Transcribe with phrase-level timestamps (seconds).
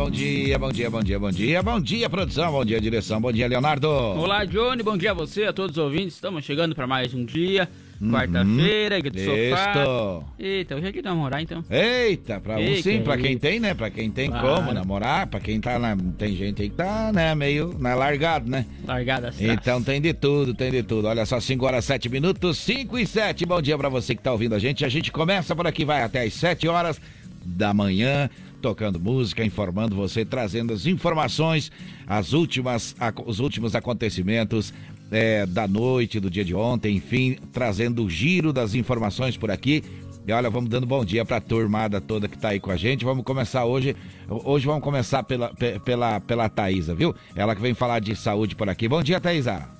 [0.00, 3.30] Bom dia, bom dia, bom dia, bom dia, bom dia, produção, bom dia, direção, bom
[3.30, 3.86] dia, Leonardo.
[3.86, 6.14] Olá, Johnny, bom dia a você, a todos os ouvintes.
[6.14, 7.68] Estamos chegando para mais um dia,
[8.10, 9.72] quarta-feira, aqui do sofá.
[9.74, 10.24] Isto.
[10.38, 11.62] Eita, hoje é que namorar então.
[11.68, 13.40] Eita, pra Ei, sim, pra quem isso.
[13.40, 13.74] tem, né?
[13.74, 14.54] Pra quem tem Claro.
[14.54, 15.94] como namorar, pra quem tá na.
[16.16, 18.64] Tem gente aí que tá, né, meio na largado, né?
[18.86, 21.08] Largada as Então tem de tudo, tem de tudo.
[21.08, 23.44] Olha só, 5 horas 7 minutos, 5 e 7.
[23.44, 24.82] Bom dia pra você que tá ouvindo a gente.
[24.82, 26.98] A gente começa por aqui, vai até as 7 horas
[27.44, 28.30] da manhã,
[28.60, 31.72] tocando música, informando você, trazendo as informações,
[32.06, 32.94] as últimas,
[33.26, 34.72] os últimos acontecimentos
[35.10, 39.82] é, da noite, do dia de ontem, enfim, trazendo o giro das informações por aqui.
[40.26, 43.04] E olha, vamos dando bom dia pra turmada toda que tá aí com a gente.
[43.04, 43.96] Vamos começar hoje.
[44.28, 47.14] Hoje vamos começar pela, pe- pela, pela Thaísa, viu?
[47.34, 48.86] Ela que vem falar de saúde por aqui.
[48.86, 49.79] Bom dia, Thaísa.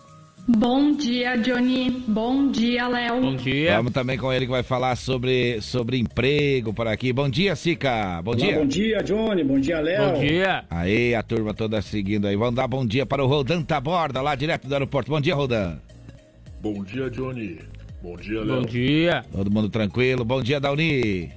[0.57, 1.91] Bom dia, Johnny.
[2.09, 3.21] Bom dia, Léo.
[3.21, 3.77] Bom dia.
[3.77, 7.13] Vamos também com ele que vai falar sobre, sobre emprego por aqui.
[7.13, 8.21] Bom dia, Sica.
[8.23, 8.59] Bom Olá, dia.
[8.59, 9.45] bom dia, Johnny.
[9.45, 10.13] Bom dia, Léo.
[10.13, 10.65] Bom dia.
[10.69, 12.35] Aí, a turma toda seguindo aí.
[12.35, 15.11] Vamos dar bom dia para o Rodan Taborda, lá direto do aeroporto.
[15.13, 15.79] Bom dia, Rodan.
[16.61, 17.59] Bom dia, Johnny.
[18.03, 18.67] Bom dia, Bom Léo.
[18.67, 19.25] dia.
[19.31, 20.25] Todo mundo tranquilo.
[20.25, 21.31] Bom dia, Dauni.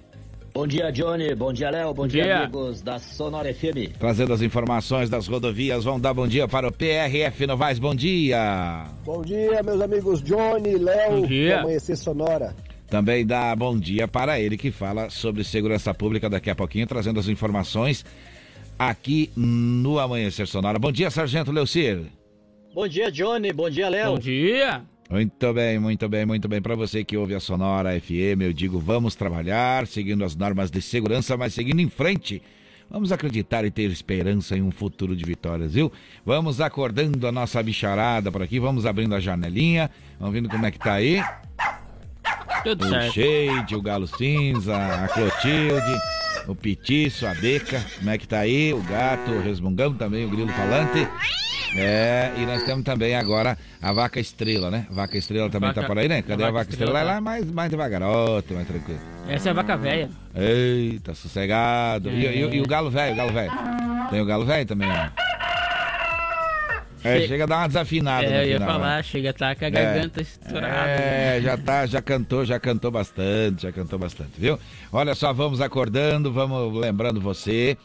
[0.54, 1.34] Bom dia, Johnny.
[1.34, 1.96] Bom dia, Léo.
[1.96, 2.38] Bom, dia, dia.
[2.42, 3.98] amigos da Sonora FM.
[3.98, 5.84] Trazendo as informações das rodovias.
[5.84, 7.80] Vamos dar bom dia para o PRF Novaes.
[7.80, 8.86] Bom dia.
[9.04, 11.56] Bom dia, meus amigos Johnny, Léo, Bom dia.
[11.56, 12.56] do Amanhecer Sonora.
[12.88, 17.20] Também dá bom dia para ele que fala sobre segurança pública daqui a pouquinho, trazendo
[17.20, 18.06] as informações
[18.78, 20.78] aqui no Amanhecer Sonora.
[20.78, 22.04] Bom dia, Sargento Leucir.
[22.76, 23.52] Bom dia, Johnny.
[23.52, 24.12] Bom dia, Léo.
[24.12, 24.84] Bom dia.
[25.10, 26.62] Muito bem, muito bem, muito bem.
[26.62, 30.82] Para você que ouve a Sonora FM, eu digo, vamos trabalhar, seguindo as normas de
[30.82, 32.42] segurança, mas seguindo em frente.
[32.90, 35.92] Vamos acreditar e ter esperança em um futuro de vitórias, viu?
[36.26, 40.72] Vamos acordando a nossa bicharada por aqui, vamos abrindo a janelinha, vamos vendo como é
[40.72, 41.22] que tá aí.
[42.64, 43.14] Tudo O certo.
[43.14, 45.98] Shade, o Galo Cinza, a Clotilde,
[46.48, 48.74] o Petiço, a Beca, como é que tá aí?
[48.74, 51.08] O Gato, o Resmungão também, o Grilo Falante.
[51.76, 54.86] É, e nós temos também agora a Vaca Estrela, né?
[54.92, 56.22] Vaca Estrela também Vaca- tá por aí, né?
[56.22, 56.94] Cadê a a Vaca Vaca Estrela?
[56.94, 57.06] Lá, tá.
[57.14, 59.00] lá mais, mais devagarote, mais tranquilo.
[59.28, 60.10] Essa é a vaca velha.
[60.36, 62.10] Eita, sossegado.
[62.12, 63.52] E, e- e o Galo Velho, o Galo Velho.
[64.12, 65.24] Tem o Galo Velho também, ó.
[67.06, 68.74] É, Che- chega a dar uma desafinada É, eu ia final, né?
[68.74, 70.90] falar, chega a tá com a garganta estourada.
[70.90, 74.58] É, já tá, já cantou, já cantou bastante, já cantou bastante, viu?
[74.92, 77.78] Olha só, vamos acordando, vamos lembrando você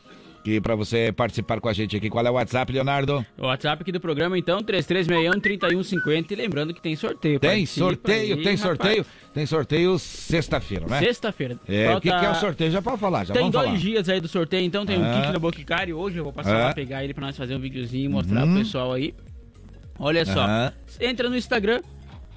[0.48, 3.24] que para você participar com a gente aqui, qual é o WhatsApp, Leonardo?
[3.36, 6.30] O WhatsApp aqui do programa, então, 3361-3150.
[6.30, 7.38] E lembrando que tem sorteio.
[7.38, 8.60] Tem Participa sorteio, aí, tem rapaz.
[8.60, 10.98] sorteio, tem sorteio sexta-feira, né?
[11.00, 11.58] Sexta-feira.
[11.68, 12.70] É, o que, Falta- que é o sorteio?
[12.70, 13.78] Já pode falar, já Tem dois falar.
[13.78, 15.20] dias aí do sorteio, então tem um Ah.
[15.22, 15.96] kit da Boquicário.
[15.96, 16.64] Hoje eu vou passar Ah.
[16.68, 18.54] lá pegar ele pra nós fazer um videozinho e mostrar Uhum.
[18.54, 19.14] pro pessoal aí.
[19.98, 20.72] Olha só, Aham.
[21.00, 21.80] entra no Instagram,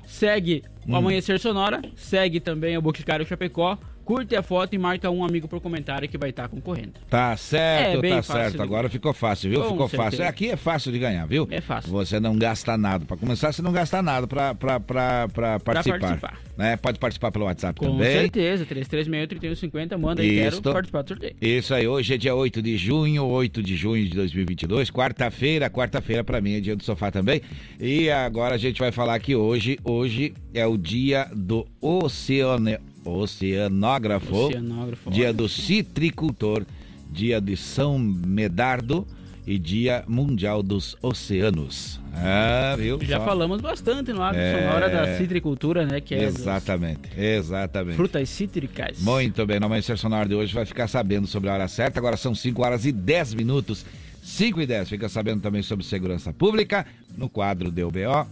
[0.05, 0.93] segue Hum.
[0.93, 5.47] o Amanhecer Sonora, segue também o Boquicário Chapecó, curte a foto e marca um amigo
[5.47, 6.93] por comentário que vai estar concorrendo.
[7.09, 8.61] Tá certo, É, tá certo.
[8.61, 9.61] Agora ficou fácil, viu?
[9.63, 10.11] Com ficou certeza.
[10.11, 10.25] fácil.
[10.27, 11.47] Aqui é fácil de ganhar, viu?
[11.51, 11.91] É fácil.
[11.91, 13.05] Você não gasta nada.
[13.05, 15.99] Pra começar, você não gasta nada pra, pra, pra, pra participar.
[15.99, 16.39] participar.
[16.57, 16.77] Né?
[16.77, 18.11] Pode participar pelo WhatsApp Com também.
[18.11, 21.35] certeza, 3361-3150, manda aí, quero participar do sorteio.
[21.41, 26.23] Isso aí, hoje é dia 8 de junho, 8 de junho de 2022, quarta-feira, quarta-feira
[26.23, 27.41] pra mim é dia do sofá também.
[27.79, 34.35] E agora a gente vai falar que hoje, hoje é o dia do oceane, oceanógrafo,
[34.35, 35.09] Oceanógrafo.
[35.11, 36.65] dia do citricultor,
[37.11, 39.05] dia de São Medardo
[39.45, 41.99] e dia mundial dos oceanos.
[42.13, 42.99] Ah, viu?
[43.01, 44.59] Já Só- falamos bastante no hábito É.
[44.67, 45.99] sonora da citricultura, né?
[45.99, 47.95] Que é Exatamente, exatamente.
[47.95, 48.99] frutas cítricas.
[48.99, 51.99] Muito bem, no Amanhecer Sonora de hoje vai ficar sabendo sobre a hora certa.
[51.99, 53.85] Agora são 5 horas e 10 minutos.
[54.21, 54.87] 5 e 10.
[54.89, 56.85] Fica sabendo também sobre segurança pública
[57.17, 58.27] no quadro DUBO.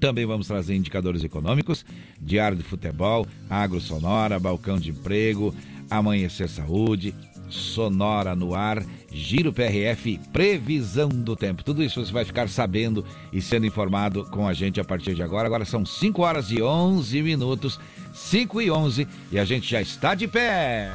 [0.00, 1.84] Também vamos trazer indicadores econômicos,
[2.20, 5.54] diário de futebol, agro sonora, balcão de emprego,
[5.90, 7.14] amanhecer saúde,
[7.48, 11.64] sonora no ar, giro PRF, previsão do tempo.
[11.64, 15.22] Tudo isso você vai ficar sabendo e sendo informado com a gente a partir de
[15.22, 15.46] agora.
[15.46, 17.80] Agora são 5 horas e 11 minutos,
[18.14, 20.92] 5 e 11 e a gente já está de pé.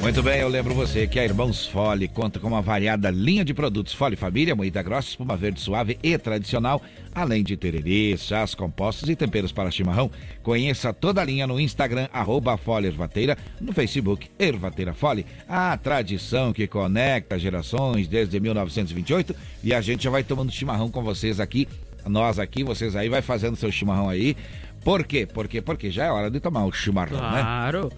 [0.00, 3.52] Muito bem, eu lembro você que a Irmãos Fole conta com uma variada linha de
[3.52, 6.80] produtos Fole Família, moída grossa, espuma verde suave e tradicional,
[7.12, 10.10] além de tererê, chás, compostos e temperos para chimarrão.
[10.42, 16.52] Conheça toda a linha no Instagram, arroba Fole Ervateira, no Facebook Ervateira Fole, a tradição
[16.52, 19.34] que conecta gerações desde 1928
[19.64, 21.68] e a gente já vai tomando chimarrão com vocês aqui,
[22.06, 24.36] nós aqui, vocês aí, vai fazendo seu chimarrão aí.
[24.84, 25.26] Por quê?
[25.26, 27.40] Porque, porque já é hora de tomar o chimarrão, né?
[27.40, 27.90] Claro.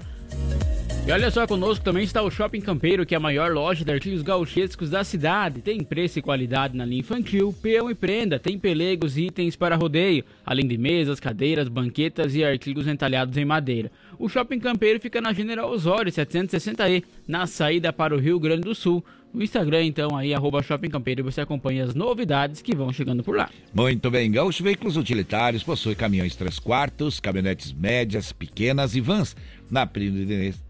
[1.06, 3.90] E olha só, conosco também está o Shopping Campeiro, que é a maior loja de
[3.90, 5.62] artigos gauchescos da cidade.
[5.62, 8.38] Tem preço e qualidade na linha infantil, peão e prenda.
[8.38, 13.44] Tem pelegos e itens para rodeio, além de mesas, cadeiras, banquetas e artigos entalhados em
[13.44, 13.90] madeira.
[14.18, 18.74] O Shopping Campeiro fica na General Osório, 760E, na saída para o Rio Grande do
[18.74, 19.02] Sul.
[19.32, 23.36] No Instagram, então, aí, arroba Shopping Campeiro, você acompanha as novidades que vão chegando por
[23.36, 23.48] lá.
[23.72, 29.36] Muito bem, Gaúcho Veículos Utilitários possui caminhões 3 quartos, caminhonetes médias, pequenas e vans.
[29.70, 30.60] Na Plínio Dinês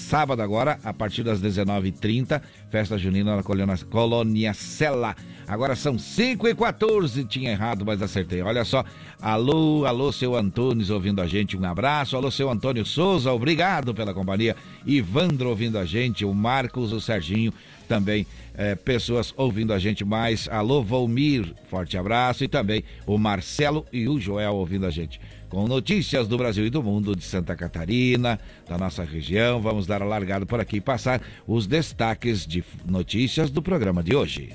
[0.06, 5.16] sábado agora, a partir das 19h30, festa junina na Colônia, Colônia Sela.
[5.48, 8.40] Agora são 5 e 14 tinha errado, mas acertei.
[8.40, 8.84] Olha só,
[9.20, 12.16] alô, alô, seu Antunes ouvindo a gente, um abraço.
[12.16, 14.54] Alô, seu Antônio Souza, obrigado pela companhia.
[14.86, 17.52] Ivandro ouvindo a gente, o Marcos, o Serginho,
[17.88, 20.48] também eh, pessoas ouvindo a gente mais.
[20.48, 22.44] Alô, Volmir, forte abraço.
[22.44, 25.20] E também o Marcelo e o Joel ouvindo a gente.
[25.56, 28.38] Com notícias do Brasil e do mundo, de Santa Catarina,
[28.68, 29.58] da nossa região.
[29.58, 34.14] Vamos dar a largada por aqui e passar os destaques de notícias do programa de
[34.14, 34.50] hoje.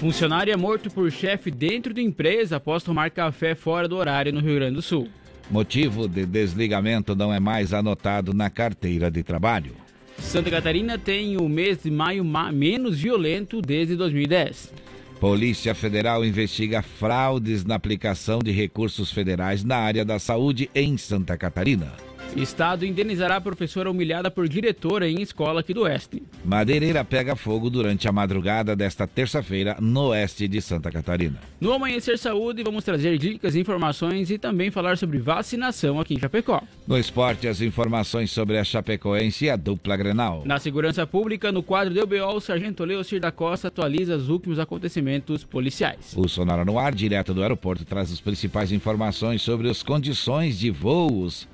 [0.00, 4.40] Funcionário é morto por chefe dentro de empresa após tomar café fora do horário no
[4.40, 5.06] Rio Grande do Sul.
[5.48, 9.76] Motivo de desligamento não é mais anotado na carteira de trabalho.
[10.18, 14.72] Santa Catarina tem o mês de maio ma- menos violento desde 2010.
[15.20, 21.36] Polícia Federal investiga fraudes na aplicação de recursos federais na área da saúde em Santa
[21.36, 22.07] Catarina.
[22.36, 26.22] Estado indenizará professora humilhada por diretora em escola aqui do Oeste.
[26.44, 31.40] Madeireira pega fogo durante a madrugada desta terça-feira no oeste de Santa Catarina.
[31.60, 36.62] No Amanhecer Saúde, vamos trazer dicas, informações e também falar sobre vacinação aqui em Chapecó.
[36.86, 40.42] No esporte, as informações sobre a Chapecoense e a dupla Grenal.
[40.44, 44.58] Na segurança pública, no quadro do UBO, o Sargento Leocir da Costa atualiza os últimos
[44.58, 46.14] acontecimentos policiais.
[46.16, 50.70] O Sonora no Ar, direto do aeroporto, traz as principais informações sobre as condições de
[50.70, 51.48] voos.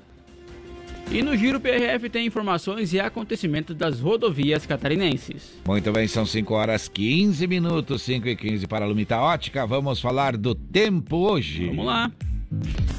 [1.11, 5.53] E no Giro PRF tem informações e acontecimentos das rodovias catarinenses.
[5.65, 9.65] Muito bem, são 5 horas 15 minutos, 5 e 15 para a Lumita Ótica.
[9.65, 11.67] Vamos falar do tempo hoje.
[11.67, 12.11] Vamos lá.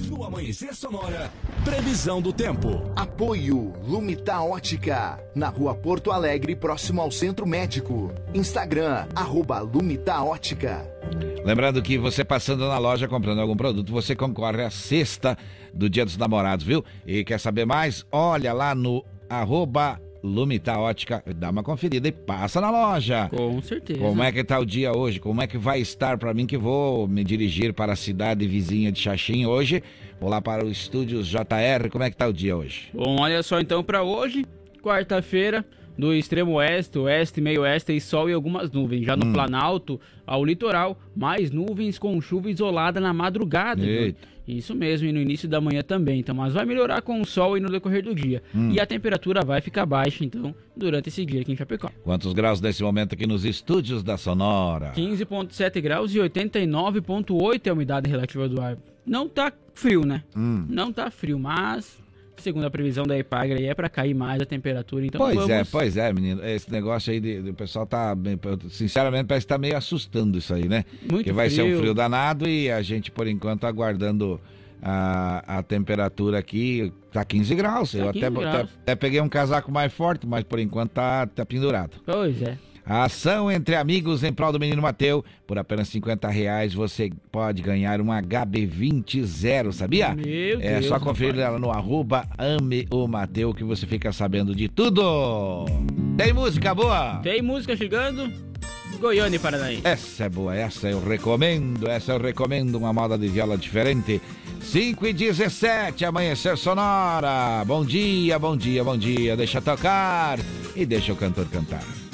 [0.08, 1.30] No Amanhecer Sonora,
[1.64, 2.90] previsão do tempo.
[2.96, 8.12] Apoio Lumita Ótica, na rua Porto Alegre, próximo ao Centro Médico.
[8.34, 10.86] Instagram, arroba Lumita Ótica.
[11.44, 15.38] Lembrando que você passando na loja comprando algum produto, você concorre à sexta
[15.72, 16.84] do Dia dos Namorados, viu?
[17.06, 18.04] E quer saber mais?
[18.10, 23.28] Olha lá no arroba Lumita Ótica, dá uma conferida e passa na loja.
[23.30, 24.00] Com certeza.
[24.00, 25.20] Como é que tá o dia hoje?
[25.20, 28.90] Como é que vai estar para mim que vou me dirigir para a cidade vizinha
[28.90, 29.82] de Xaxim hoje?
[30.20, 31.88] Vou lá para o estúdios JR.
[31.90, 32.88] Como é que tá o dia hoje?
[32.92, 34.44] Bom, olha só então para hoje.
[34.82, 35.64] quarta-feira,
[35.98, 39.04] no extremo oeste, oeste, meio oeste e sol e algumas nuvens.
[39.04, 39.32] Já no Hum.
[39.32, 43.84] Planalto, ao litoral, mais nuvens com chuva isolada na madrugada.
[43.84, 44.35] Eita.
[44.46, 46.20] Isso mesmo, e no início da manhã também.
[46.20, 48.42] Então, mas vai melhorar com o sol e no decorrer do dia.
[48.54, 48.70] Hum.
[48.70, 51.90] E a temperatura vai ficar baixa, então, durante esse dia aqui em Chapecó.
[52.04, 54.92] Quantos graus nesse momento aqui nos estúdios da Sonora?
[54.92, 58.78] 15,7 graus e 89,8 é a umidade relativa do ar.
[59.04, 60.22] Não tá frio, né?
[60.36, 60.64] Hum.
[60.68, 61.98] Não tá frio, mas
[62.38, 65.06] segundo a previsão da Epagre aí é para cair mais a temperatura.
[65.06, 65.50] Então Pois vamos...
[65.50, 66.44] é, pois é, menino.
[66.44, 68.16] Esse negócio aí de, de- o pessoal tá
[68.70, 70.84] sinceramente parece que tá meio assustando isso aí, né?
[71.10, 71.78] Muito que vai ser um frio.
[71.78, 74.40] frio danado e a gente por enquanto aguardando
[74.82, 77.92] a, a temperatura aqui tá 15 graus.
[77.92, 78.54] Tá Eu 15 até, graus.
[78.54, 81.92] até, até peguei um casaco mais forte, mas por enquanto tá, tá pendurado.
[82.04, 82.58] Pois é.
[82.88, 85.24] A ação entre amigos em prol do menino Mateu.
[85.44, 90.14] Por apenas 50 reais você pode ganhar um HB20 zero, sabia?
[90.14, 94.54] Meu é Deus, só conferir ela no arroba ame o Mateu que você fica sabendo
[94.54, 95.66] de tudo.
[96.16, 97.18] Tem música boa?
[97.24, 98.32] Tem música chegando.
[99.00, 99.80] Goiânia e Paranaí.
[99.82, 104.22] Essa é boa, essa eu recomendo, essa eu recomendo, uma moda de viola diferente.
[104.60, 107.64] 5 e 17, amanhecer sonora.
[107.66, 109.36] Bom dia, bom dia, bom dia.
[109.36, 110.38] Deixa tocar
[110.74, 112.05] e deixa o cantor cantar.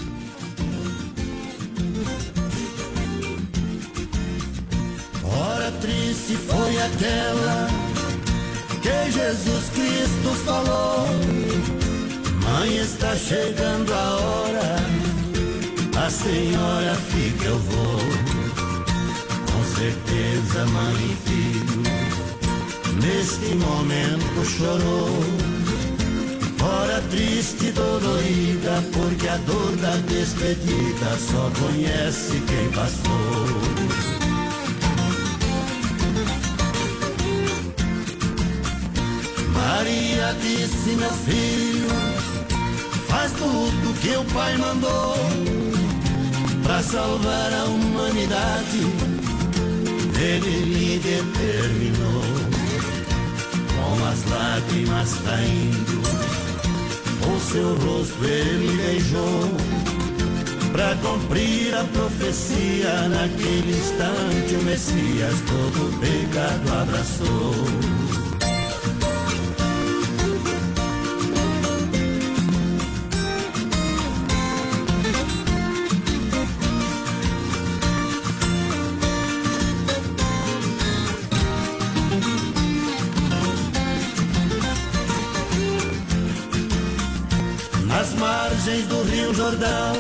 [5.81, 7.69] Triste foi aquela
[8.83, 11.07] que Jesus Cristo falou.
[12.43, 14.77] Mãe, está chegando a hora,
[16.05, 17.99] a senhora fica, eu vou.
[19.51, 21.83] Com certeza, mãe e filho,
[23.01, 25.53] neste momento chorou.
[26.63, 33.82] Hora triste e dolorida, porque a dor da despedida só conhece quem passou.
[39.75, 41.89] Maria disse, meu filho,
[43.09, 45.17] faz tudo que o pai mandou
[46.63, 48.81] para salvar a humanidade.
[50.21, 52.23] Ele lhe determinou,
[53.75, 56.03] com as lágrimas caindo,
[57.27, 59.51] o seu rosto ele beijou.
[60.71, 68.22] Para cumprir a profecia, naquele instante o Messias todo pecado abraçou.
[89.43, 89.95] Jordão,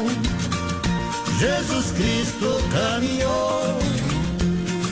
[1.41, 3.77] Jesus Cristo caminhou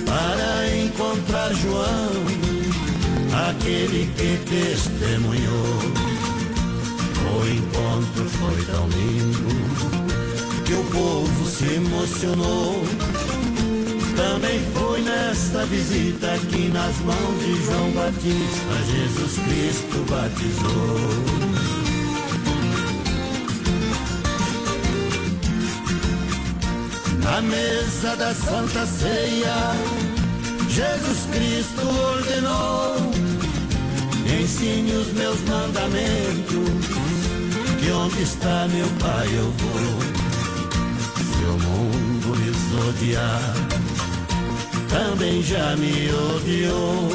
[0.04, 2.11] para encontrar João,
[3.49, 5.78] aquele que testemunhou.
[7.30, 12.83] O encontro foi tão lindo que o povo se emocionou.
[14.16, 21.50] Também foi nesta visita que nas mãos de João Batista Jesus Cristo batizou.
[27.31, 29.55] Na mesa da Santa Ceia,
[30.69, 32.97] Jesus Cristo ordenou:
[34.43, 36.87] ensine os meus mandamentos,
[37.79, 40.01] que onde está meu Pai eu vou.
[41.31, 43.55] Se o mundo lhes odiar,
[44.89, 47.13] também já me odiou.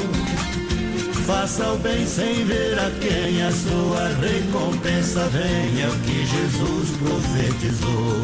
[1.27, 8.23] Faça o bem sem ver a quem a sua recompensa venha, o que Jesus profetizou.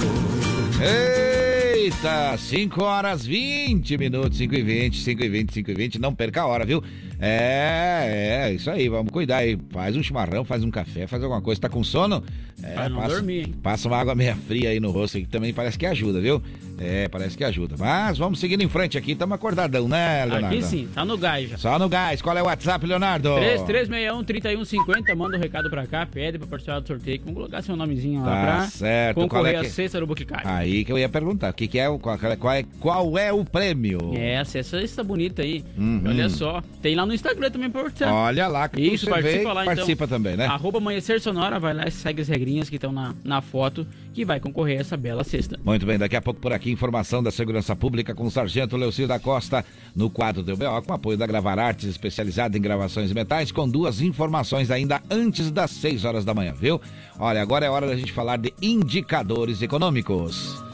[1.81, 6.13] Eita, 5 horas 20 minutos, 5 e 20, 5 e 20, 5 e 20, não
[6.13, 6.83] perca a hora, viu?
[7.23, 9.57] É, é, isso aí, vamos cuidar aí.
[9.69, 11.61] Faz um chimarrão, faz um café, faz alguma coisa.
[11.61, 12.23] Tá com sono?
[12.63, 13.55] É, Pra não passa, dormir, hein?
[13.61, 16.41] Passa uma água meia fria aí no rosto, que também parece que ajuda, viu?
[16.79, 17.75] É, parece que ajuda.
[17.77, 20.47] Mas vamos seguindo em frente aqui, estamos acordadão, né, Leonardo?
[20.57, 21.57] Aqui sim, tá no gás já.
[21.57, 22.21] Só no gás.
[22.21, 23.29] Qual é o WhatsApp, Leonardo?
[23.67, 28.21] 3361-3150, manda um recado pra cá, pede pra participar do sorteio, vamos colocar seu nomezinho
[28.23, 29.15] lá Tá pra certo.
[29.15, 30.47] Qual concorrer é à que- cesta do Boticário.
[30.49, 33.31] Aí que eu ia perguntar, o que, que é o qual, qual é, qual é
[33.31, 34.13] o prêmio?
[34.15, 35.63] É, a cesta bonita aí.
[35.77, 36.01] Uhum.
[36.07, 36.61] Olha só.
[36.81, 38.13] Tem lá no Instagram também pra participar.
[38.13, 39.75] Olha lá que Isso, participa vê, lá então.
[39.75, 40.45] participa também, né?
[40.45, 44.25] Arroba Amanhecer Sonora, vai lá e segue as regrinhas que estão na, na foto, que
[44.25, 45.59] vai concorrer a essa bela cesta.
[45.63, 49.07] Muito bem, daqui a pouco por aqui, informação da Segurança Pública com o Sargento Leucio
[49.07, 49.65] da Costa,
[49.95, 53.67] no quadro do BO, com apoio da Gravar Artes, especializada em gravações de metais, com
[53.67, 56.81] duas informações ainda antes das 6 horas da manhã, viu?
[57.19, 60.70] Olha, agora é hora da gente falar de indicadores econômicos.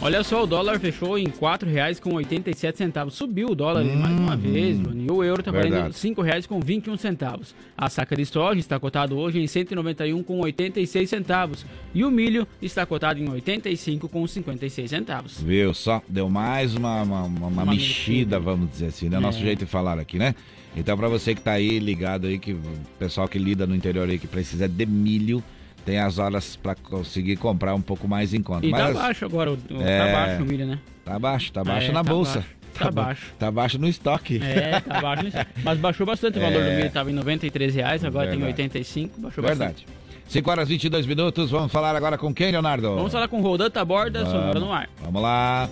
[0.00, 3.10] Olha só, o dólar fechou em R$ 4,87.
[3.10, 5.06] Subiu o dólar hum, mais uma vez, Johnny.
[5.06, 7.52] E o euro está valendo R$ 5,21.
[7.76, 11.64] A saca de soja está cotado hoje em R$ 191,86.
[11.92, 15.42] E o milho está cotado em R$ 85,56.
[15.42, 16.00] Viu só?
[16.08, 19.16] Deu mais uma, uma, uma, uma mexida, vamos dizer assim, né?
[19.16, 19.20] É.
[19.20, 20.32] Nosso jeito de falar aqui, né?
[20.76, 22.60] Então, para você que está aí ligado aí, que o
[23.00, 25.42] pessoal que lida no interior aí, que precisa de milho
[25.88, 28.66] tem as horas para conseguir comprar um pouco mais em conta.
[28.66, 30.78] E tá Mas, tá baixo agora, o, é, tá baixo o milho, né?
[31.02, 32.34] Tá baixo, tá baixo é, na tá bolsa.
[32.40, 32.48] Baixo.
[32.74, 33.34] Tá, tá baixo.
[33.38, 34.38] Tá baixo no estoque.
[34.44, 35.50] É, tá baixo no estoque.
[35.64, 36.70] Mas baixou bastante o valor é...
[36.70, 38.38] do milho, tava em 93 reais, agora Verdade.
[38.38, 39.86] tem 85, baixou Verdade.
[39.86, 39.98] bastante.
[40.28, 42.94] 5 horas e 22 minutos, vamos falar agora com quem, Leonardo?
[42.94, 44.32] Vamos falar com o Rodan Taborda, vamos.
[44.32, 44.90] Sonora no ar.
[45.02, 45.70] Vamos lá.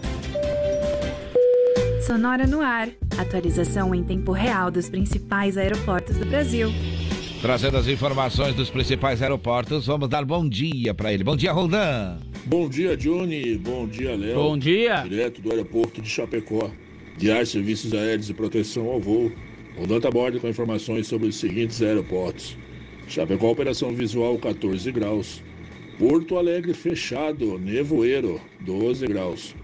[2.07, 2.89] Sonora no ar.
[3.19, 6.73] Atualização em tempo real dos principais aeroportos do Brasil.
[7.41, 11.23] Trazendo as informações dos principais aeroportos, vamos dar bom dia para ele.
[11.23, 12.19] Bom dia, Roldan.
[12.47, 13.59] Bom dia, Johnny.
[13.59, 14.35] Bom dia, Léo.
[14.35, 15.03] Bom dia.
[15.03, 16.71] Direto do aeroporto de Chapecó.
[17.19, 19.31] Diário Serviços Aéreos e Proteção ao Voo.
[19.77, 22.57] Roldan tá bordo com informações sobre os seguintes aeroportos.
[23.07, 25.43] Chapecó, operação visual 14 graus.
[25.99, 29.55] Porto Alegre fechado, nevoeiro 12 graus.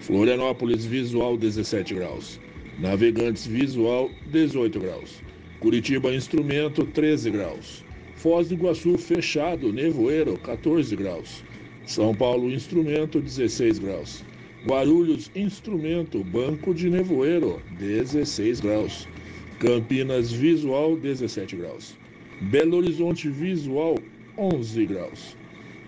[0.00, 2.40] Florianópolis visual 17 graus.
[2.78, 5.29] Navegantes visual 18 graus.
[5.60, 7.84] Curitiba Instrumento 13 graus.
[8.16, 11.44] Foz do Iguaçu fechado, nevoeiro 14 graus.
[11.84, 14.24] São Paulo Instrumento 16 graus.
[14.66, 19.06] Guarulhos Instrumento Banco de Nevoeiro 16 graus.
[19.58, 21.94] Campinas Visual 17 graus.
[22.40, 23.98] Belo Horizonte Visual
[24.38, 25.36] 11 graus.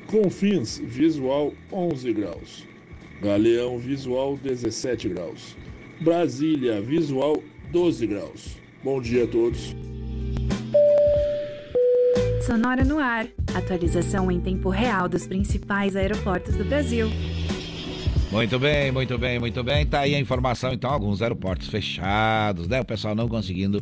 [0.06, 2.66] Confins Visual 11 graus.
[3.22, 5.56] Galeão Visual 17 graus.
[5.98, 8.61] Brasília Visual 12 graus.
[8.84, 9.76] Bom dia a todos.
[12.44, 13.28] Sonora no ar.
[13.54, 17.06] Atualização em tempo real dos principais aeroportos do Brasil.
[18.32, 19.86] Muito bem, muito bem, muito bem.
[19.86, 22.80] Tá aí a informação, então, alguns aeroportos fechados, né?
[22.80, 23.80] O pessoal não conseguindo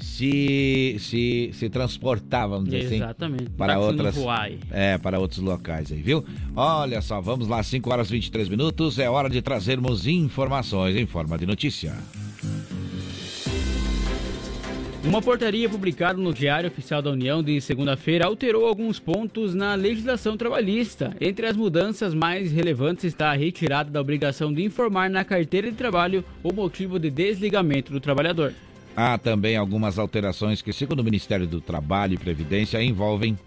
[0.00, 3.42] se se, se transportar, vamos dizer assim, Exatamente.
[3.42, 4.16] assim, para outras
[4.70, 6.24] é, para outros locais aí, viu?
[6.56, 11.04] Olha só, vamos lá, 5 horas e 23 minutos, é hora de trazermos informações em
[11.04, 11.92] forma de notícia.
[15.04, 20.36] Uma portaria publicada no Diário Oficial da União de segunda-feira alterou alguns pontos na legislação
[20.36, 21.16] trabalhista.
[21.20, 25.76] Entre as mudanças mais relevantes está a retirada da obrigação de informar na carteira de
[25.76, 28.52] trabalho o motivo de desligamento do trabalhador.
[28.96, 33.38] Há também algumas alterações que, segundo o Ministério do Trabalho e Previdência, envolvem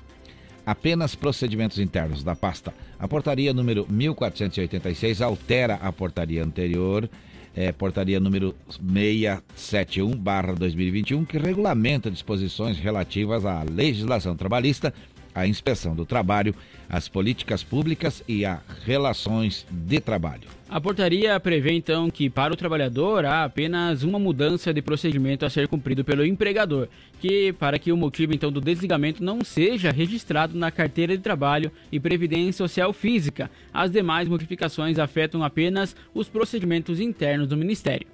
[0.66, 2.74] apenas procedimentos internos da pasta.
[2.98, 7.10] A portaria número 1486 altera a portaria anterior
[7.56, 14.94] é, portaria número 671/2021, que regulamenta disposições relativas à legislação trabalhista,
[15.34, 16.56] à inspeção do trabalho,
[16.90, 20.50] às políticas públicas e a relações de trabalho.
[20.70, 25.50] A portaria prevê então que para o trabalhador há apenas uma mudança de procedimento a
[25.50, 26.88] ser cumprido pelo empregador,
[27.20, 31.72] que para que o motivo então do desligamento não seja registrado na carteira de trabalho
[31.92, 33.52] e previdência social física.
[33.74, 38.08] As demais modificações afetam apenas os procedimentos internos do ministério.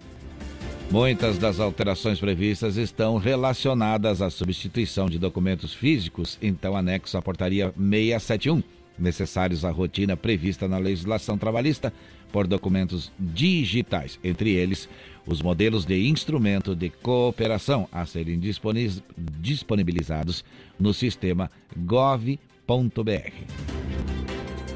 [0.90, 7.74] Muitas das alterações previstas estão relacionadas à substituição de documentos físicos, então anexo à portaria
[7.78, 8.64] 671
[8.98, 11.94] necessários à rotina prevista na legislação trabalhista
[12.32, 14.90] por documentos digitais, entre eles
[15.26, 18.40] os modelos de instrumento de cooperação a serem
[19.40, 20.44] disponibilizados
[20.80, 22.38] no sistema gov.br.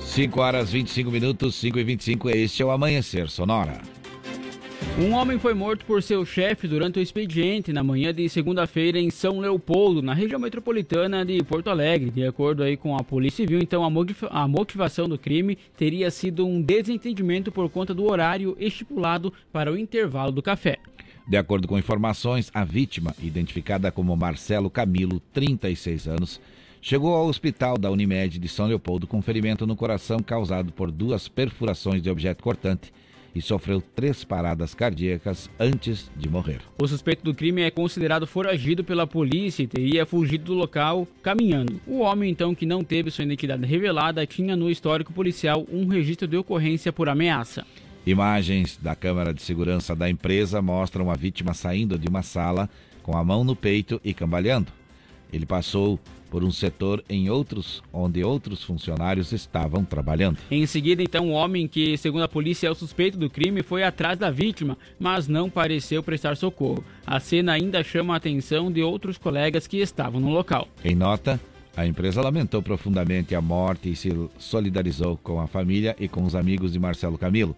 [0.02, 4.01] 5 horas 25 minutos, 5 e 25, este é o Amanhecer Sonora.
[5.00, 9.10] Um homem foi morto por seu chefe durante o expediente na manhã de segunda-feira em
[9.10, 12.12] São Leopoldo, na região metropolitana de Porto Alegre.
[12.12, 16.62] De acordo aí com a Polícia Civil, então a motivação do crime teria sido um
[16.62, 20.78] desentendimento por conta do horário estipulado para o intervalo do café.
[21.26, 26.42] De acordo com informações, a vítima, identificada como Marcelo Camilo, 36 anos,
[26.82, 31.30] chegou ao hospital da Unimed de São Leopoldo com ferimento no coração causado por duas
[31.30, 32.92] perfurações de objeto cortante
[33.34, 36.60] e sofreu três paradas cardíacas antes de morrer.
[36.78, 41.80] O suspeito do crime é considerado foragido pela polícia e teria fugido do local caminhando.
[41.88, 46.28] O homem, então, que não teve sua identidade revelada, tinha no histórico policial um registro
[46.28, 47.66] de ocorrência por ameaça.
[48.06, 52.70] Imagens da câmera de segurança da empresa mostram a vítima saindo de uma sala
[53.04, 54.72] com a mão no peito e cambaleando.
[55.32, 56.00] Ele passou
[56.32, 60.40] por um setor em outros onde outros funcionários estavam trabalhando.
[60.50, 63.84] Em seguida, então, o homem que, segundo a polícia, é o suspeito do crime, foi
[63.84, 66.84] atrás da vítima, mas não pareceu prestar socorro.
[67.06, 70.70] A cena ainda chama a atenção de outros colegas que estavam no local.
[70.86, 71.38] Em nota,
[71.76, 76.36] A empresa lamentou profundamente a morte e se solidarizou com a família e com os
[76.36, 77.56] amigos de Marcelo Camilo.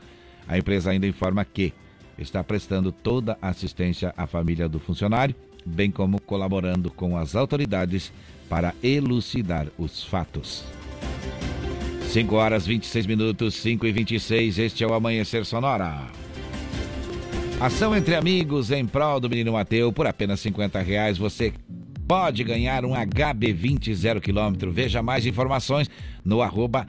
[0.48, 1.74] A empresa ainda informa que
[2.18, 8.14] está prestando toda a assistência à família do funcionário, bem como colaborando com as autoridades
[8.54, 10.64] para elucidar os fatos.
[12.10, 16.04] 5 horas 26 minutos, 5 e 26, este é o Amanhecer Sonora.
[17.60, 21.52] Ação entre amigos em prol do menino Mateu, por apenas 50 reais você
[22.08, 24.70] pode ganhar um HB20 0 km.
[24.72, 25.90] Veja mais informações
[26.24, 26.86] no arroba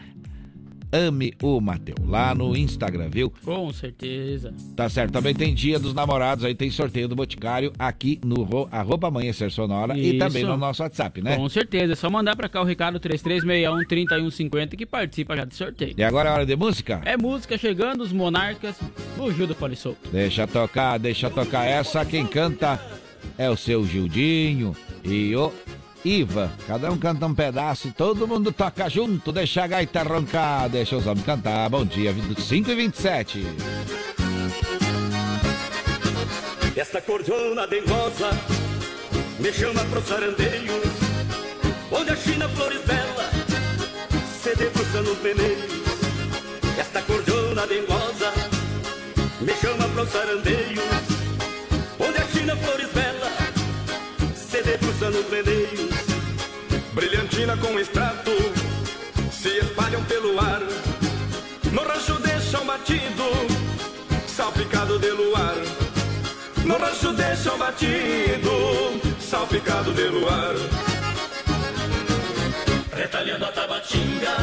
[0.95, 3.33] Ame o Mateu, lá no Instagram, viu?
[3.45, 4.55] Com certeza.
[4.77, 5.13] Tá certo.
[5.13, 9.51] Também tem Dia dos Namorados, aí tem sorteio do Boticário aqui no ro, arroba Amanhecer
[9.51, 10.15] Sonora Isso.
[10.15, 11.37] e também no nosso WhatsApp, né?
[11.37, 11.95] Com certeza.
[11.95, 15.95] É só mandar pra cá o recado 3361-3150 que participa já do sorteio.
[15.99, 17.03] E agora é hora de música?
[17.05, 18.77] É música chegando, os monarcas,
[19.19, 19.57] o Gil do.
[20.13, 21.65] Deixa tocar, deixa tocar.
[21.65, 22.81] Essa quem canta
[23.37, 25.51] é o seu Gildinho e o
[26.05, 26.53] Iva.
[26.67, 29.33] Cada um canta um pedaço e todo mundo toca junto.
[29.33, 31.69] Deixa a gaita roncar, deixa os homens cantar.
[31.71, 33.47] Bom dia, 25 e 27.
[36.77, 38.31] Esta cordiona dengosa
[39.39, 40.83] me chama pro sarandeio,
[41.91, 43.31] onde a China flores bela
[44.43, 45.73] se debruça nos meneios.
[46.79, 48.33] Esta cordiona dengosa
[49.41, 50.83] me chama pro sarandeio,
[51.99, 53.54] onde a China flores bela
[54.65, 55.95] debruça nos meneios.
[56.95, 58.31] Brilhantina com extrato
[59.31, 60.63] se espalham pelo ar,
[61.71, 63.25] no rancho deixam batido,
[64.27, 65.57] salpicado de luar.
[66.65, 70.55] No rancho deixam batido, salpicado de luar.
[72.97, 74.35] Retalhando a tabatinga,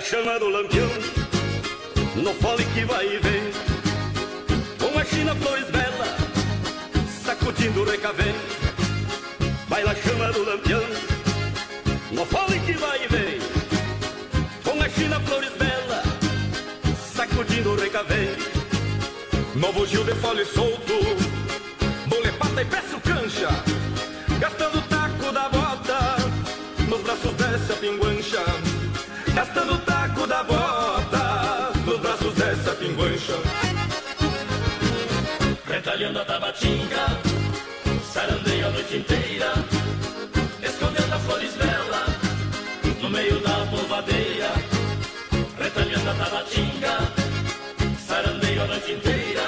[0.00, 0.88] Baila chama do lampião.
[2.16, 3.52] No fole que vai e vem
[4.78, 6.16] Com a china flores bela
[7.22, 8.34] Sacudindo o recavém
[9.68, 10.82] Baila chama do lampião
[12.12, 13.38] No fole que vai e vem
[14.64, 16.02] Com a china flores bela
[17.14, 18.28] Sacudindo o recavém
[19.54, 20.94] Novo Gil de fole solto
[22.06, 22.99] Bolepata e peço
[33.00, 33.34] pinguancha
[35.66, 37.06] Retalhando a tabatinga
[38.12, 39.52] Sarandeia a noite inteira
[40.62, 42.04] Escondendo as flores bela
[43.02, 44.52] No meio da polvadeira.
[45.58, 46.98] Retalhando a tabatinga
[48.06, 49.39] Sarandeia a noite inteira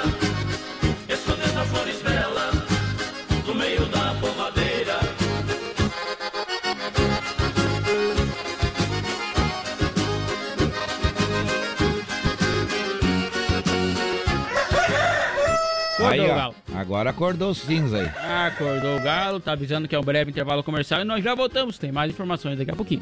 [16.83, 18.47] agora acordou os cinza aí.
[18.47, 21.77] Acordou o galo, tá avisando que é um breve intervalo comercial e nós já voltamos.
[21.77, 23.01] Tem mais informações daqui a pouquinho.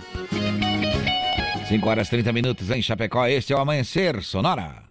[1.68, 3.26] 5 horas 30 minutos em Chapecó.
[3.28, 4.91] Este é o Amanhecer Sonora.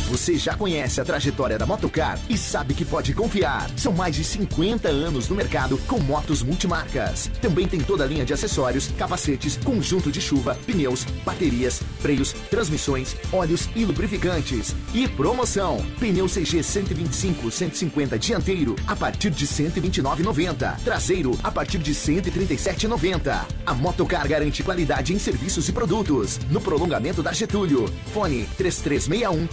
[0.11, 3.71] Você já conhece a trajetória da Motocar e sabe que pode confiar.
[3.77, 7.31] São mais de 50 anos no mercado com motos multimarcas.
[7.41, 13.15] Também tem toda a linha de acessórios, capacetes, conjunto de chuva, pneus, baterias, freios, transmissões,
[13.31, 14.75] óleos e lubrificantes.
[14.93, 20.75] E promoção: pneu CG 125 150 dianteiro a partir de 129,90.
[20.83, 23.45] Traseiro a partir de 137,90.
[23.65, 26.37] A Motocar garante qualidade em serviços e produtos.
[26.49, 27.89] No prolongamento da Getúlio.
[28.13, 29.47] Fone 3361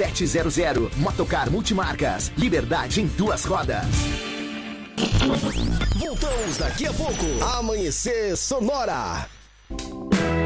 [0.00, 0.90] 6700.
[0.96, 2.32] Motocar Multimarcas.
[2.38, 3.84] Liberdade em duas rodas.
[5.96, 7.44] Voltamos daqui a pouco.
[7.58, 9.28] Amanhecer Sonora.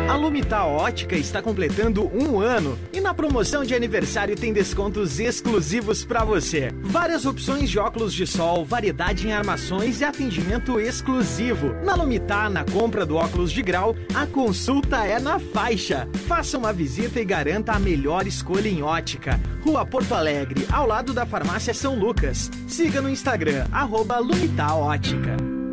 [0.06, 6.04] A Lumita Ótica está completando um ano e na promoção de aniversário tem descontos exclusivos
[6.04, 6.70] para você.
[6.82, 11.72] Várias opções de óculos de sol, variedade em armações e atendimento exclusivo.
[11.82, 16.06] Na Lumita, na compra do óculos de grau, a consulta é na faixa.
[16.28, 19.40] Faça uma visita e garanta a melhor escolha em ótica.
[19.64, 22.50] Rua Porto Alegre, ao lado da Farmácia São Lucas.
[22.68, 25.63] Siga no Instagram, arroba Lumita Ótica.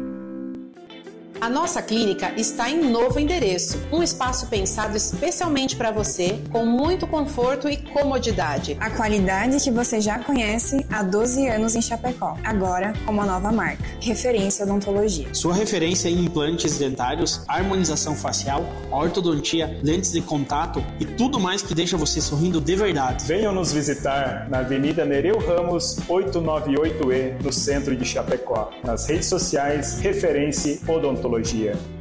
[1.42, 7.08] A nossa clínica está em novo endereço, um espaço pensado especialmente para você, com muito
[7.08, 8.78] conforto e comodidade.
[8.80, 13.52] A qualidade que você já conhece há 12 anos em Chapecó, agora com uma nova
[13.52, 15.34] marca, referência odontologia.
[15.34, 21.74] Sua referência em implantes dentários, harmonização facial, ortodontia, lentes de contato e tudo mais que
[21.74, 23.26] deixa você sorrindo de verdade.
[23.26, 28.70] Venham nos visitar na Avenida Nereu Ramos, 898E, no centro de Chapecó.
[28.84, 31.31] Nas redes sociais, referência odontologia.
[31.38, 32.01] 类似嘢。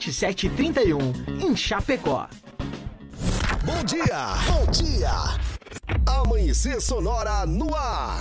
[0.00, 0.98] 7731,
[1.40, 2.28] em Chapecó.
[3.64, 4.28] Bom dia!
[4.46, 5.10] Bom dia!
[6.06, 8.20] Amanhecer Sonora no ar.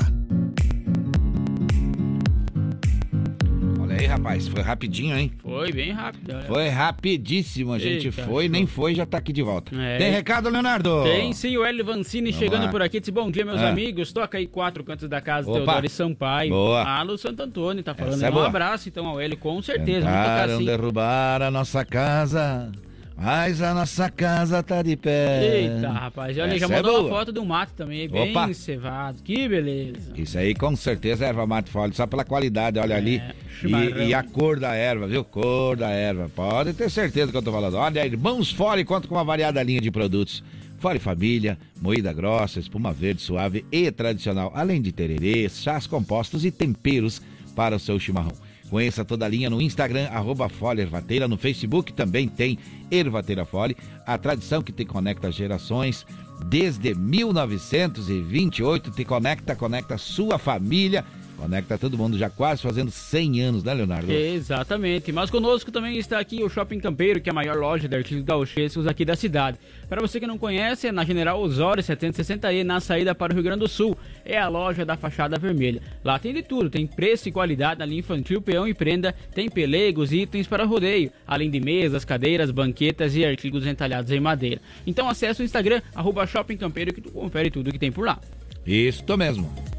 [3.95, 5.31] Aí, rapaz, foi rapidinho, hein?
[5.41, 6.31] Foi bem rápido.
[6.33, 6.41] Olha.
[6.43, 9.75] Foi rapidíssimo, a gente Eita, foi, nem foi, já tá aqui de volta.
[9.75, 9.97] É.
[9.97, 11.03] Tem recado, Leonardo?
[11.03, 12.71] Tem sim, o Hélio Vancini Vamos chegando lá.
[12.71, 12.99] por aqui.
[12.99, 13.69] Disse, bom dia, meus Ah.
[13.69, 14.11] amigos.
[14.11, 15.59] Toca aí quatro cantos da casa, Opa.
[15.59, 16.49] Teodoro e Sampaio.
[16.51, 16.83] Boa.
[16.83, 18.21] Alô, Santo Antônio, tá falando.
[18.23, 18.47] É um boa.
[18.47, 20.05] abraço então ao Hélio, com certeza.
[20.05, 20.65] Tentaram assim.
[20.65, 22.71] derrubar a nossa casa,
[23.17, 25.61] mas a nossa casa tá de pé.
[25.61, 26.37] Eita, rapaz.
[26.37, 27.19] Olha, já é mandou uma boa.
[27.19, 28.53] foto do mato também, bem Opa.
[28.53, 29.21] cevado.
[29.23, 30.11] Que beleza.
[30.15, 33.21] Isso aí com certeza é erva mate folha, só pela qualidade, olha ali.
[33.59, 34.01] chimarrão.
[34.03, 35.23] E, e a cor da erva, viu?
[35.23, 36.29] Cor da erva.
[36.35, 37.75] Pode ter certeza que eu tô falando.
[37.75, 40.43] Olha, Irmãos Fole conta com uma variada linha de produtos.
[40.77, 46.51] Fole Família, moída grossa, espuma verde suave e tradicional, além de tererês, chás compostos e
[46.51, 47.21] temperos
[47.55, 48.33] para o seu chimarrão.
[48.69, 52.57] Conheça toda a linha no Instagram, arroba Fole Ervateira, no Facebook também tem
[52.89, 56.05] Ervateira Fole, a tradição que te conecta gerações.
[56.47, 61.05] Desde 1928 te conecta, conecta sua família,
[61.45, 64.11] conecta todo mundo, já quase fazendo 100 anos, né, Leonardo?
[64.11, 65.11] Exatamente.
[65.11, 68.23] Mas conosco também está aqui o Shopping Campeiro, que é a maior loja de artigos
[68.23, 69.59] gauchescos aqui da cidade.
[69.87, 73.43] Para você que não conhece, é na General Osório 760E, na saída para o Rio
[73.43, 73.95] Grande do Sul.
[74.25, 75.81] É a loja da fachada vermelha.
[76.03, 79.47] Lá tem de tudo, tem preço e qualidade na linha infantil, peão e prenda, tem
[79.47, 84.59] pelegos e itens para rodeio, além de mesas, cadeiras, banquetas e artigos entalhados em madeira.
[84.87, 88.19] Então acesse o Instagram, arroba Shopping Campeiro, que tu confere tudo que tem por lá.
[88.65, 89.74] Isso mesmo.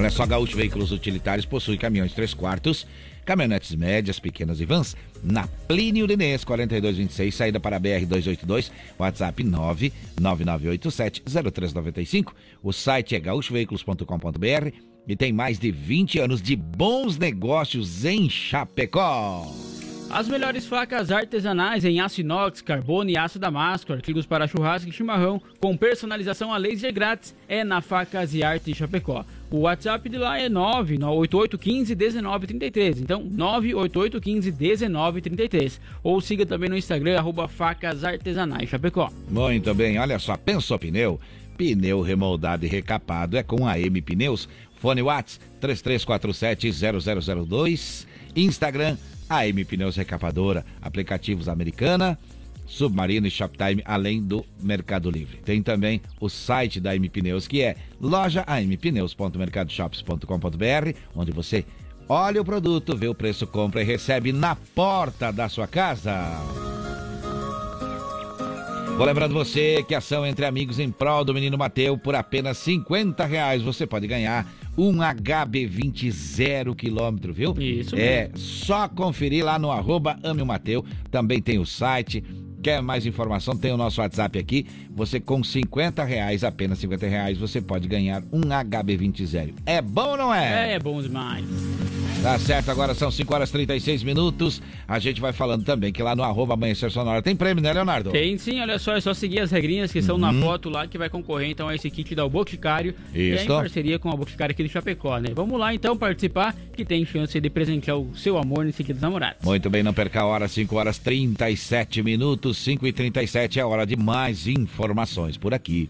[0.00, 2.86] Olha só, Gaúcho Veículos Utilitários possui caminhões 3 quartos,
[3.22, 12.32] caminhonetes médias, pequenas e vans, na Plínio Linês 4226, saída para a BR-282, WhatsApp 99987-0395.
[12.62, 14.70] O site é gaúchoveículos.com.br
[15.06, 19.54] e tem mais de 20 anos de bons negócios em Chapecó.
[20.08, 24.92] As melhores facas artesanais em aço inox, carbono e aço damasco, artigos para churrasco e
[24.92, 29.24] chimarrão, com personalização a laser grátis, é na Facas e Arte Chapecó.
[29.50, 33.00] O WhatsApp de lá é 988151933.
[33.00, 35.80] Então, 988151933.
[36.04, 39.10] Ou siga também no Instagram, arroba Facas Artesanais Chapecó.
[39.28, 41.18] Muito bem, olha só, pensou pneu?
[41.56, 44.48] Pneu remoldado e recapado é com a M Pneus.
[44.76, 48.06] Fone Whats 33470002.
[48.36, 48.96] Instagram
[49.28, 50.64] AM Pneus Recapadora.
[50.80, 52.16] Aplicativos Americana,
[52.70, 55.38] Submarino e Shoptime, além do Mercado Livre.
[55.44, 61.64] Tem também o site da AM Pneus, que é loja ampneus.mercadoshops.com.br, onde você
[62.08, 66.14] olha o produto, vê o preço, compra e recebe na porta da sua casa.
[68.96, 73.24] Vou lembrando você que ação entre amigos em prol do menino Mateu por apenas 50
[73.24, 77.54] reais você pode ganhar um HB20 zero quilômetro, viu?
[77.58, 78.38] Isso É mesmo.
[78.38, 80.84] só conferir lá no arroba Ame o Mateu.
[81.10, 82.22] Também tem o site.
[82.62, 83.56] Quer mais informação?
[83.56, 84.66] Tem o nosso WhatsApp aqui.
[84.90, 89.54] Você com 50 reais, apenas 50 reais, você pode ganhar um HB20 zero.
[89.64, 90.74] É bom ou não é?
[90.74, 91.44] É, bom demais.
[92.22, 94.60] Tá certo, agora são 5 horas e 36 minutos.
[94.86, 98.10] A gente vai falando também que lá no arroba Amanhecer Sonora tem prêmio, né, Leonardo?
[98.10, 100.42] Tem sim, olha só, é só seguir as regrinhas que na Uhum.
[100.42, 102.94] foto lá que vai concorrer então a esse kit da Boticário.
[103.14, 103.46] E é em Isso.
[103.46, 105.30] parceria com a Boticário aqui de Chapecó, né?
[105.34, 109.02] Vamos lá então participar que tem chance de presentear o seu amor nesse kit dos
[109.02, 109.42] namorados.
[109.42, 113.86] Muito bem, não perca a hora, 5 horas 37 minutos, 5 e 37 é hora
[113.86, 115.88] de mais informações por aqui.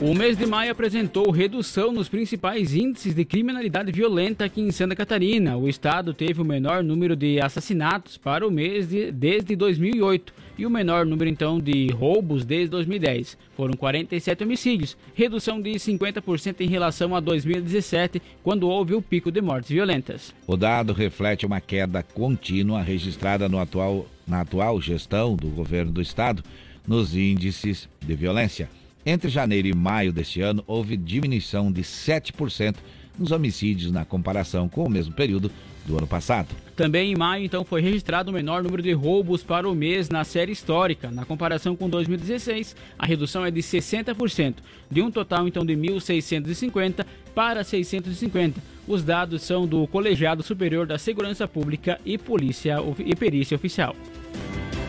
[0.00, 4.94] O mês de maio apresentou redução nos principais índices de criminalidade violenta aqui em Santa
[4.94, 5.56] Catarina.
[5.56, 10.64] O estado teve o menor número de assassinatos para o mês de- desde 2008 e
[10.64, 13.36] o menor número então de roubos desde 2010.
[13.56, 19.40] Foram 47 homicídios, redução de 50% em relação a 2017, quando houve o pico de
[19.40, 20.32] mortes violentas.
[20.46, 26.00] O dado reflete uma queda contínua registrada no atual, na atual gestão do governo do
[26.00, 26.40] estado
[26.86, 28.70] nos índices de violência.
[29.04, 32.76] Entre janeiro e maio deste ano, houve diminuição de 7%
[33.18, 35.50] nos homicídios na comparação com o mesmo período
[35.84, 36.48] do ano passado.
[36.76, 40.22] Também em maio, então, foi registrado o menor número de roubos para o mês na
[40.22, 41.10] série histórica.
[41.10, 44.56] Na comparação com 2016, a redução é de 60%,
[44.88, 48.62] de um total, então, de 1.650 para 650.
[48.86, 53.96] Os dados são do Colegiado Superior da Segurança Pública e Polícia e Perícia Oficial.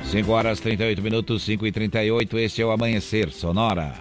[0.10, 3.93] 5 horas 38 minutos, 5 e 38 este é o Amanhecer Sonora.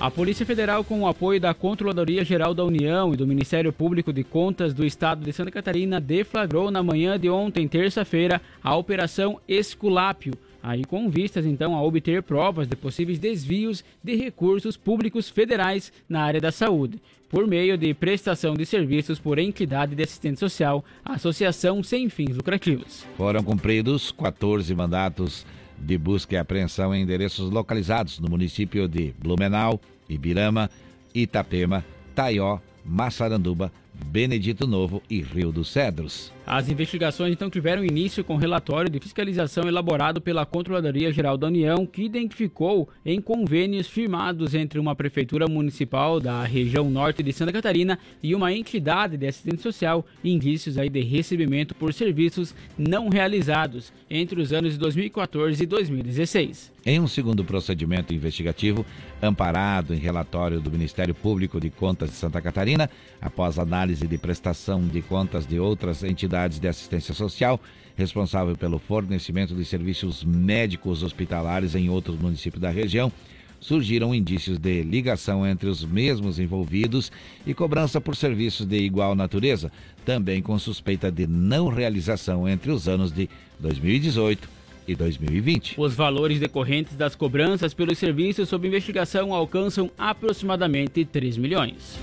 [0.00, 4.14] A Polícia Federal, com o apoio da Controladoria Geral da União e do Ministério Público
[4.14, 9.38] de Contas do Estado de Santa Catarina, deflagrou na manhã de ontem, terça-feira, a Operação
[9.46, 15.92] Esculápio, aí com vistas então a obter provas de possíveis desvios de recursos públicos federais
[16.08, 20.84] na área da saúde, por meio de prestação de serviços por entidade de assistente social,
[21.04, 23.04] associação sem fins lucrativos.
[23.16, 25.44] Foram cumpridos 14 mandatos
[25.78, 30.70] de busca e apreensão em endereços localizados no município de Blumenau, Ibirama,
[31.14, 31.84] Itapema,
[32.14, 33.72] Taió, Massaranduba,
[34.04, 36.32] Benedito Novo e Rio dos Cedros.
[36.46, 41.84] As investigações então tiveram início com relatório de fiscalização elaborado pela Controladoria Geral da União,
[41.84, 47.98] que identificou em convênios firmados entre uma prefeitura municipal da região norte de Santa Catarina
[48.22, 54.40] e uma entidade de assistente social indícios aí de recebimento por serviços não realizados entre
[54.40, 56.75] os anos de 2014 e 2016.
[56.88, 58.86] Em um segundo procedimento investigativo,
[59.20, 62.88] amparado em relatório do Ministério Público de Contas de Santa Catarina,
[63.20, 67.60] após análise de prestação de contas de outras entidades de assistência social,
[67.96, 73.10] responsável pelo fornecimento de serviços médicos hospitalares em outros municípios da região,
[73.58, 77.10] surgiram indícios de ligação entre os mesmos envolvidos
[77.44, 79.72] e cobrança por serviços de igual natureza,
[80.04, 84.55] também com suspeita de não realização entre os anos de 2018
[84.86, 85.74] e 2020.
[85.78, 91.98] Os valores decorrentes das cobranças pelos serviços sob investigação alcançam aproximadamente 3 milhões.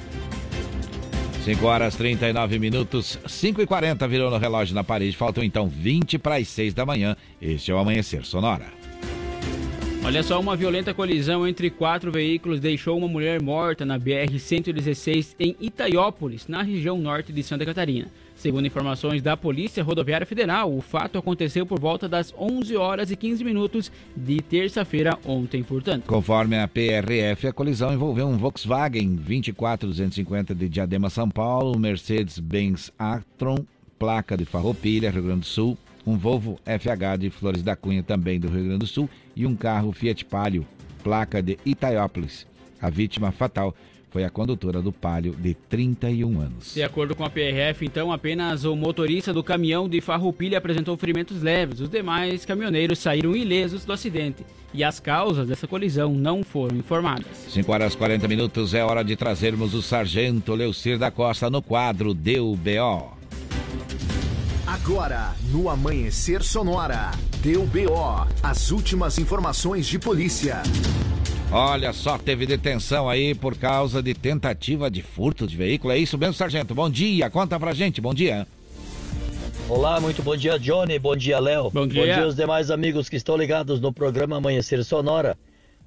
[1.43, 5.17] 5 horas 39 minutos, 5 e 40 virou no relógio na parede.
[5.17, 7.17] Faltam então 20 para as 6 da manhã.
[7.41, 8.65] Este é o Amanhecer Sonora.
[10.06, 15.56] Olha só, uma violenta colisão entre quatro veículos deixou uma mulher morta na BR-116 em
[15.62, 18.08] Itaiópolis, na região norte de Santa Catarina.
[18.44, 23.16] Segundo informações da Polícia Rodoviária Federal, o fato aconteceu por volta das 11 horas e
[23.16, 26.04] 15 minutos de terça-feira ontem, portanto.
[26.08, 32.92] Conforme a PRF, a colisão envolveu um Volkswagen 24250 de Diadema, São Paulo, um Mercedes-Benz
[33.00, 33.60] Actron,
[33.98, 38.42] placa de Farroupilha, Rio Grande do Sul, um Volvo FH de Flores da Cunha, também
[38.42, 40.68] do Rio Grande do Sul, e um carro Fiat Palio,
[41.02, 42.46] placa de Itaiópolis.
[42.82, 43.74] A vítima fatal
[44.13, 46.76] foi a condutora do Palio, de 31 anos.
[46.76, 51.41] De acordo com a PRF, então, apenas o motorista do caminhão de Farroupilha apresentou ferimentos
[51.41, 51.80] leves.
[51.80, 57.26] Os demais caminhoneiros saíram ilesos do acidente e as causas dessa colisão não foram informadas.
[57.49, 62.13] 5 horas 40 minutos é hora de trazermos o sargento Leucir da Costa no quadro
[62.13, 63.17] Deu BO.
[64.67, 67.10] Agora, no Amanhecer Sonora,
[67.41, 70.62] deu BO, as últimas informações de polícia.
[71.56, 75.94] Olha só, teve detenção aí por causa de tentativa de furto de veículo.
[75.94, 76.74] É isso mesmo, sargento?
[76.74, 78.48] Bom dia, conta pra gente, bom dia.
[79.70, 80.98] Olá, muito bom dia, Johnny.
[80.98, 81.70] Bom dia, Léo.
[81.70, 82.02] Bom dia.
[82.02, 85.38] Bom dia aos demais amigos que estão ligados no programa Amanhecer Sonora.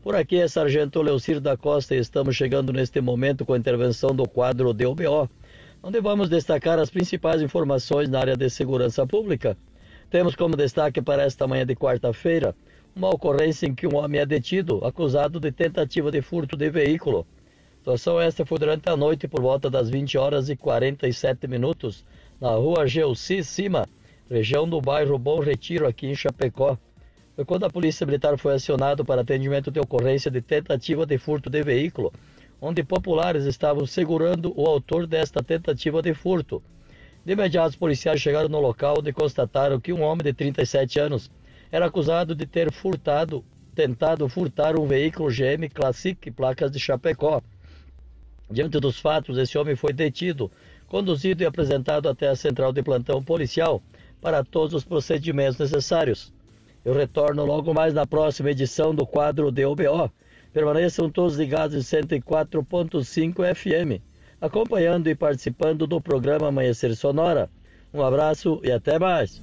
[0.05, 4.15] Por aqui é Sargento Leucir da Costa e estamos chegando neste momento com a intervenção
[4.15, 5.29] do quadro DOBO,
[5.83, 9.59] onde vamos destacar as principais informações na área de segurança pública.
[10.11, 12.55] Temos como destaque para esta manhã de quarta-feira
[12.97, 17.27] uma ocorrência em que um homem é detido acusado de tentativa de furto de veículo.
[17.75, 22.03] A situação esta foi durante a noite por volta das 20 horas e 47 minutos
[22.41, 23.87] na rua Geuci Cima,
[24.31, 26.79] região do bairro Bom Retiro, aqui em Chapecó.
[27.35, 31.51] Foi quando a Polícia Militar foi acionado para atendimento de ocorrência de tentativa de furto
[31.51, 32.11] de veículo,
[32.63, 36.63] onde populares estavam segurando o autor desta tentativa de furto.
[37.27, 41.31] De imediato, os policiais chegaram no local onde constataram que um homem de 37 anos
[41.77, 47.43] era acusado de ter furtado, tentado furtar um veículo GM Classic, placas de Chapecó.
[48.51, 50.51] Diante dos fatos, esse homem foi detido,
[50.87, 53.83] conduzido e apresentado até a central de plantão policial
[54.23, 56.33] para todos os procedimentos necessários.
[56.83, 60.11] Eu retorno logo mais na próxima edição do quadro DOBO.
[60.55, 64.03] Permaneçam todos ligados em 104.5 FM,
[64.41, 67.51] acompanhando e participando do programa Amanhecer Sonora.
[67.93, 69.43] Um abraço e até mais.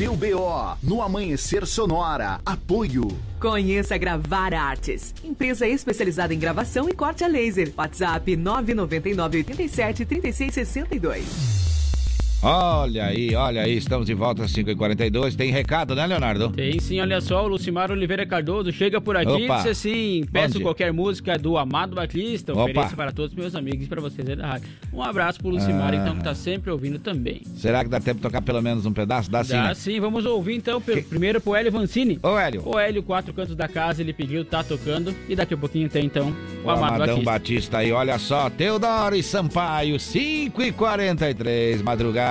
[0.00, 2.40] Deu BO no Amanhecer Sonora.
[2.46, 3.06] Apoio.
[3.38, 7.70] Conheça Gravar Artes, empresa especializada em gravação e corte a laser.
[7.76, 11.79] WhatsApp 999 87 3662.
[12.42, 15.36] Olha aí, olha aí, estamos de volta às 5h42.
[15.36, 16.48] Tem recado, né, Leonardo?
[16.48, 19.54] Tem sim, olha só, o Lucimar Oliveira Cardoso chega por aqui Opa.
[19.54, 20.62] e disse assim: peço Onde?
[20.64, 24.34] qualquer música do Amado Batista, ofereço para todos os meus amigos e para vocês aí
[24.36, 24.70] da rádio.
[24.90, 25.96] Um abraço pro Lucimar, Ah.
[25.96, 27.42] então, que tá sempre ouvindo também.
[27.56, 29.30] Será que dá tempo de tocar pelo menos um pedaço?
[29.30, 29.74] Dá sim, Dá né?
[29.74, 32.18] sim, vamos ouvir então pelo- primeiro pro Hélio Vancini.
[32.22, 32.62] Ô, Hélio.
[32.66, 35.14] O Hélio, quatro cantos da casa, ele pediu, tá tocando.
[35.28, 36.34] E daqui a pouquinho tem então
[36.64, 37.22] o, O Amado Batista.
[37.22, 40.72] Batista aí, olha só, Teodoro e Sampaio, 5 e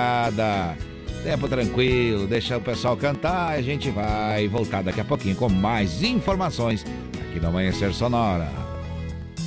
[0.00, 0.76] madrugada.
[1.22, 5.50] Tempo tranquilo, deixa o pessoal cantar e a gente vai voltar daqui a pouquinho com
[5.50, 6.84] mais informações
[7.28, 8.50] aqui no Amanhecer Sonora.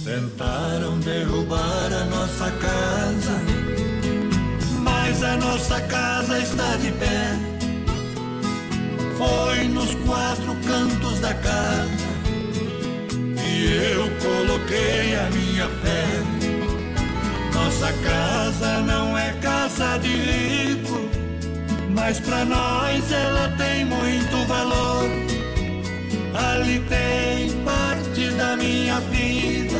[0.03, 3.41] Tentaram derrubar a nossa casa,
[4.83, 7.39] mas a nossa casa está de pé.
[9.17, 12.13] Foi nos quatro cantos da casa
[13.43, 16.42] e eu coloquei a minha fé.
[17.73, 21.09] Nossa casa não é casa de rico,
[21.89, 25.09] mas pra nós ela tem muito valor.
[26.35, 29.79] Ali tem parte da minha vida,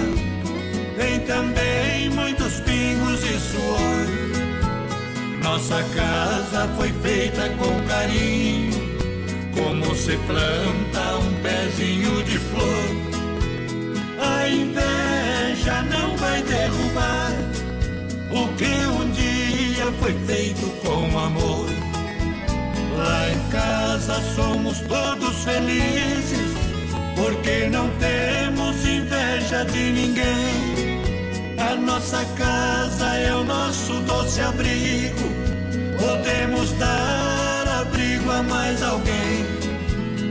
[0.97, 4.07] tem também muitos pingos de suor.
[5.43, 8.73] Nossa casa foi feita com carinho,
[9.55, 12.85] como se planta um pezinho de flor.
[14.19, 17.12] A inveja não vai derrubar
[18.33, 21.67] o que um dia foi feito com amor.
[22.97, 26.51] Lá em casa somos todos felizes,
[27.15, 31.03] porque não temos inveja de ninguém.
[31.59, 35.29] A nossa casa é o nosso doce abrigo,
[35.99, 39.45] podemos dar abrigo a mais alguém.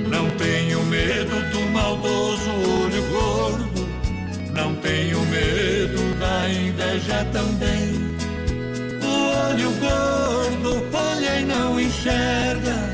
[0.09, 3.89] Não tenho medo do maldoso olho gordo,
[4.55, 5.72] não tenho medo
[6.53, 8.17] inveja também.
[9.03, 12.93] O olho gordo olha e não enxerga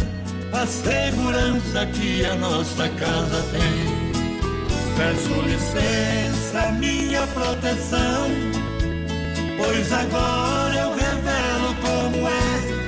[0.52, 3.98] a segurança que a nossa casa tem.
[4.96, 8.30] Peço licença, minha proteção,
[9.56, 12.78] pois agora eu revelo como é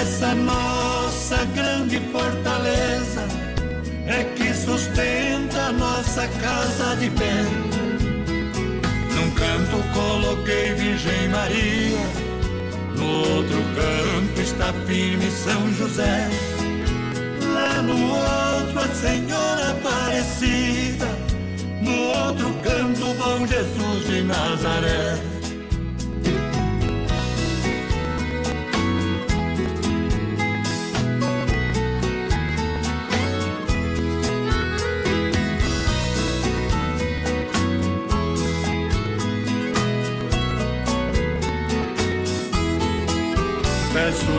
[0.00, 3.26] essa nossa grande fortaleza.
[4.06, 7.97] É que sustenta a nossa casa de pé.
[9.18, 11.98] Num canto coloquei Virgem Maria,
[12.96, 16.28] no outro canto está firme São José.
[17.52, 21.08] Lá no outro a Senhora Aparecida,
[21.82, 25.37] no outro canto Bom Jesus de Nazaré.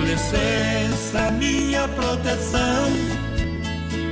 [0.09, 2.89] Licença, minha proteção,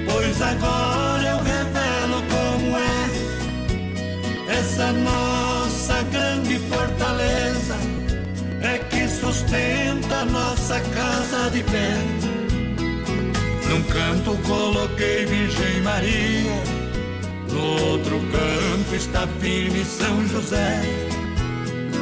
[0.06, 7.76] pois agora eu revelo como é essa nossa grande fortaleza.
[8.62, 11.98] É que sustenta nossa casa de pé.
[13.68, 16.62] Num canto coloquei Virgem Maria,
[17.52, 20.80] no outro canto está firme São José.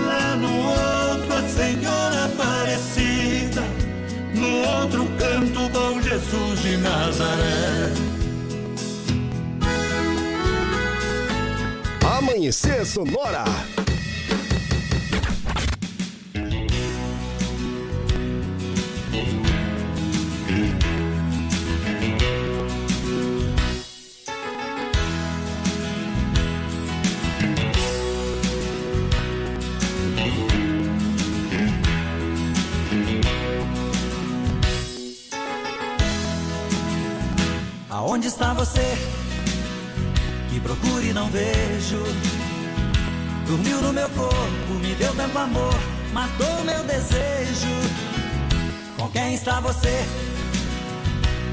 [0.06, 3.65] Lá no outro a Senhora Aparecida,
[4.36, 7.94] no outro canto Bom Jesus de Nazaré.
[12.18, 13.44] Amanhecer Sonora.
[38.16, 38.98] Aonde está você?
[40.50, 42.02] Que procure e não vejo.
[43.46, 45.76] Dormiu no meu corpo, me deu tanto amor,
[46.14, 47.76] matou meu desejo.
[48.98, 50.06] Com quem está você?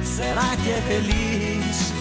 [0.05, 1.93] Será que é feliz?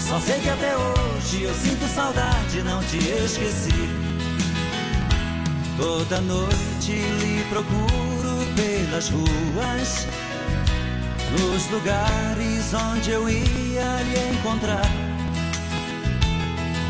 [0.00, 3.88] Só sei que até hoje eu sinto saudade, não te esqueci.
[5.76, 10.08] Toda noite lhe procuro pelas ruas,
[11.32, 14.90] nos lugares onde eu ia lhe encontrar.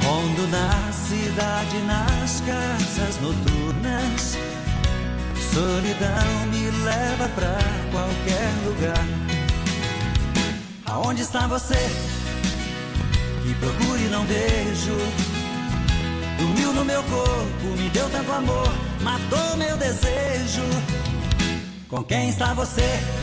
[0.05, 4.39] Rondo na cidade, nas casas noturnas.
[5.53, 7.59] Solidão me leva pra
[7.91, 9.05] qualquer lugar.
[10.87, 11.79] Aonde está você?
[13.43, 14.97] Que procure não vejo.
[16.39, 18.73] Dormiu no meu corpo, me deu tanto amor,
[19.03, 20.63] matou meu desejo.
[21.89, 23.20] Com quem está você?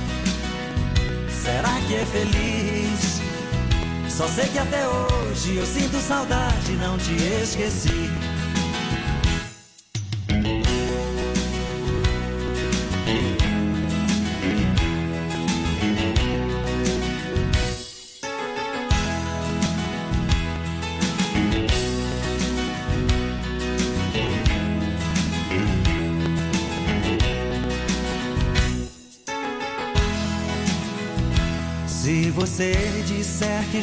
[1.48, 3.22] Será que é feliz?
[4.10, 8.12] Só sei que até hoje eu sinto saudade, não te esqueci.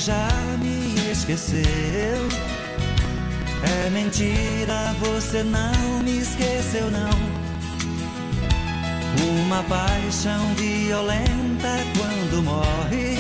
[0.05, 0.29] Já
[0.59, 1.65] me esqueceu,
[3.63, 7.09] é mentira, você não me esqueceu, não.
[9.47, 13.17] Uma paixão violenta quando morre,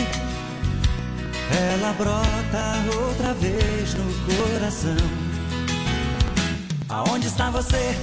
[1.72, 4.04] ela brota outra vez no
[4.36, 4.96] coração.
[6.90, 7.96] Aonde está você?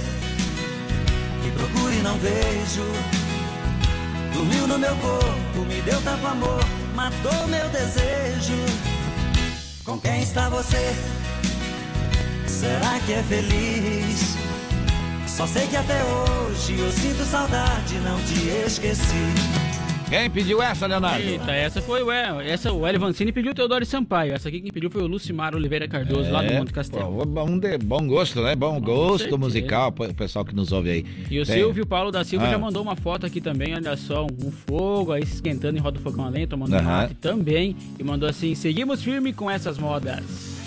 [1.44, 2.82] Que procure e não vejo.
[4.34, 6.64] Dormiu no meu corpo, me deu tanto amor,
[6.94, 8.56] matou meu desejo.
[9.84, 10.94] Com quem está você?
[12.46, 14.36] Será que é feliz?
[15.26, 19.34] Só sei que até hoje eu sinto saudade, não te esqueci.
[20.12, 21.26] Quem pediu essa, Leonardo?
[21.26, 22.38] Eita, essa foi o El.
[22.42, 24.34] Essa o Hélio Vancini pediu o Teodoro Sampaio.
[24.34, 27.26] Essa aqui quem pediu foi o Lucimar Oliveira Cardoso, lá do É, Monte Castelo.
[27.26, 28.54] pô, um de bom gosto, né?
[28.54, 31.06] Bom gosto musical, o pessoal que nos ouve aí.
[31.30, 32.50] E o Tem- Silvio Paulo da Silva Ah.
[32.50, 35.96] já mandou uma foto aqui também, olha só, um fogo aí se esquentando em roda
[35.98, 36.84] do fogão a lenha, tomando Aham.
[36.84, 37.74] mate também.
[37.98, 40.22] E mandou assim, seguimos firme com essas modas.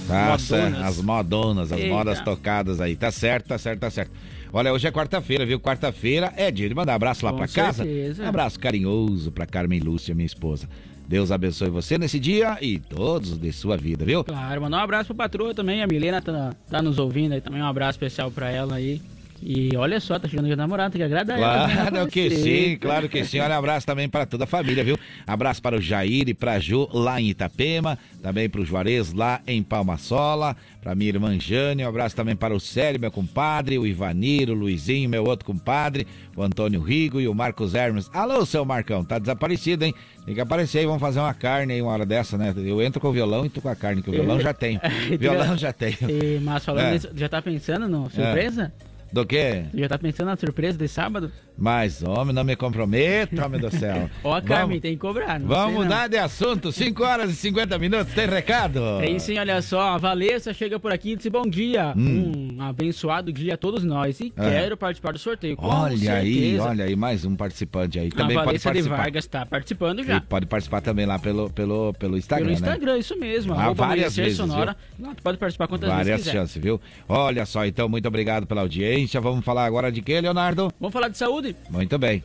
[0.07, 0.81] Tá Modonas.
[0.87, 1.93] as modonas, as Eita.
[1.93, 2.95] modas tocadas aí.
[2.95, 4.11] Tá certo, tá certo, tá certo.
[4.53, 5.59] Olha, hoje é quarta-feira, viu?
[5.59, 7.83] Quarta-feira é dia de mandar abraço lá pra casa.
[7.83, 10.69] Um abraço carinhoso pra Carmen Lúcia, minha esposa.
[11.07, 14.23] Deus abençoe você nesse dia e todos de sua vida, viu?
[14.23, 17.61] Claro, mandar um abraço pra patroa também, a Milena tá, tá nos ouvindo aí também,
[17.61, 18.99] um abraço especial pra ela aí.
[19.47, 21.67] E olha só, tá chegando o dia do namorado, tem que agradar ela.
[21.67, 21.75] né?
[21.91, 23.39] Claro que sim, claro que sim.
[23.39, 24.97] Olha, um abraço também para toda a família, viu?
[25.27, 29.13] Abraço para o Jair e para a Ju lá em Itapema, também para o Juarez
[29.13, 33.77] lá em Palmasola, para minha irmã Jane, um abraço também para o Célio, meu compadre,
[33.77, 38.09] o Ivanir, o Luizinho, meu outro compadre, o Antônio Rigo e o Marcos Hermes.
[38.11, 39.93] Alô, seu Marcão, tá desaparecido, hein?
[40.25, 42.51] Tem que aparecer aí, vamos fazer uma carne aí uma hora dessa, né?
[42.57, 44.79] Eu entro com o violão e tu com a carne, que o violão já tenho.
[45.19, 45.97] Violão já tenho.
[46.09, 46.91] E, mas falando É.
[46.93, 48.73] nisso, já tá pensando no surpresa?
[49.15, 49.63] Do quê?
[49.73, 51.31] Já tá pensando na surpresa de sábado?
[51.57, 54.09] Mas, homem, não me comprometa, homem do céu.
[54.23, 55.39] Ó, a Carmen, tem que cobrar.
[55.39, 58.81] Vamos mudar de assunto, 5 horas e 50 minutos, tem recado?
[58.99, 62.55] Tem sim, olha só, a Valessa chega por aqui e disse bom dia, Hum.
[62.57, 64.49] um abençoado dia a todos nós e É.
[64.49, 65.55] quero participar do sorteio.
[65.59, 66.63] Olha aí, certeza.
[66.63, 68.07] olha aí, mais um participante aí.
[68.07, 68.97] a Também pode Valessa de participar.
[68.97, 70.17] Vargas está participando já.
[70.17, 72.67] E pode participar também lá pelo, pelo, pelo Instagram, Pelo né?
[72.67, 73.53] Instagram, isso mesmo.
[73.53, 74.75] Ah, arroba várias vezes, Sonora.
[75.15, 76.37] Tu pode participar quantas Várias vezes quiser.
[76.39, 76.81] chances, viu?
[77.07, 79.21] Olha só, então, muito obrigado pela audiência.
[79.21, 80.71] Vamos falar agora de quê, Leonardo?
[80.79, 81.44] Vamos falar de saúde?
[81.69, 82.23] Muito bem.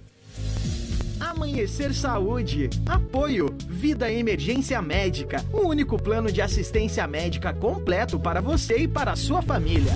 [1.18, 2.70] Amanhecer Saúde.
[2.86, 3.54] Apoio.
[3.68, 5.44] Vida Emergência Médica.
[5.52, 9.92] O único plano de assistência médica completo para você e para a sua família.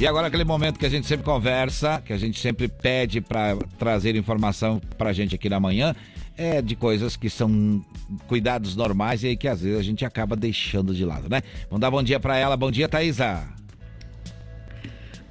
[0.00, 3.56] E agora aquele momento que a gente sempre conversa, que a gente sempre pede para
[3.78, 5.94] trazer informação pra gente aqui na manhã,
[6.36, 7.84] é de coisas que são
[8.28, 11.42] cuidados normais e aí que às vezes a gente acaba deixando de lado, né?
[11.68, 12.56] Vamos dar bom dia pra ela.
[12.56, 13.57] Bom dia, Thaisa.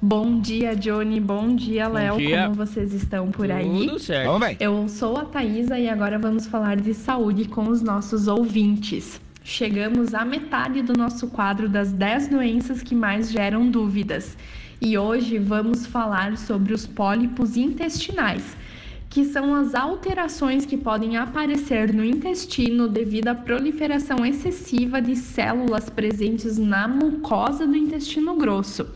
[0.00, 1.18] Bom dia, Johnny.
[1.18, 2.14] Bom dia, Léo.
[2.14, 3.88] Como vocês estão por aí?
[3.88, 4.26] Tudo certo.
[4.26, 4.56] Vamos bem.
[4.60, 9.20] Eu sou a Thaisa e agora vamos falar de saúde com os nossos ouvintes.
[9.42, 14.38] Chegamos à metade do nosso quadro das 10 doenças que mais geram dúvidas.
[14.80, 18.56] E hoje vamos falar sobre os pólipos intestinais,
[19.10, 25.90] que são as alterações que podem aparecer no intestino devido à proliferação excessiva de células
[25.90, 28.86] presentes na mucosa do intestino grosso.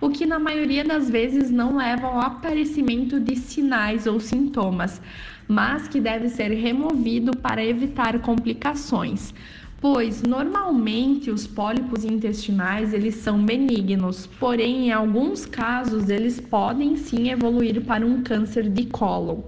[0.00, 5.00] O que na maioria das vezes não leva ao aparecimento de sinais ou sintomas,
[5.46, 9.34] mas que deve ser removido para evitar complicações
[9.80, 17.30] pois normalmente os pólipos intestinais eles são benignos, porém em alguns casos eles podem sim
[17.30, 19.40] evoluir para um câncer de cólon.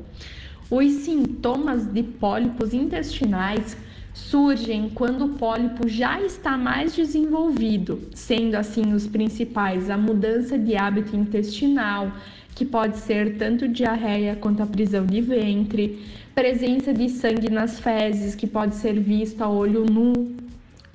[0.71, 3.77] Os sintomas de pólipos intestinais
[4.15, 10.77] surgem quando o pólipo já está mais desenvolvido, sendo assim os principais a mudança de
[10.77, 12.13] hábito intestinal,
[12.55, 16.05] que pode ser tanto diarreia quanto a prisão de ventre,
[16.35, 20.37] presença de sangue nas fezes, que pode ser vista a olho nu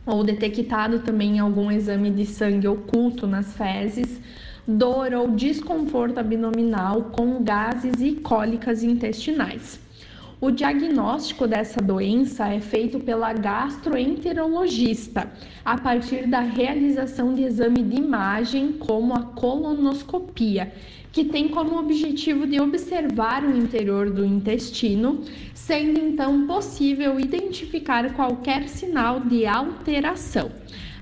[0.06, 4.22] ou detectado também em algum exame de sangue oculto nas fezes,
[4.66, 9.87] dor ou desconforto abdominal com gases e cólicas intestinais.
[10.40, 15.32] O diagnóstico dessa doença é feito pela gastroenterologista
[15.66, 20.72] a partir da realização de exame de imagem, como a colonoscopia,
[21.12, 25.24] que tem como objetivo de observar o interior do intestino,
[25.56, 30.52] sendo então possível identificar qualquer sinal de alteração.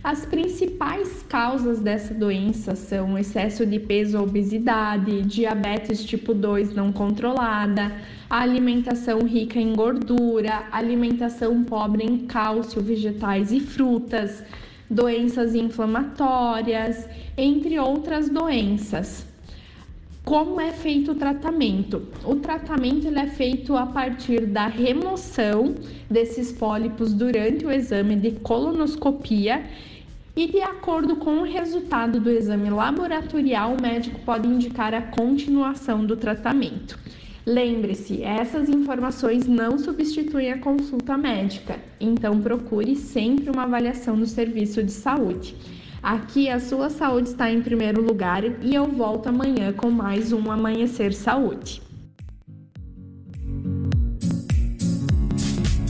[0.02, 7.92] As principais causas dessa doença são excesso de peso obesidade, diabetes tipo 2 não controlada,
[8.30, 14.44] alimentação rica em gordura, alimentação pobre em cálcio, vegetais e frutas,
[14.90, 17.08] doenças inflamatórias,
[17.38, 19.26] entre outras doenças.
[20.24, 22.08] Como é feito o tratamento?
[22.24, 25.76] O tratamento ele é feito a partir da remoção
[26.10, 29.64] desses pólipos durante o exame de colonoscopia
[30.36, 36.04] e de acordo com o resultado do exame laboratorial, o médico pode indicar a continuação
[36.04, 37.00] do tratamento.
[37.46, 44.82] Lembre-se, essas informações não substituem a consulta médica, então procure sempre uma avaliação do serviço
[44.82, 45.56] de saúde.
[46.02, 50.50] Aqui a sua saúde está em primeiro lugar e eu volto amanhã com mais um
[50.50, 51.84] Amanhecer Saúde.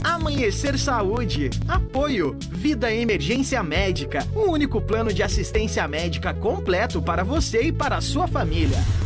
[0.04, 1.48] Amanhecer Saúde.
[1.66, 2.36] Apoio.
[2.50, 4.26] Vida Emergência Médica.
[4.34, 9.05] O um único plano de assistência médica completo para você e para a sua família.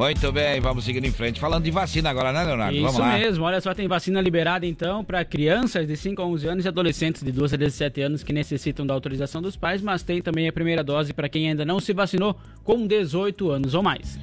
[0.00, 1.38] Muito bem, vamos seguir em frente.
[1.38, 2.74] Falando de vacina agora, né, Leonardo?
[2.74, 3.18] Isso vamos lá.
[3.18, 6.68] mesmo, olha só, tem vacina liberada então para crianças de 5 a 11 anos e
[6.68, 10.48] adolescentes de 12 a 17 anos que necessitam da autorização dos pais, mas tem também
[10.48, 12.34] a primeira dose para quem ainda não se vacinou
[12.64, 14.18] com 18 anos ou mais.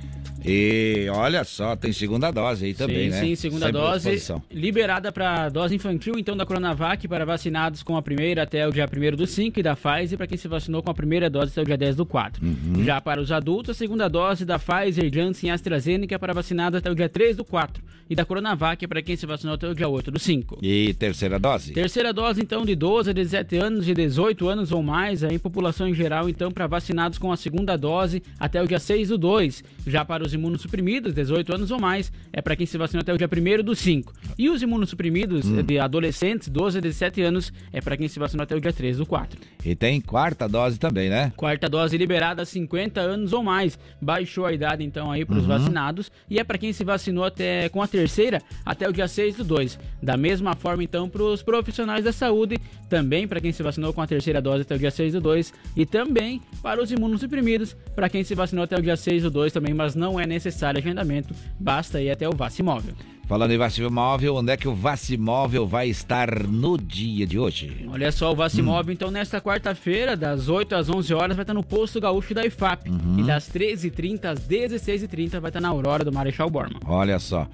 [0.48, 3.22] E olha só, tem segunda dose aí também, sim, né?
[3.22, 4.44] Sim, segunda Sempre dose disposição.
[4.52, 8.86] liberada para dose infantil, então da Coronavac para vacinados com a primeira até o dia
[8.86, 11.62] 1 do 5 e da Pfizer para quem se vacinou com a primeira dose até
[11.62, 12.44] o dia 10 do 4.
[12.44, 12.84] Uhum.
[12.84, 16.90] Já para os adultos, a segunda dose da Pfizer, Janssen e AstraZeneca para vacinados até
[16.90, 19.88] o dia 3 do 4 e da Coronavac para quem se vacinou até o dia
[19.88, 20.60] 8 do 5.
[20.62, 21.74] E terceira dose?
[21.74, 25.40] Terceira dose, então, de 12 a 17 anos, de 18 anos ou mais, aí, em
[25.40, 29.18] população em geral, então, para vacinados com a segunda dose até o dia 6 do
[29.18, 29.64] 2.
[29.86, 33.18] Já para os imunossuprimidos, 18 anos ou mais, é para quem se vacinou até o
[33.18, 34.14] dia 1 do 5.
[34.38, 35.62] E os imunossuprimidos Hum.
[35.64, 38.98] de adolescentes, 12 a 17 anos, é para quem se vacinou até o dia 3
[38.98, 39.40] do 4.
[39.66, 41.34] E tem quarta dose também, né?
[41.36, 43.78] Quarta dose liberada a 50 anos ou mais.
[44.02, 45.48] Baixou a idade então aí para os Uhum.
[45.50, 49.36] vacinados e é para quem se vacinou até com a terceira até o dia 6
[49.36, 49.78] do 2.
[50.02, 52.58] Da mesma forma então para os profissionais da saúde,
[52.90, 55.54] também para quem se vacinou com a terceira dose até o dia 6 do 2
[55.76, 59.52] e também para os imunossuprimidos, para quem se vacinou até o dia 6 do 2
[59.52, 62.94] também, mas não é necessário agendamento, basta ir até o Vacimóvel.
[63.28, 67.86] Falando em Vacimóvel, onde é que o Vacimóvel vai estar no dia de hoje?
[67.92, 71.62] Olha só, o Vacimóvel, então, nesta quarta-feira, das 8 às 11 horas, vai estar no
[71.62, 72.90] posto gaúcho da IFAP.
[72.90, 73.20] Uhum.
[73.20, 76.80] E das 13h30 às 16h30 vai estar na Aurora do Marechal Borman.
[76.86, 77.50] Olha só.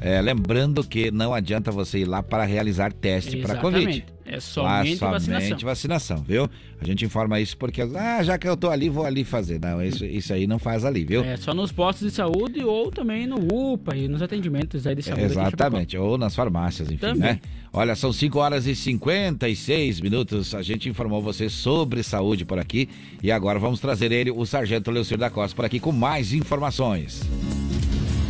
[0.00, 4.04] É, lembrando que não adianta você ir lá para realizar teste para Covid.
[4.28, 5.40] É somente Lá, vacinação.
[5.48, 6.50] somente vacinação, viu?
[6.80, 9.60] A gente informa isso porque, ah, já que eu tô ali, vou ali fazer.
[9.60, 11.22] Não, isso, isso aí não faz ali, viu?
[11.22, 13.36] É só nos postos de saúde ou também no
[13.72, 15.22] UPA e nos atendimentos aí de saúde.
[15.22, 15.40] Chapecó.
[15.42, 17.20] Exatamente, ou nas farmácias, enfim, Também.
[17.20, 17.40] né?
[17.72, 20.54] Olha, são 5 horas e 56 minutos.
[20.54, 22.88] A gente informou você sobre saúde por aqui.
[23.22, 27.20] E agora vamos trazer ele, o Sargento Leucir da Costa, por aqui com mais informações.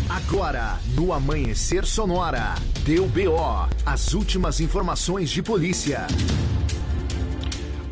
[0.09, 2.55] Agora, no Amanhecer Sonora,
[2.85, 6.07] deu BO, as últimas informações de polícia.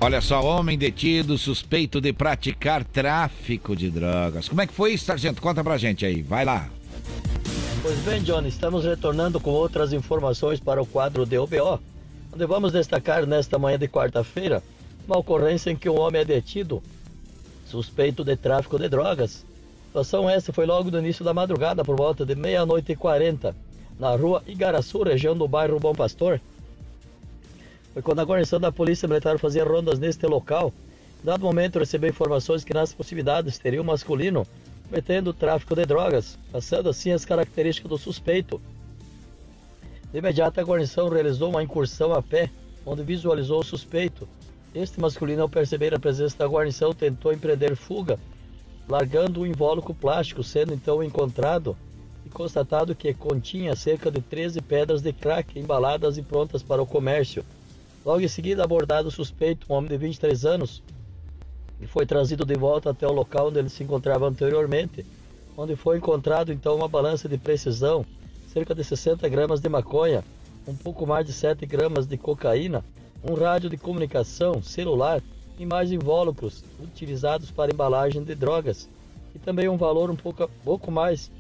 [0.00, 4.48] Olha só, homem detido suspeito de praticar tráfico de drogas.
[4.48, 5.42] Como é que foi isso, Sargento?
[5.42, 6.68] Conta pra gente aí, vai lá.
[7.82, 11.80] Pois bem, Johnny, estamos retornando com outras informações para o quadro DOBO,
[12.32, 14.62] onde vamos destacar nesta manhã de quarta-feira
[15.06, 16.82] uma ocorrência em que um homem é detido
[17.66, 19.44] suspeito de tráfico de drogas.
[19.94, 23.54] Situação essa foi logo no início da madrugada, por volta de meia-noite e quarenta,
[23.96, 26.40] na rua Igaraçu, região do bairro Bom Pastor.
[27.92, 30.72] foi quando a guarnição da Polícia Militar fazia rondas neste local.
[31.22, 34.44] Em dado momento, recebeu informações que nas proximidades teria um masculino
[34.88, 38.60] cometendo tráfico de drogas, passando assim as características do suspeito.
[40.10, 42.50] De imediato, a guarnição realizou uma incursão a pé,
[42.84, 44.28] onde visualizou o suspeito.
[44.74, 48.18] Este masculino, ao perceber a presença da guarnição, tentou empreender fuga,
[48.88, 51.76] largando o invólucro plástico, sendo então encontrado
[52.24, 56.86] e constatado que continha cerca de 13 pedras de crack embaladas e prontas para o
[56.86, 57.44] comércio.
[58.04, 60.82] Logo em seguida, abordado o suspeito, um homem de 23 anos,
[61.80, 65.04] e foi trazido de volta até o local onde ele se encontrava anteriormente,
[65.56, 68.04] onde foi encontrado então uma balança de precisão,
[68.52, 70.22] cerca de 60 gramas de maconha,
[70.66, 72.84] um pouco mais de 7 gramas de cocaína,
[73.22, 75.22] um rádio de comunicação, celular
[75.58, 78.88] e mais invólucros utilizados para embalagem de drogas,
[79.34, 81.30] e também um valor um pouco, pouco mais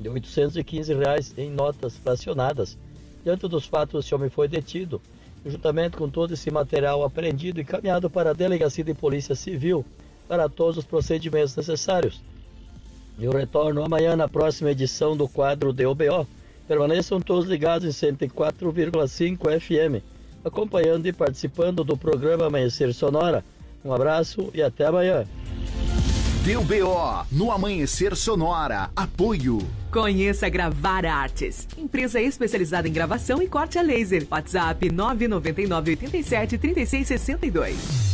[0.00, 2.76] de 815 reais em notas fracionadas.
[3.24, 5.00] Diante dos fatos, esse homem foi detido
[5.44, 9.84] juntamente com todo esse material apreendido e encaminhado para a Delegacia de Polícia Civil
[10.28, 12.22] para todos os procedimentos necessários.
[13.18, 16.26] Eu retorno amanhã na próxima edição do quadro DOBO.
[16.66, 20.02] Permaneçam todos ligados em 104,5 FM,
[20.44, 23.44] acompanhando e participando do programa Amanhecer Sonora.
[23.84, 25.24] Um abraço e até amanhã.
[26.44, 28.90] Deu BO no Amanhecer Sonora.
[28.96, 29.58] Apoio.
[29.92, 34.26] Conheça Gravar Artes, empresa especializada em gravação e corte a laser.
[34.30, 38.12] WhatsApp 999 87 3662.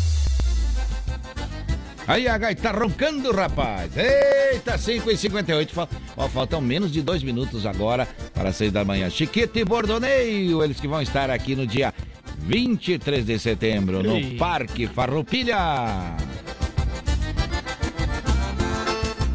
[2.08, 3.92] Aí a gaita tá roncando, rapaz.
[3.94, 8.82] Eita, 5 e 58 Fal ó, Faltam menos de dois minutos agora para seis da
[8.82, 9.10] manhã.
[9.10, 11.92] Chiquete e Bordoneio, eles que vão estar aqui no dia
[12.38, 14.36] 23 de setembro, no Ei.
[14.36, 16.16] Parque Farroupilha.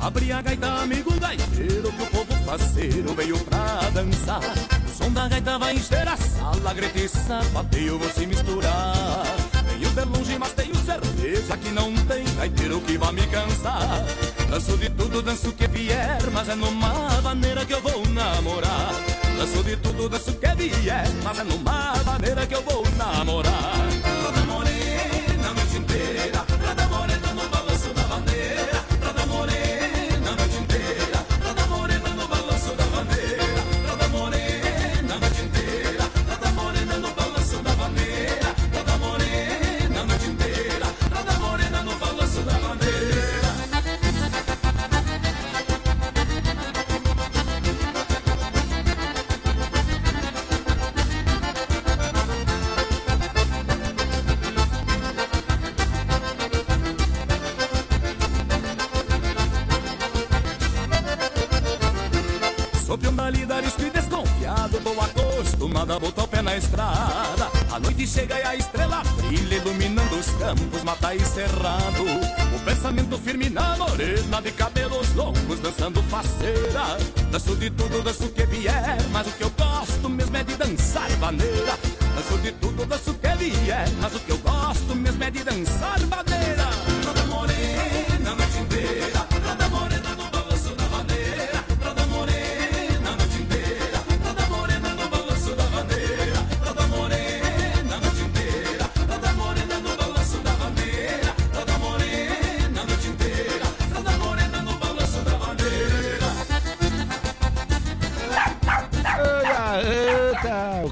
[0.01, 4.41] Abri a gaita, amigo gaiteiro, que o povo parceiro veio pra dançar.
[4.86, 9.24] O som da gaita vai encher a sala, grita e sapateio, vou se misturar.
[9.66, 14.06] Venho de longe, mas tenho certeza que não tem gaiteiro que vá me cansar.
[14.49, 18.91] Danço de tudo, danço o que vier, mas é numa maneira que eu vou namorar.
[19.38, 23.92] Danço de tudo, danço que vier, mas é numa maneira que eu vou namorar.
[66.58, 67.51] Estrada.
[67.72, 72.04] A noite chega e a estrela brilha Iluminando os campos, mata e cerrado.
[72.56, 76.97] O pensamento firme na morena De cabelos longos, dançando faceira.
[77.32, 81.10] Danço de tudo, danço que vier Mas o que eu gosto mesmo é de dançar
[81.12, 81.78] vaneira.
[82.16, 85.99] Danço de tudo, danço que vier Mas o que eu gosto mesmo é de dançar
[86.01, 86.92] vaneira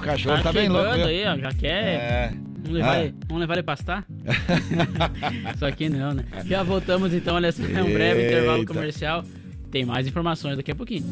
[0.02, 0.94] cachorro tá, Tá bem louco.
[0.96, 1.06] viu?
[1.06, 1.84] aí, ó, já quer.
[1.84, 2.34] É.
[2.64, 3.00] Vamos levar, Ah.
[3.04, 4.06] ele, vamos levar ele pastar?
[5.58, 6.24] Só que não, né?
[6.46, 8.34] Já voltamos então, olha só, é um breve Eita.
[8.38, 9.24] intervalo comercial.
[9.72, 11.06] Tem mais informações daqui a pouquinho.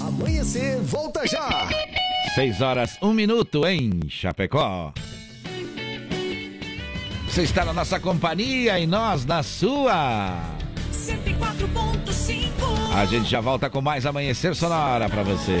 [0.00, 1.68] Amanhecer, volta já!
[2.34, 4.92] 6 horas, 1 minuto em Chapecó.
[7.28, 10.40] Você está na nossa companhia e nós na sua.
[10.92, 15.60] 104.5 A gente já volta com mais Amanhecer Sonora pra você.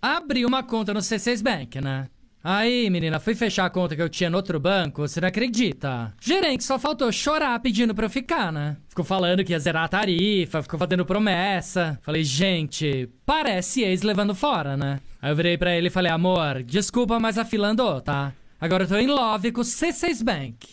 [0.00, 2.08] Abri uma conta no C6 Bank, né?
[2.42, 6.14] Aí, menina, fui fechar a conta que eu tinha no outro banco, você não acredita?
[6.20, 8.76] Gerente só faltou chorar pedindo pra eu ficar, né?
[8.88, 11.98] Ficou falando que ia zerar a tarifa, ficou fazendo promessa.
[12.00, 15.00] Falei, gente, parece ex levando fora, né?
[15.20, 18.32] Aí eu virei pra ele e falei, amor, desculpa, mas a fila andou, tá?
[18.60, 20.68] Agora eu tô em love com o C6 Bank.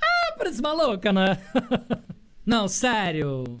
[0.00, 1.36] Ah, parece maluca, né?
[2.46, 3.60] Não, sério.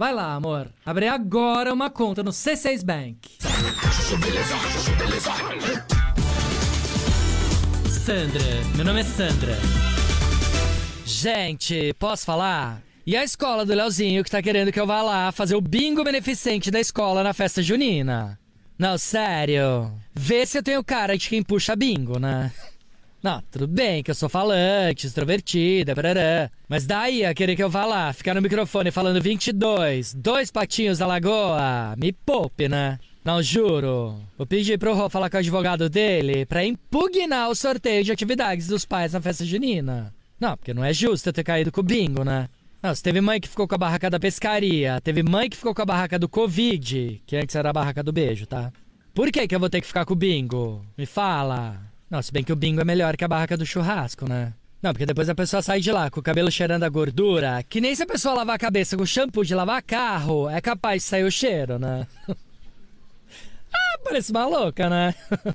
[0.00, 0.66] Vai lá, amor.
[0.86, 3.18] Abre agora uma conta no C6 Bank.
[7.86, 8.42] Sandra,
[8.76, 9.58] meu nome é Sandra.
[11.04, 12.80] Gente, posso falar?
[13.06, 16.02] E a escola do Leozinho que tá querendo que eu vá lá fazer o bingo
[16.02, 18.40] beneficente da escola na festa junina?
[18.78, 19.92] Não, sério.
[20.14, 22.50] Vê se eu tenho cara de quem puxa bingo, né?
[23.22, 26.50] Não, tudo bem que eu sou falante, extrovertida, parará.
[26.66, 30.98] Mas daí a querer que eu vá lá, ficar no microfone falando 22, dois patinhos
[30.98, 32.98] da lagoa, me poupe, né?
[33.22, 34.18] Não, juro.
[34.38, 38.66] Vou pedir pro Rô falar com o advogado dele pra impugnar o sorteio de atividades
[38.66, 40.14] dos pais na festa junina.
[40.40, 42.48] Não, porque não é justo eu ter caído com o bingo, né?
[42.82, 45.82] Não, teve mãe que ficou com a barraca da pescaria, teve mãe que ficou com
[45.82, 48.72] a barraca do Covid, que antes era a barraca do beijo, tá?
[49.12, 50.82] Por que que eu vou ter que ficar com o bingo?
[50.96, 51.89] Me fala.
[52.10, 54.52] Não, se bem que o bingo é melhor que a barraca do churrasco, né?
[54.82, 57.80] Não, porque depois a pessoa sai de lá com o cabelo cheirando a gordura, que
[57.80, 61.08] nem se a pessoa lavar a cabeça com shampoo de lavar carro, é capaz de
[61.08, 62.06] sair o cheiro, né?
[63.72, 65.14] ah, parece maluca, né?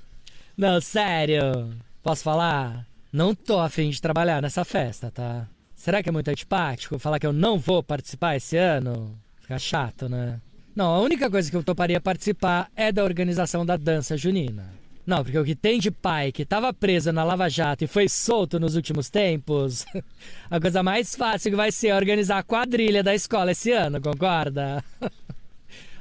[0.56, 1.74] Não, sério.
[2.01, 2.86] Posso falar?
[3.12, 5.47] Não tô afim de trabalhar nessa festa, tá?
[5.76, 9.18] Será que é muito antipático falar que eu não vou participar esse ano?
[9.41, 10.39] Fica chato, né?
[10.76, 14.74] Não, a única coisa que eu toparia participar é da organização da dança junina.
[15.06, 18.10] Não, porque o que tem de pai que tava preso na Lava Jato e foi
[18.10, 19.86] solto nos últimos tempos,
[20.49, 24.84] a coisa mais fácil que vai ser organizar a quadrilha da escola esse ano, concorda?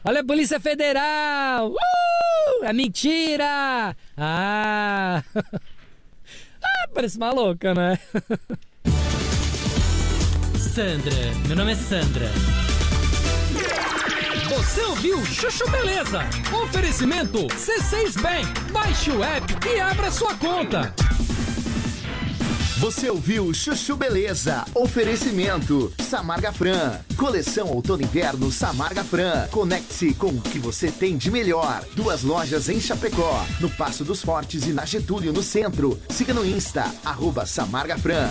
[0.06, 1.70] Olha a Polícia Federal!
[1.70, 2.64] Uh!
[2.64, 3.94] É mentira!
[4.16, 5.22] Ah!
[5.36, 7.98] ah, parece maluca, né?
[10.58, 11.14] Sandra,
[11.46, 12.63] meu nome é Sandra.
[14.48, 16.20] Você ouviu Chuchu Beleza?
[16.62, 18.72] Oferecimento C6 Bank.
[18.72, 20.94] Baixe o app e abra sua conta.
[22.78, 24.64] Você ouviu Chuchu Beleza?
[24.74, 27.00] Oferecimento Samarga Fran.
[27.16, 29.48] Coleção Outono e Inverno Samarga Fran.
[29.50, 31.82] Conecte-se com o que você tem de melhor.
[31.96, 35.98] Duas lojas em Chapecó, no Passo dos Fortes e na Getúlio, no centro.
[36.10, 38.30] Siga no Insta, arroba Samarga Fran.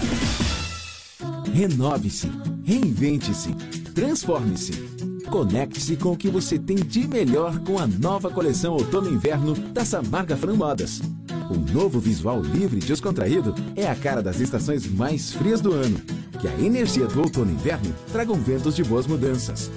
[1.51, 2.29] Renove-se,
[2.63, 3.53] reinvente-se,
[3.95, 5.12] transforme-se.
[5.33, 9.55] Conecte-se com o que você tem de melhor com a nova coleção Outono e Inverno
[9.55, 11.01] da Samarga Fran Modas.
[11.49, 15.99] O novo visual livre e descontraído é a cara das estações mais frias do ano.
[16.39, 19.71] Que a energia do outono e inverno tragam ventos de boas mudanças.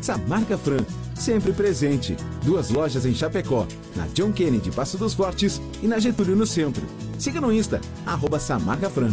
[0.00, 0.82] Samarga Fran,
[1.14, 2.16] sempre presente.
[2.42, 6.86] Duas lojas em Chapecó, na John Kennedy Passo dos Fortes e na Getúlio no centro.
[7.18, 9.12] Siga no Insta, arroba Fran.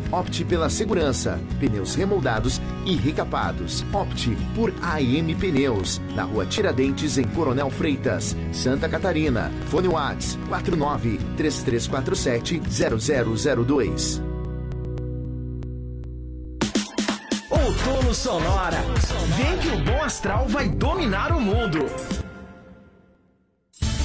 [0.11, 3.85] Opte pela segurança, pneus remoldados e recapados.
[3.93, 9.49] Opte por AM Pneus, na rua Tiradentes, em Coronel Freitas, Santa Catarina.
[9.67, 14.21] Fone Whats 49 3347 0002.
[17.49, 18.83] Outono Sonora.
[19.37, 21.85] Vem que o bom astral vai dominar o mundo.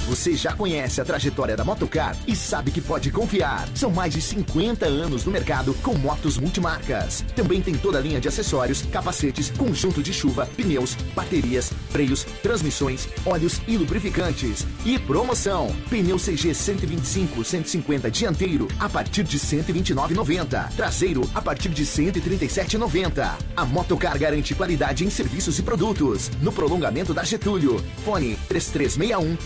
[0.06, 3.68] Você já conhece a trajetória da Motocar e sabe que pode confiar.
[3.74, 7.24] São mais de 50 anos no mercado com motos multimarcas.
[7.34, 13.08] Também tem toda a linha de acessórios, capacetes, conjunto de chuva, pneus, baterias, freios, transmissões,
[13.24, 14.64] óleos e lubrificantes.
[14.84, 20.68] E promoção: pneu CG 125 150 dianteiro a partir de 129,90.
[20.76, 23.28] Traseiro a partir de 137,90.
[23.56, 26.30] A Motocar garante qualidade em serviços e produtos.
[26.40, 27.84] No prolongamento da Getúlio.
[28.04, 29.36] Fone 3361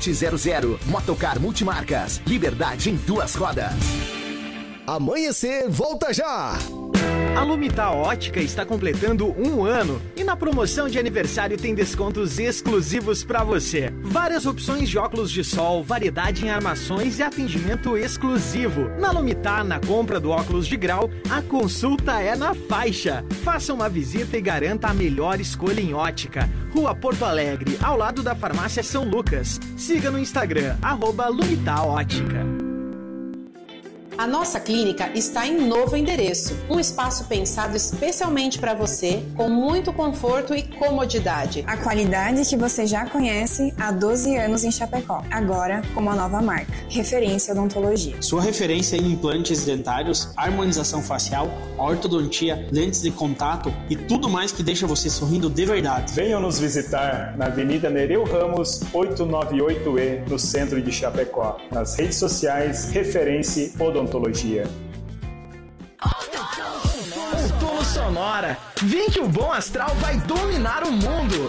[0.00, 0.78] 6700.
[0.86, 2.20] Motocar Multimarcas.
[2.26, 3.72] Liberdade em duas rodas.
[4.86, 6.58] Amanhecer, volta já!
[7.42, 13.24] A Lumitar Ótica está completando um ano e na promoção de aniversário tem descontos exclusivos
[13.24, 13.92] para você.
[14.00, 18.88] Várias opções de óculos de sol, variedade em armações e atendimento exclusivo.
[18.98, 23.24] Na Lumitar, na compra do óculos de grau, a consulta é na faixa.
[23.42, 26.48] Faça uma visita e garanta a melhor escolha em ótica.
[26.72, 29.58] Rua Porto Alegre, ao lado da Farmácia São Lucas.
[29.76, 31.28] Siga no Instagram, arroba
[31.84, 32.61] Ótica.
[34.22, 39.92] A nossa clínica está em novo endereço, um espaço pensado especialmente para você, com muito
[39.92, 41.64] conforto e comodidade.
[41.66, 46.40] A qualidade que você já conhece há 12 anos em Chapecó, agora com uma nova
[46.40, 48.14] marca, Referência Odontologia.
[48.22, 54.62] Sua referência em implantes dentários, harmonização facial, ortodontia, lentes de contato e tudo mais que
[54.62, 56.12] deixa você sorrindo de verdade.
[56.12, 61.58] Venham nos visitar na Avenida Nereu Ramos, 898E, no centro de Chapecó.
[61.72, 64.11] Nas redes sociais, Referência Odontologia.
[67.34, 68.58] Outono Sonora.
[68.82, 71.46] Vem que o bom astral vai dominar o mundo.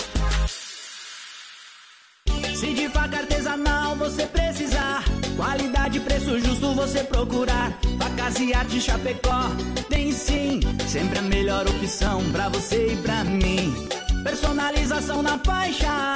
[2.56, 5.04] Se de faca artesanal você precisar,
[5.36, 7.78] qualidade e preço justo você procurar.
[8.00, 9.50] Facas e arte Chapecó
[9.90, 13.74] tem sim, sempre a melhor opção pra você e pra mim.
[14.24, 16.16] Personalização na faixa,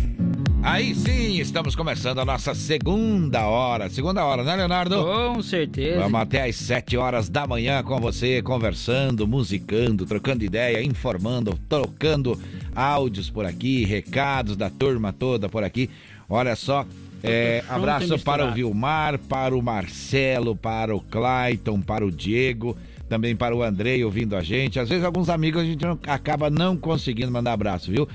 [0.63, 3.89] Aí sim, estamos começando a nossa segunda hora.
[3.89, 4.95] Segunda hora, né, Leonardo?
[5.03, 5.99] Com certeza.
[5.99, 12.39] Vamos até às 7 horas da manhã com você, conversando, musicando, trocando ideia, informando, trocando
[12.75, 15.89] áudios por aqui, recados da turma toda por aqui.
[16.29, 16.85] Olha só,
[17.23, 22.77] é, abraço para o Vilmar, para o Marcelo, para o Clayton, para o Diego,
[23.09, 24.79] também para o Andrei ouvindo a gente.
[24.79, 28.07] Às vezes alguns amigos a gente não- acaba não conseguindo mandar abraço, viu?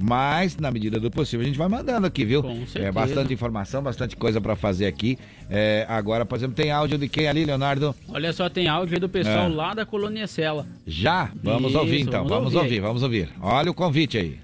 [0.00, 2.42] Mas, na medida do possível, a gente vai mandando aqui, viu?
[2.42, 2.86] Com certeza.
[2.86, 5.18] É bastante informação, bastante coisa para fazer aqui.
[5.48, 7.94] É, agora, por exemplo, tem áudio de quem ali, Leonardo?
[8.08, 9.48] Olha só, tem áudio aí do pessoal É.
[9.48, 10.66] lá da Colônia Sela.
[10.86, 11.30] Já?
[11.42, 13.28] Vamos Isso, ouvir então, vamos vamos, ouvir ouvir, vamos ouvir.
[13.40, 14.43] Olha o convite aí.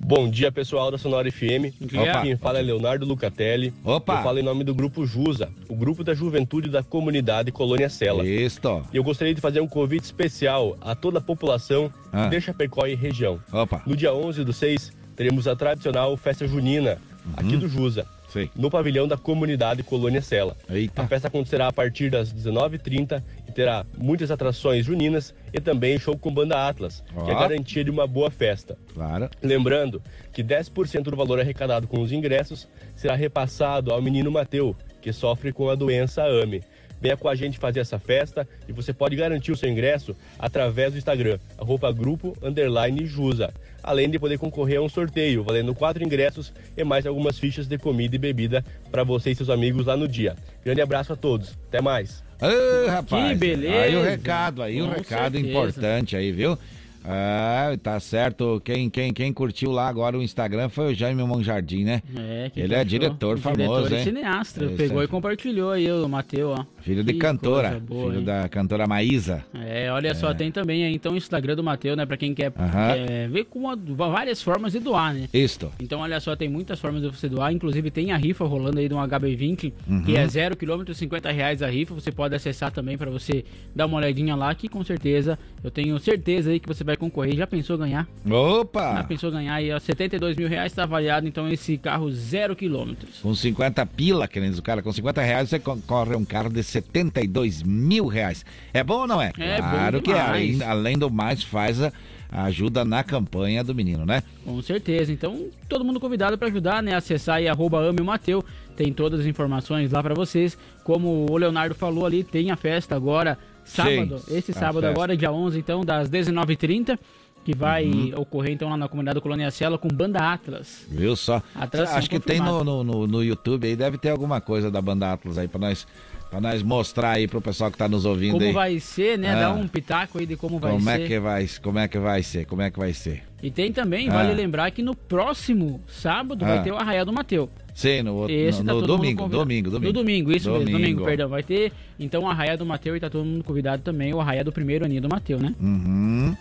[0.00, 1.74] Bom dia, pessoal da Sonora FM.
[1.92, 2.22] Opa.
[2.22, 3.74] Quem fala é Leonardo Lucatelli.
[3.84, 4.18] Opa.
[4.18, 8.24] Eu falo em nome do Grupo JUSA, o Grupo da Juventude da Comunidade Colônia Sela.
[8.26, 8.60] Isso.
[8.92, 12.28] E eu gostaria de fazer um convite especial a toda a população Ah.
[12.28, 13.38] de Chapecó e região.
[13.52, 13.82] Opa.
[13.86, 16.98] No dia 11 do 6, teremos a tradicional festa junina,
[17.36, 17.60] aqui Uhum.
[17.60, 18.06] do JUSA.
[18.54, 20.54] No pavilhão da comunidade Colônia Sela.
[20.68, 21.02] Eita.
[21.02, 26.16] A festa acontecerá a partir das 19h30 e terá muitas atrações juninas e também show
[26.16, 28.78] com banda Atlas, que é garantia de uma boa festa.
[28.94, 29.28] Claro.
[29.42, 30.00] Lembrando
[30.32, 35.52] que 10% do valor arrecadado com os ingressos será repassado ao menino Mateu, que sofre
[35.52, 36.62] com a doença AME.
[37.00, 40.92] Venha com a gente fazer essa festa e você pode garantir o seu ingresso através
[40.92, 43.52] do Instagram, arroba grupo underline Jusa.
[43.82, 47.78] Além de poder concorrer a um sorteio, valendo quatro ingressos e mais algumas fichas de
[47.78, 50.36] comida e bebida para você e seus amigos lá no dia.
[50.64, 51.56] Grande abraço a todos.
[51.68, 52.22] Até mais.
[52.40, 53.30] Ô, rapaz.
[53.30, 53.80] Que beleza.
[53.80, 55.48] Aí o recado, aí o recado certeza.
[55.48, 56.58] importante aí, viu?
[57.04, 58.60] Ah, tá certo.
[58.62, 62.02] Quem, quem, quem curtiu lá agora o Instagram foi o Jaime Monjardim, né?
[62.14, 62.84] É, que Ele é achou?
[62.88, 64.04] diretor famoso, Diretor e hein?
[64.04, 64.68] cineasta.
[64.76, 66.66] Pegou é- e compartilhou aí o Matheus, ó.
[66.88, 67.68] Filho de Que cantora.
[67.70, 68.24] coisa boa, filho hein?
[68.24, 69.44] da cantora Maísa.
[69.54, 72.06] É, olha só, tem também aí então o Instagram do Matheus, né?
[72.06, 72.94] Pra quem quer, Aham.
[73.06, 75.28] quer ver com uma- várias formas de doar, né?
[75.32, 75.70] Isto.
[75.80, 77.52] Então, olha só, tem muitas formas de você doar.
[77.52, 80.02] Inclusive, tem a rifa rolando aí de um HB20, Uhum.
[80.02, 81.94] que é 0 km, 50 reais a rifa.
[81.94, 85.98] Você pode acessar também para você dar uma olhadinha lá, que com certeza, eu tenho
[85.98, 87.36] certeza aí que você vai concorrer.
[87.36, 88.08] Já pensou ganhar?
[88.26, 89.04] Já Opa!
[89.04, 92.94] pensou ganhar aí, ó, 72 mil reais tá avaliado, então, esse carro 0 km.
[93.22, 97.62] Com 50 pila, queridos, o cara, com 50 reais você concorre um carro de 72
[97.62, 98.44] mil reais.
[98.72, 99.32] É bom ou não é?
[99.38, 100.20] É claro que é.
[100.20, 101.92] Além, além do mais, faz a,
[102.30, 104.22] ajuda na campanha do menino, né?
[104.44, 105.12] Com certeza.
[105.12, 106.94] Então, todo mundo convidado para ajudar, né?
[106.94, 108.44] Acessar aí arroba ame o Mateu.
[108.76, 110.56] Tem todas as informações lá para vocês.
[110.84, 114.18] Como o Leonardo falou ali, tem a festa agora, sábado.
[114.20, 114.90] Sim, esse sábado festa.
[114.90, 116.98] agora, dia 11, então, das 19h30.
[117.44, 118.12] Que vai Uhum.
[118.16, 120.84] ocorrer então lá na comunidade Colônia Cielo com Banda Atlas.
[120.90, 121.40] Viu só?
[121.54, 124.82] Atração Acho que tem no, no, no, no YouTube aí, deve ter alguma coisa da
[124.82, 125.86] banda Atlas aí pra nós,
[126.30, 128.52] pra nós mostrar aí pro pessoal que tá nos ouvindo Como aí.
[128.52, 129.32] vai ser, né?
[129.34, 129.40] Ah.
[129.40, 130.90] Dar um pitaco aí de como vai como ser.
[131.02, 132.44] é que vai, como é que vai ser?
[132.46, 133.22] Como é que vai ser?
[133.42, 134.12] E tem também, Ah.
[134.14, 136.48] vale lembrar que no próximo sábado Ah.
[136.48, 137.48] vai ter o Arraial do Mateu.
[137.74, 139.86] Sim, no, outro- Esse no, tá no domingo, domingo, domingo.
[139.86, 140.78] No domingo, isso mesmo, Domingo.
[140.80, 141.28] domingo, perdão.
[141.28, 144.42] Vai ter, então, o Arraia do Mateu e tá todo mundo convidado também, o Arraia
[144.42, 145.54] do primeiro aninho do Mateu, né?
[145.60, 146.36] Uhum.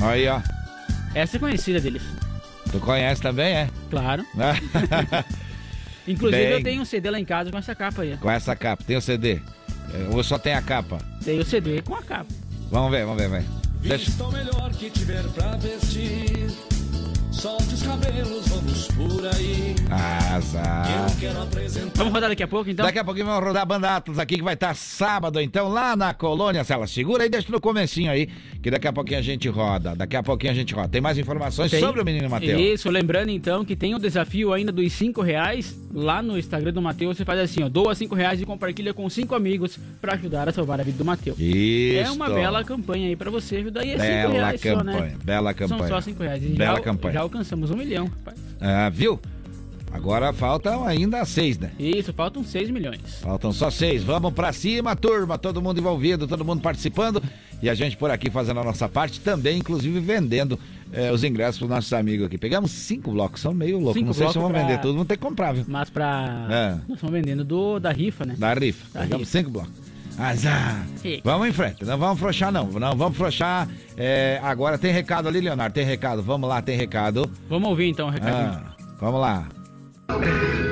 [0.00, 0.40] Aí, ó.
[1.14, 2.02] Essa é conhecida deles.
[2.72, 3.68] Tu conhece também, é?
[3.88, 4.24] Claro.
[6.06, 6.52] Inclusive, Bem.
[6.52, 8.16] eu tenho um CD lá em casa com essa capa aí.
[8.16, 8.82] Com essa capa.
[8.84, 9.40] Tem o CD?
[9.92, 10.98] É, Ou só tem a capa?
[11.24, 12.26] Tem o CD com a capa.
[12.70, 13.44] Vamos ver, vamos ver, vai.
[13.80, 14.06] Deixa...
[14.06, 16.50] Vista o melhor que tiver pra vestir.
[17.36, 19.74] Solte os cabelos, vamos por aí.
[20.34, 20.86] Azar.
[21.10, 21.92] Eu quero apresentar.
[21.94, 22.84] Vamos rodar daqui a pouco, então?
[22.86, 25.94] Daqui a pouquinho vamos rodar a Banda Atlas aqui, que vai estar sábado, então, lá
[25.94, 26.86] na Colônia Cela.
[26.86, 28.28] Segura aí, deixa no comecinho aí,
[28.62, 29.94] que daqui a pouquinho a gente roda.
[29.94, 30.88] Daqui a pouquinho a gente roda.
[30.88, 32.58] Tem mais informações Tem- sobre o menino Mateus?
[32.58, 36.80] Isso, lembrando então que tem o desafio ainda dos 5 reais lá no Instagram do
[36.80, 37.18] Matheus.
[37.18, 40.52] Você faz assim, ó, doa 5 reais e compartilha com cinco amigos pra ajudar a
[40.52, 41.38] salvar a vida do Matheus.
[41.38, 41.98] Isso.
[41.98, 43.84] É uma bela campanha aí pra você ajudar.
[43.84, 45.14] E é 5 Bela reais só, campanha, né?
[45.22, 45.78] bela campanha.
[45.80, 46.42] São só 5 reais.
[46.42, 47.14] Bela já, campanha.
[47.14, 48.38] Já alcançamos um milhão, rapaz.
[48.60, 49.20] Ah, viu?
[49.92, 51.70] Agora faltam ainda seis, né?
[51.78, 53.00] Isso, faltam 6 milhões.
[53.22, 54.02] Faltam só seis.
[54.02, 55.38] Vamos pra cima, turma.
[55.38, 57.22] Todo mundo envolvido, todo mundo participando.
[57.62, 60.58] E a gente por aqui fazendo a nossa parte, também, inclusive, vendendo
[60.92, 62.36] eh, os ingressos pros nossos amigos aqui.
[62.36, 63.94] Pegamos cinco blocos, são meio loucos.
[63.94, 65.64] Cinco Não sei se vamos pra- vender tudo, vamos ter que comprar, viu?
[65.66, 66.46] Mas pra.
[66.50, 66.70] É.
[66.86, 68.34] Nós estamos vendendo do, da rifa, né?
[68.36, 68.84] Da rifa.
[68.92, 69.38] Da Pegamos rifa.
[69.38, 69.72] cinco blocos.
[70.18, 70.86] Azar.
[71.22, 73.68] Vamos em frente, não vamos frouxar não, não vamos frouxar.
[73.96, 77.30] É, agora tem recado ali, Leonardo, tem recado, vamos lá, tem recado.
[77.48, 78.52] Vamos ouvir então o recadinho.
[78.52, 79.46] Ah, vamos lá.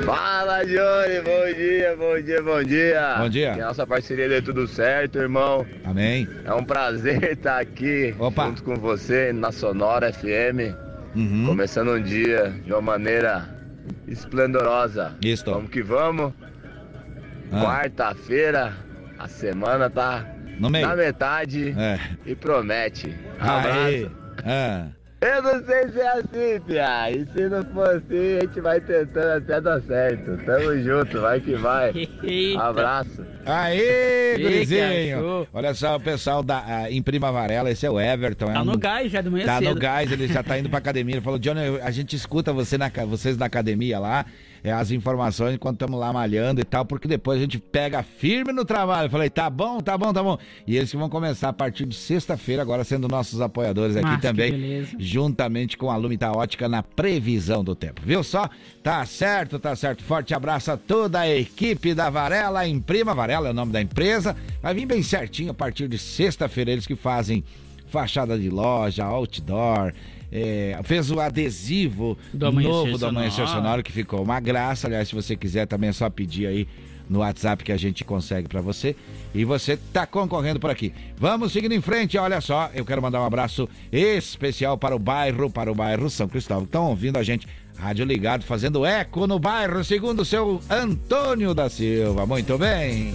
[0.05, 3.15] Fala, Johnny, bom dia, bom dia, bom dia.
[3.17, 3.53] Bom dia.
[3.53, 5.65] Que a nossa parceria dê tudo certo, irmão.
[5.83, 6.27] Amém.
[6.45, 10.75] É um prazer estar aqui junto com você na Sonora FM.
[11.15, 11.45] Uhum.
[11.47, 13.49] Começando um dia de uma maneira
[14.07, 15.15] esplendorosa.
[15.23, 15.45] Isso.
[15.45, 16.33] Vamos que vamos.
[17.51, 17.61] Ah.
[17.61, 18.73] Quarta-feira,
[19.19, 20.25] a semana tá
[20.59, 20.87] No meio.
[20.87, 21.99] na metade É.
[22.25, 23.15] e promete.
[23.39, 24.05] Aê.
[24.05, 24.11] abraço.
[24.45, 24.87] Ah.
[25.21, 27.09] Eu não sei se é assim, Pia.
[27.11, 30.37] E se não for assim, a gente vai tentando até dar certo.
[30.45, 32.07] Tamo junto, vai que vai.
[32.21, 32.61] Eita.
[32.61, 33.25] Abraço.
[33.45, 35.47] Aê, gurizinho!
[35.53, 38.51] Olha só o pessoal da, ah, em Prima Varela, esse é o Everton.
[38.51, 39.73] é Tá um- no gás já de manhã Tá cedo.
[39.73, 41.15] no gás, ele já tá indo pra academia.
[41.15, 44.25] Ele falou, Johnny, a gente escuta você na, vocês na academia lá,
[44.65, 48.51] é, as informações enquanto estamos lá malhando e tal, porque depois a gente pega firme
[48.51, 49.05] no trabalho.
[49.05, 50.39] Eu falei, tá bom, tá bom, tá bom.
[50.65, 54.21] E eles que vão começar a partir de sexta-feira, agora sendo nossos apoiadores aqui que
[54.23, 58.01] também, juntamente com a Lumita Ótica na previsão do tempo.
[58.03, 58.49] Viu só?
[58.81, 60.03] Tá certo, tá certo.
[60.03, 63.79] Forte abraço a toda a equipe da Varela, em Prima Varela é o nome da
[63.79, 64.35] empresa.
[64.63, 67.43] Vai vir bem certinho a partir de sexta-feira, eles que fazem
[67.87, 69.93] fachada de loja, outdoor,
[70.31, 73.83] é, fez o adesivo Do novo do Amanhecer Sonoro.
[73.83, 74.87] Que ficou uma graça.
[74.87, 76.67] Aliás, se você quiser também é só pedir aí
[77.09, 78.95] no WhatsApp que a gente consegue pra você.
[79.33, 80.93] E você tá concorrendo por aqui.
[81.17, 85.49] Vamos seguindo em frente, olha só, eu quero mandar um abraço especial para o bairro,
[85.49, 87.47] para o bairro São Cristóvão, estão ouvindo a gente.
[87.77, 92.25] Rádio Ligado, fazendo eco no bairro, segundo o seu Antônio da Silva.
[92.25, 93.13] Muito bem.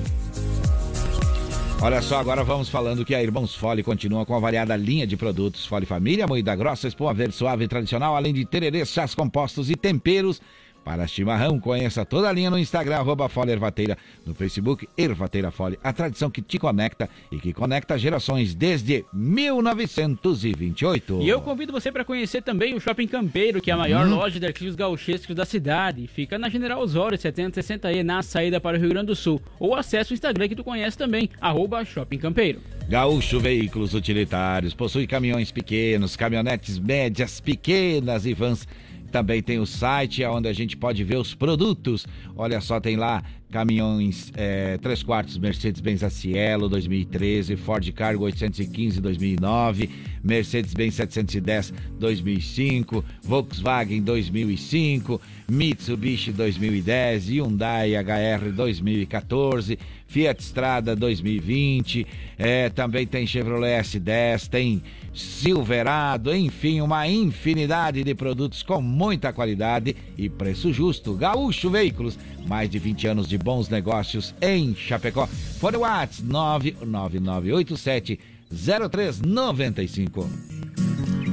[1.83, 5.17] Olha só, agora vamos falando que a Irmãos Fole continua com a variada linha de
[5.17, 9.75] produtos Fole Família, moída grossa, espuma verde suave tradicional, além de tererês, chás compostos e
[9.75, 10.43] temperos
[10.85, 11.59] para chimarrão.
[11.61, 13.97] Conheça toda a linha no Instagram, arroba Fole Ervateira,
[14.27, 21.21] no Facebook, Ervateira Fole, a tradição que te conecta e que conecta gerações desde 1928.
[21.23, 24.17] E eu convido você para conhecer também o Shopping Campeiro, que é a maior Hum.
[24.17, 26.07] loja de artigos gauchescos da cidade.
[26.07, 29.41] Fica na General Osório 7060E, na saída para o Rio Grande do Sul.
[29.59, 32.61] Ou acesse o Instagram que tu conhece também, arroba Shopping Campeiro.
[32.89, 38.67] Gaúcho Veículos Utilitários possui caminhões pequenos, caminhonetes médias, pequenas e vans.
[39.11, 42.07] Também tem o site onde a gente pode ver os produtos.
[42.37, 49.91] Olha só, tem lá caminhões é, 3 quartos Mercedes-Benz Cielo 2013, Ford Cargo 815 2009,
[50.23, 55.21] Mercedes-Benz 710 2005, Volkswagen 2005,
[55.51, 62.07] Mitsubishi 2010, Hyundai HR 2014, Fiat Strada 2020,
[62.39, 64.81] é, também tem Chevrolet S10, tem
[65.13, 71.15] Silverado, enfim, uma infinidade de produtos com muita qualidade e preço justo.
[71.15, 72.17] Gaúcho Veículos,
[72.47, 75.27] mais de 20 anos de bons negócios em Chapecó.
[75.59, 78.21] Fone Whats 99987
[78.53, 80.60] 0395.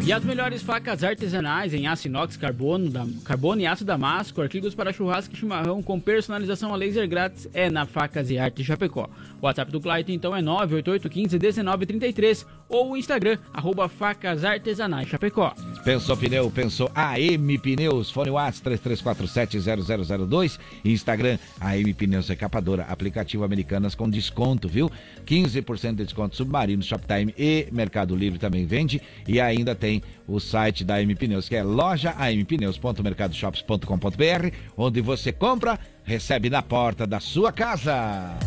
[0.07, 4.73] E as melhores facas artesanais em aço inox, carbono, da- carbono e aço damasco, artigos
[4.73, 9.09] para churrasco e chimarrão com personalização a laser grátis é na Facas e Arte Chapecó.
[9.41, 15.53] O WhatsApp do Clayton então é 988151933 ou o Instagram, arroba facas artesanais Chapecó.
[15.83, 24.09] Pensou pneu, pensou AM Pneus, fone Whats 33470002, Instagram AM Pneus Recapadora, aplicativo Americanas com
[24.09, 24.89] desconto, viu?
[25.25, 29.96] 15% de desconto Submarino, Shoptime e Mercado Livre também vende e ainda tem
[30.27, 37.07] o site da AM Pneus, que é loja ampneus.mercadoshops.com.br, onde você compra, recebe na porta
[37.07, 38.37] da sua casa.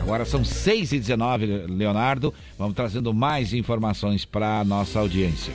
[0.00, 2.34] Agora são 6 e 19 Leonardo.
[2.58, 5.52] Vamos trazendo mais informações para nossa audiência.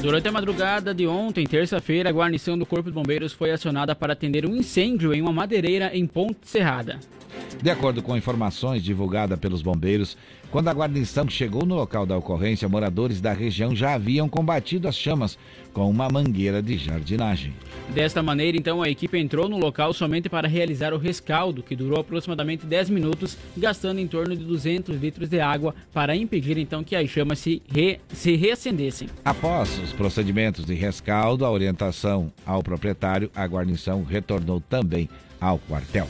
[0.00, 4.14] Durante a madrugada de ontem, terça-feira, a guarnição do Corpo de Bombeiros foi acionada para
[4.14, 6.98] atender um incêndio em uma madeireira em Ponte Serrada.
[7.62, 10.16] De acordo com informações divulgadas pelos bombeiros,
[10.50, 14.94] quando a guarnição chegou no local da ocorrência, moradores da região já haviam combatido as
[14.96, 15.38] chamas
[15.72, 17.54] com uma mangueira de jardinagem.
[17.94, 22.00] Desta maneira, então, a equipe entrou no local somente para realizar o rescaldo, que durou
[22.00, 26.94] aproximadamente 10 minutos, gastando em torno de 200 litros de água para impedir então que
[26.96, 29.08] as chamas se, re- se reacendessem.
[29.24, 35.08] Após os procedimentos de rescaldo, a orientação ao proprietário, a guarnição retornou também
[35.40, 36.06] ao quartel.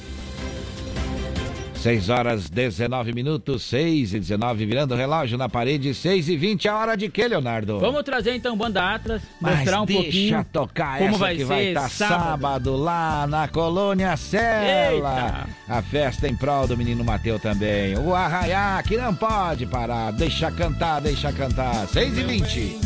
[1.82, 6.68] 6 horas 19 minutos, 6 e 19, virando o relógio na parede, 6 e 20,
[6.68, 7.80] a hora de quê, Leonardo?
[7.80, 11.40] Vamos trazer então Banda Atlas, Mas mostrar um deixa pouquinho tocar como essa vai que
[11.40, 12.76] ser vai estar sábado.
[12.76, 15.48] lá na Colônia Sela.
[15.68, 17.98] A festa em prol do menino Mateu também.
[17.98, 20.12] O arraiá que não pode parar.
[20.12, 21.88] Deixa cantar, deixa cantar.
[21.88, 22.80] 6 e 20.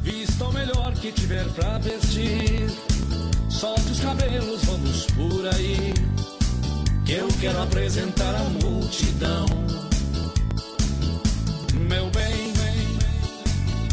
[0.00, 2.70] Vista o melhor que tiver pra vestir.
[3.50, 5.92] Solte os cabelos, vamos por aí.
[7.14, 9.44] Eu quero apresentar a multidão.
[11.74, 12.54] Meu bem,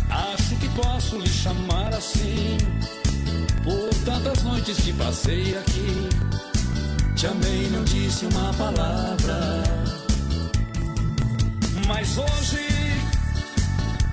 [0.10, 2.58] acho que posso lhe chamar assim.
[3.62, 6.10] Por tantas noites que passei aqui.
[7.18, 9.64] Te amei, não disse uma palavra.
[11.86, 12.68] Mas hoje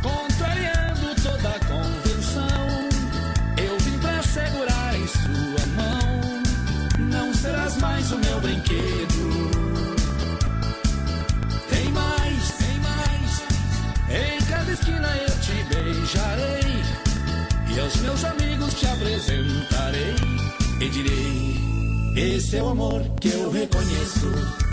[0.02, 0.85] contrariando
[17.86, 20.14] aos meus amigos te apresentarei.
[20.80, 24.65] E direi: Esse é o amor que eu reconheço.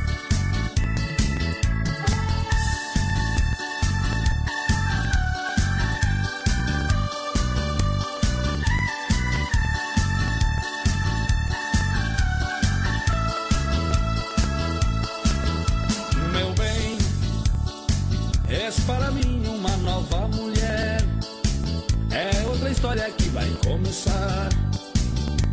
[22.84, 24.49] História que vai começar.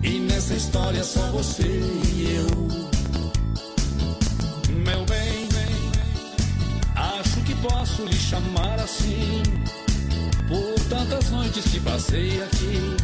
[0.03, 2.47] E nessa história só você e eu.
[4.75, 5.49] Meu bem,
[6.97, 9.45] acho que posso lhe chamar assim.
[10.49, 12.97] Por tantas noites que passei aqui.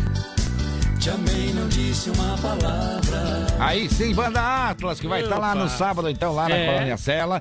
[0.99, 3.47] Te amei, não disse uma palavra.
[3.61, 6.67] Aí sim, Banda Atlas, que vai estar lá no sábado, então, lá na É.
[6.67, 7.41] Colônia Sela,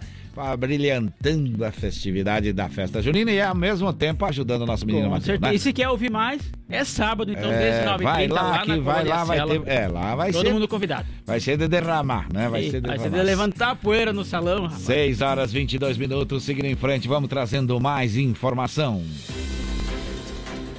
[0.57, 5.11] brilhantando a festividade da festa junina e ao mesmo tempo ajudando o nosso menino Com
[5.11, 5.25] Matheus.
[5.25, 5.49] certeza.
[5.51, 5.55] né?
[5.55, 9.03] E se quer ouvir mais, é sábado, então, É, 19 vai lá, lá que vai
[9.05, 9.61] lá, vai ter.
[9.65, 10.53] É, lá vai Todo ser.
[10.53, 11.05] mundo convidado.
[11.25, 12.49] Vai ser de derramar, né?
[12.49, 14.81] Vai E ser de vai ser de levantar a poeira no salão, rapaz.
[14.81, 19.01] 6 horas 22 minutos, seguindo em frente, vamos trazendo mais informação.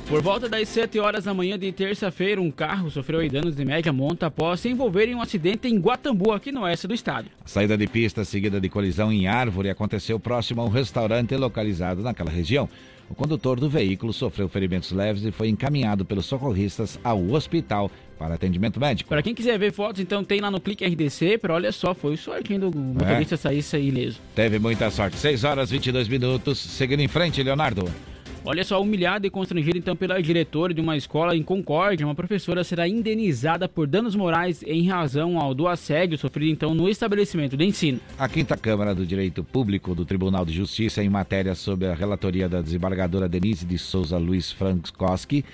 [0.08, 3.92] Por volta das 7 horas da manhã de terça-feira, um carro sofreu danos de média
[3.92, 7.28] monta após se envolver em um acidente em Guatambu, aqui no oeste do estado.
[7.44, 12.02] A saída de pista seguida de colisão em árvore aconteceu próximo a um restaurante localizado
[12.02, 12.68] naquela região.
[13.10, 18.36] O condutor do veículo sofreu ferimentos leves e foi encaminhado pelos socorristas ao hospital para
[18.36, 19.08] atendimento médico.
[19.08, 22.16] Para quem quiser ver fotos, então tem lá no Clique RDC, para olha só, foi
[22.16, 23.38] sortinho do motorista é.
[23.38, 24.20] sair ileso.
[24.36, 25.16] Teve muita sorte.
[25.16, 26.58] 6 horas 22 minutos.
[26.58, 27.90] Seguindo em frente, Leonardo.
[28.48, 32.62] Olha só, humilhada e constrangida então pela diretora de uma escola em Concórdia, uma professora
[32.62, 37.64] será indenizada por danos morais em razão ao do assédio sofrido então no estabelecimento de
[37.64, 37.98] ensino.
[38.16, 42.48] A quinta Câmara do Direito Público do Tribunal de Justiça, em matéria sobre a relatoria
[42.48, 45.44] da desembargadora Denise de Souza Luiz Frankowski,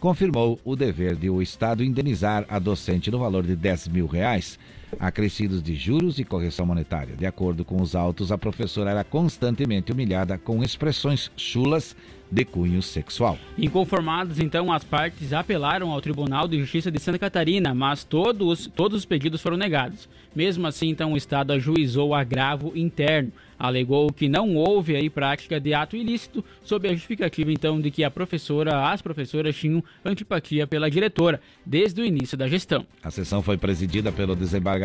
[0.00, 4.58] confirmou o dever de o Estado indenizar a docente no valor de 10 mil reais,
[4.98, 7.16] acrescidos de juros e correção monetária.
[7.16, 11.94] De acordo com os autos, a professora era constantemente humilhada com expressões chulas
[12.30, 13.36] de cunho sexual.
[13.58, 18.98] Inconformados, então, as partes apelaram ao Tribunal de Justiça de Santa Catarina, mas todos, todos
[18.98, 20.08] os pedidos foram negados.
[20.34, 23.32] Mesmo assim, então, o Estado ajuizou agravo interno.
[23.58, 28.04] Alegou que não houve aí prática de ato ilícito, sob a justificativa, então, de que
[28.04, 32.86] a professora, as professoras tinham antipatia pela diretora, desde o início da gestão.
[33.02, 34.79] A sessão foi presidida pelo desembargador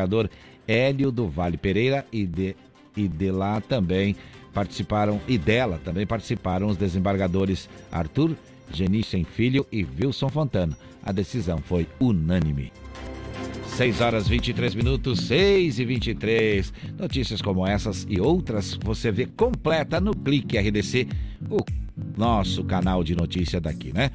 [0.67, 2.55] Hélio do Vale Pereira e de,
[2.95, 4.15] e de lá também
[4.53, 8.35] participaram, e dela também participaram os desembargadores Arthur
[8.71, 10.77] Genichen Filho e Wilson Fontana.
[11.03, 12.71] A decisão foi unânime.
[13.67, 16.73] 6 horas 23 minutos, 6 e 23.
[16.97, 21.07] Notícias como essas e outras você vê completa no Clique RDC,
[21.49, 21.63] o
[22.17, 24.11] nosso canal de notícia daqui, né?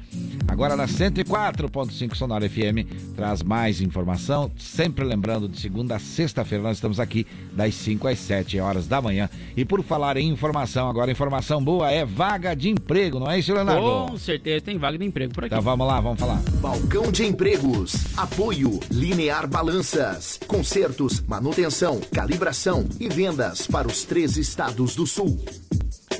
[0.47, 6.77] Agora na 104.5 Sonora FM traz mais informação, sempre lembrando de segunda a sexta-feira nós
[6.77, 9.29] estamos aqui das 5 às 7 horas da manhã.
[9.55, 13.53] E por falar em informação, agora informação boa é vaga de emprego, não é isso,
[13.53, 13.81] Leonardo?
[13.81, 15.53] Com certeza tem vaga de emprego por aqui.
[15.53, 16.41] Então vamos lá, vamos falar.
[16.61, 24.95] Balcão de empregos, apoio, linear balanças, consertos, manutenção, calibração e vendas para os três estados
[24.95, 25.39] do sul.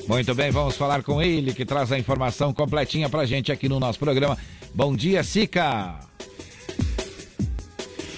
[0.07, 3.79] Muito bem, vamos falar com ele que traz a informação completinha pra gente aqui no
[3.79, 4.37] nosso programa.
[4.73, 5.99] Bom dia, Sica!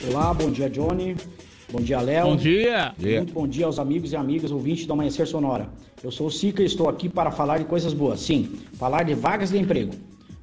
[0.10, 1.16] Olá, bom dia, Johnny.
[1.72, 2.26] Bom dia, Léo.
[2.26, 2.94] Bom dia.
[3.00, 5.70] Muito bom dia aos amigos e amigas ouvintes do Amanhecer Sonora.
[6.04, 8.20] Eu sou o Sica e estou aqui para falar de coisas boas.
[8.20, 9.94] Sim, falar de vagas de emprego.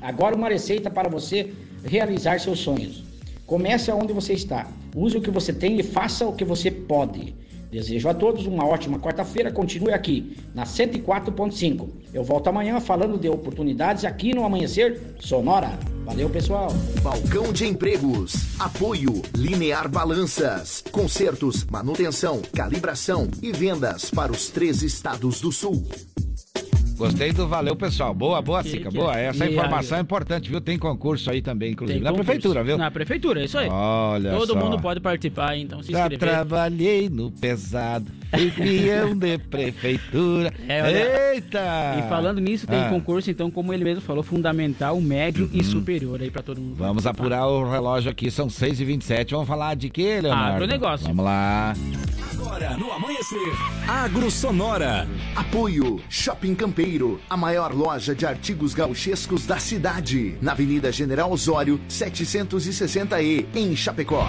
[0.00, 1.52] Agora uma receita para você
[1.84, 3.04] realizar seus sonhos.
[3.46, 7.34] Comece aonde você está, use o que você tem e faça o que você pode.
[7.76, 9.52] Desejo a todos uma ótima quarta-feira.
[9.52, 11.86] Continue aqui na 104.5.
[12.14, 15.78] Eu volto amanhã falando de oportunidades aqui no Amanhecer Sonora.
[16.06, 16.68] Valeu, pessoal.
[17.02, 18.32] Balcão de empregos.
[18.58, 20.82] Apoio Linear Balanças.
[20.90, 25.84] Consertos, manutenção, calibração e vendas para os três estados do sul.
[26.96, 28.14] Gostei do valeu, pessoal.
[28.14, 28.90] Boa, boa, Sica.
[28.90, 29.16] Boa.
[29.18, 30.60] Essa informação é importante, viu?
[30.60, 32.00] Tem concurso aí também, inclusive.
[32.00, 32.78] na prefeitura, viu?
[32.78, 33.68] Na prefeitura, isso aí.
[33.68, 34.58] Olha Todo só.
[34.58, 36.18] mundo pode participar, então se Já inscrever.
[36.18, 38.10] trabalhei no pesado.
[38.38, 40.52] Espião de prefeitura.
[40.68, 41.60] É, olha- Eita!
[41.98, 42.88] E falando nisso, tem Ah.
[42.88, 46.76] concurso, então, como ele mesmo falou, fundamental, médio e superior aí pra todo mundo.
[46.76, 50.54] Vamos apurar o relógio aqui, são 6 e 27 Vamos falar de quê, Leonardo?
[50.64, 51.06] Agronegócio.
[51.06, 51.74] Vamos lá.
[52.32, 53.52] Agora, no amanhecer,
[53.88, 55.06] Agro Sonora.
[55.34, 60.36] Apoio Shopping Campeiro, a maior loja de artigos gauchescos da cidade.
[60.40, 64.26] Na Avenida General Osório, 760E, em Chapecó.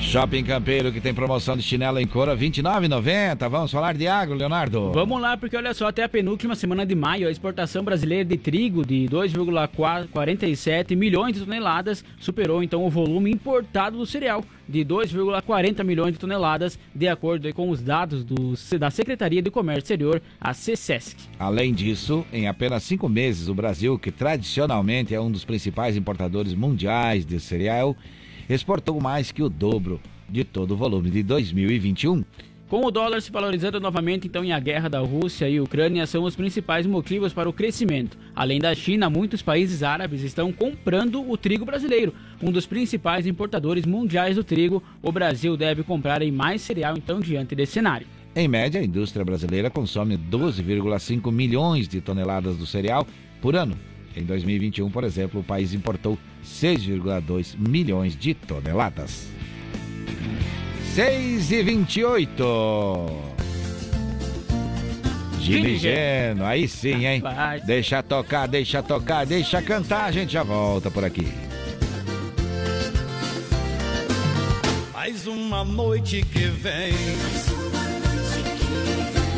[0.00, 3.48] Shopping Campeiro que tem promoção de chinelo em couro a R$ 29,90.
[3.48, 4.90] Vamos falar de agro, Leonardo?
[4.92, 8.36] Vamos lá, porque olha só, até a penúltima semana de maio, a exportação brasileira de
[8.36, 15.84] trigo de 2,47 milhões de toneladas superou então o volume importado do cereal de 2,40
[15.84, 20.52] milhões de toneladas, de acordo com os dados do, da Secretaria de Comércio Exterior, a
[20.52, 21.16] CSESC.
[21.38, 26.54] Além disso, em apenas cinco meses, o Brasil, que tradicionalmente é um dos principais importadores
[26.54, 27.96] mundiais de cereal,
[28.54, 32.24] exportou mais que o dobro de todo o volume de 2021.
[32.68, 36.22] Com o dólar se valorizando novamente, então, e a guerra da Rússia e Ucrânia são
[36.22, 38.16] os principais motivos para o crescimento.
[38.34, 42.14] Além da China, muitos países árabes estão comprando o trigo brasileiro.
[42.40, 47.18] Um dos principais importadores mundiais do trigo, o Brasil deve comprar em mais cereal, então,
[47.18, 48.06] diante desse cenário.
[48.36, 53.04] Em média, a indústria brasileira consome 12,5 milhões de toneladas do cereal
[53.42, 53.76] por ano.
[54.16, 59.28] Em 2021, por exemplo, o país importou 6,2 milhões de toneladas.
[60.94, 63.06] 6 e 28.
[65.40, 67.22] Gino Geno, aí sim, hein?
[67.64, 71.26] Deixa tocar, deixa tocar, deixa cantar, a gente já volta por aqui.
[74.92, 76.92] Mais uma noite que vem.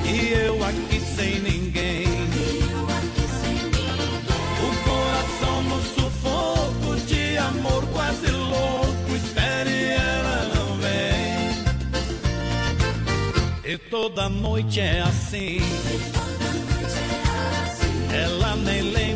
[0.04, 1.61] E eu aqui sem ninguém.
[5.42, 9.14] Coração no sufoco de amor quase louco.
[9.14, 11.50] Espere, ela não vem.
[13.64, 15.58] E toda noite é assim.
[18.12, 19.11] Ela nem lembra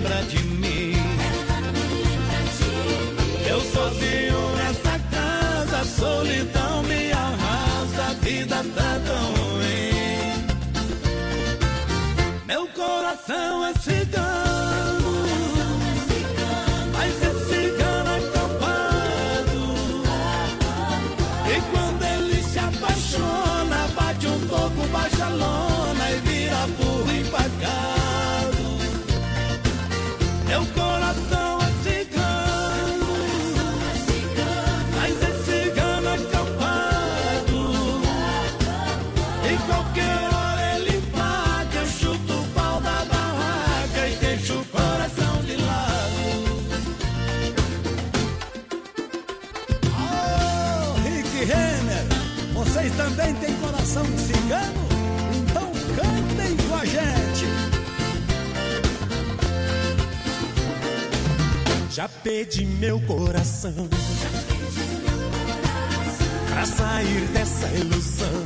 [61.96, 63.72] Já pedi meu coração
[66.50, 68.44] pra sair dessa ilusão.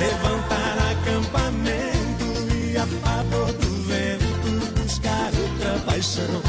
[0.00, 2.24] Levantar acampamento
[2.56, 6.42] e a favor do vento buscar outra paixão.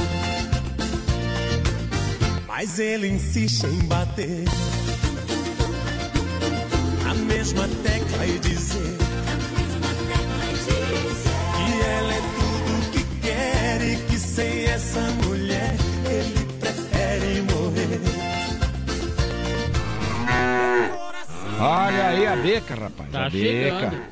[2.48, 4.46] Mas ele insiste em bater
[7.08, 8.98] a mesma tecla e dizer
[11.56, 12.31] que ela é
[21.62, 23.12] Olha aí a beca, rapaz.
[23.12, 23.90] Tá a chegando.
[23.92, 24.04] beca.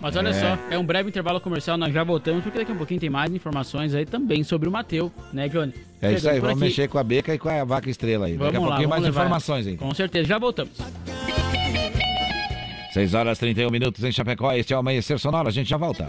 [0.00, 0.32] Mas olha É.
[0.32, 3.32] só, é um breve intervalo comercial, nós já voltamos, porque daqui a pouquinho tem mais
[3.32, 5.72] informações aí também sobre o Mateu, né, Johnny?
[6.02, 6.60] É isso aí, vamos aqui.
[6.66, 8.32] mexer com a beca e com a vaca estrela aí.
[8.36, 9.20] Vamos Daqui a lá, pouquinho mais levar.
[9.22, 9.76] informações aí.
[9.76, 10.72] Com certeza, já voltamos.
[12.92, 14.52] 6 horas 31 minutos em Chapecó.
[14.52, 15.48] Este é o Amanhecer Sonoro.
[15.48, 16.08] A gente já volta.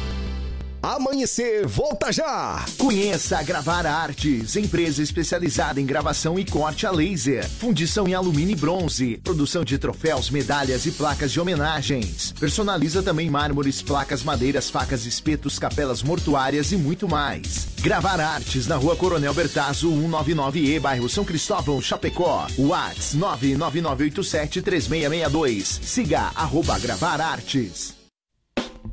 [0.83, 2.65] Amanhecer, volta já!
[2.75, 8.53] Conheça a Gravar Artes, empresa especializada em gravação e corte a laser, fundição em alumínio
[8.53, 12.33] e bronze, produção de troféus, medalhas e placas de homenagens.
[12.39, 17.67] Personaliza também mármores, placas, madeiras, facas, espetos, capelas mortuárias e muito mais.
[17.79, 22.47] Gravar Artes na Rua Coronel Bertazzo, 199E, bairro São Cristóvão, Chapecó.
[22.57, 25.79] Whats 999873662.
[25.83, 28.00] Siga arroba Gravar Artes.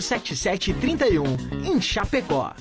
[0.00, 1.24] 7731
[1.64, 2.54] em Chapecó.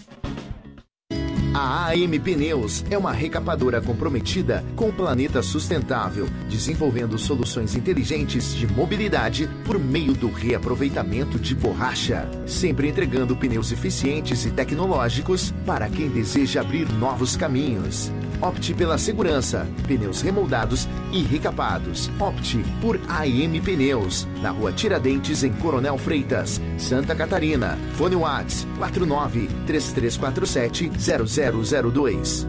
[1.60, 8.68] A AM Pneus é uma recapadora comprometida com o planeta sustentável, desenvolvendo soluções inteligentes de
[8.68, 16.10] mobilidade por meio do reaproveitamento de borracha, sempre entregando pneus eficientes e tecnológicos para quem
[16.10, 18.12] deseja abrir novos caminhos.
[18.42, 22.10] Opte pela segurança, pneus remoldados e recapados.
[22.20, 27.78] Opte por AM Pneus, na rua Tiradentes, em Coronel Freitas, Santa Catarina.
[27.96, 32.48] Fone Whats 49 3347 0002.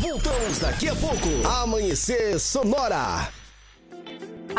[0.00, 1.28] Voltamos daqui a pouco.
[1.62, 3.37] Amanhecer Sonora.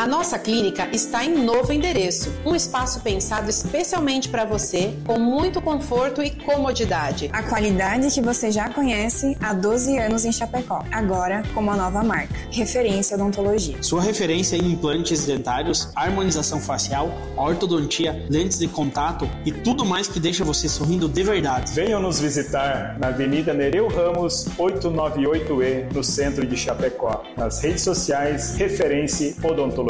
[0.00, 5.60] A nossa clínica está em novo endereço, um espaço pensado especialmente para você, com muito
[5.60, 7.28] conforto e comodidade.
[7.34, 12.02] A qualidade que você já conhece há 12 anos em Chapecó, agora com uma nova
[12.02, 13.76] marca, Referência Odontologia.
[13.82, 20.18] Sua referência em implantes dentários, harmonização facial, ortodontia, lentes de contato e tudo mais que
[20.18, 21.74] deixa você sorrindo de verdade.
[21.74, 27.22] Venham nos visitar na Avenida Nereu Ramos, 898E, no centro de Chapecó.
[27.36, 29.89] Nas redes sociais, Referência Odontologia.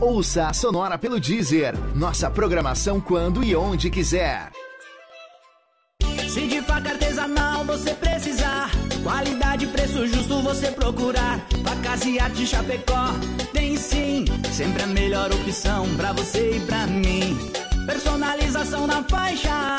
[0.00, 1.74] Ouça a Sonora pelo Deezer.
[1.94, 4.50] Nossa programação quando e onde quiser.
[6.28, 8.70] Se de faca artesanal você precisar,
[9.02, 11.40] qualidade e preço justo você procurar.
[11.64, 13.14] Facas e arte Chapecó
[13.52, 17.38] tem sim, sempre a melhor opção pra você e pra mim.
[17.86, 19.78] Personalização na faixa,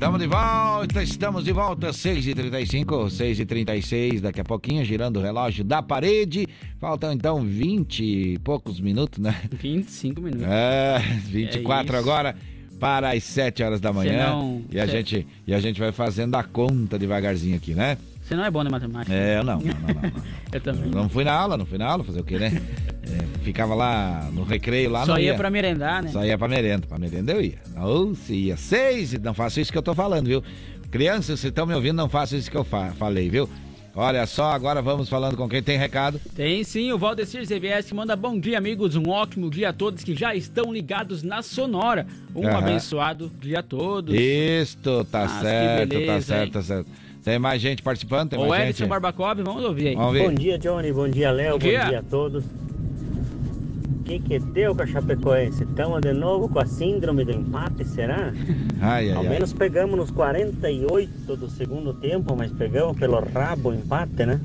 [0.00, 5.82] Estamos de volta, estamos de volta, 6h35, 6h36, daqui a pouquinho, girando o relógio da
[5.82, 6.48] parede.
[6.78, 9.36] Faltam então 20 e poucos minutos, né?
[9.52, 10.46] 25 minutos.
[10.48, 12.08] É, 24 É isso.
[12.08, 12.34] agora
[12.80, 14.12] para as 7 horas da manhã.
[14.12, 17.98] Senão- e, a gente, e a gente vai fazendo a conta devagarzinho aqui, né?
[18.30, 19.12] Você não é bom na matemática.
[19.12, 20.22] É, eu não, não, não, não.
[20.54, 20.88] Eu também.
[20.88, 22.62] Não fui na aula, não fui na aula, fazer o quê, né?
[23.02, 26.10] É, ficava lá no recreio, lá Só não ia pra merendar, né?
[26.12, 27.58] Só ia pra merenda, pra merenda eu ia.
[27.76, 30.44] Ou se ia seis, não faço isso que eu tô falando, viu?
[30.92, 33.48] Crianças, se estão me ouvindo, não façam isso que eu fa- falei, viu?
[33.96, 36.20] Olha só, agora vamos falando com quem tem recado.
[36.36, 38.94] Tem sim, o Valdecir ZVS que manda bom dia, amigos.
[38.94, 42.06] Um ótimo dia a todos que já estão ligados na Sonora.
[42.32, 42.58] Um Aham.
[42.58, 44.14] abençoado dia a todos.
[44.14, 46.52] Isto, tá Mas certo, tá beleza, certo, hein?
[46.52, 46.90] tá certo.
[47.22, 48.30] Tem mais gente participando?
[48.30, 48.88] Tem O mais Edson gente?
[48.88, 49.94] Barbacov, vamos ouvir aí.
[49.94, 50.28] Vamos ver.
[50.28, 50.92] Bom dia, Johnny.
[50.92, 51.52] Bom dia, Léo.
[51.52, 51.84] Bom dia.
[51.84, 51.98] dia.
[51.98, 52.44] a todos.
[52.44, 55.62] O que, que deu com a Chapecoense?
[55.62, 58.32] Estamos de novo com a síndrome do empate, será?
[58.80, 59.28] Ai, ai, Ao ai.
[59.28, 64.40] menos pegamos nos 48 do segundo tempo, mas pegamos pelo rabo o empate, né?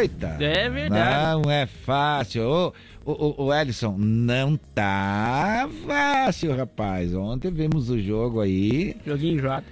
[0.00, 0.38] Eita!
[0.40, 1.42] É verdade.
[1.44, 2.42] Não é fácil.
[2.42, 2.72] Ô,
[3.04, 7.14] ô, ô, ô, Ellison, não tá fácil, rapaz.
[7.14, 8.96] Ontem vimos o jogo aí.
[9.06, 9.66] Joguinho enjoado.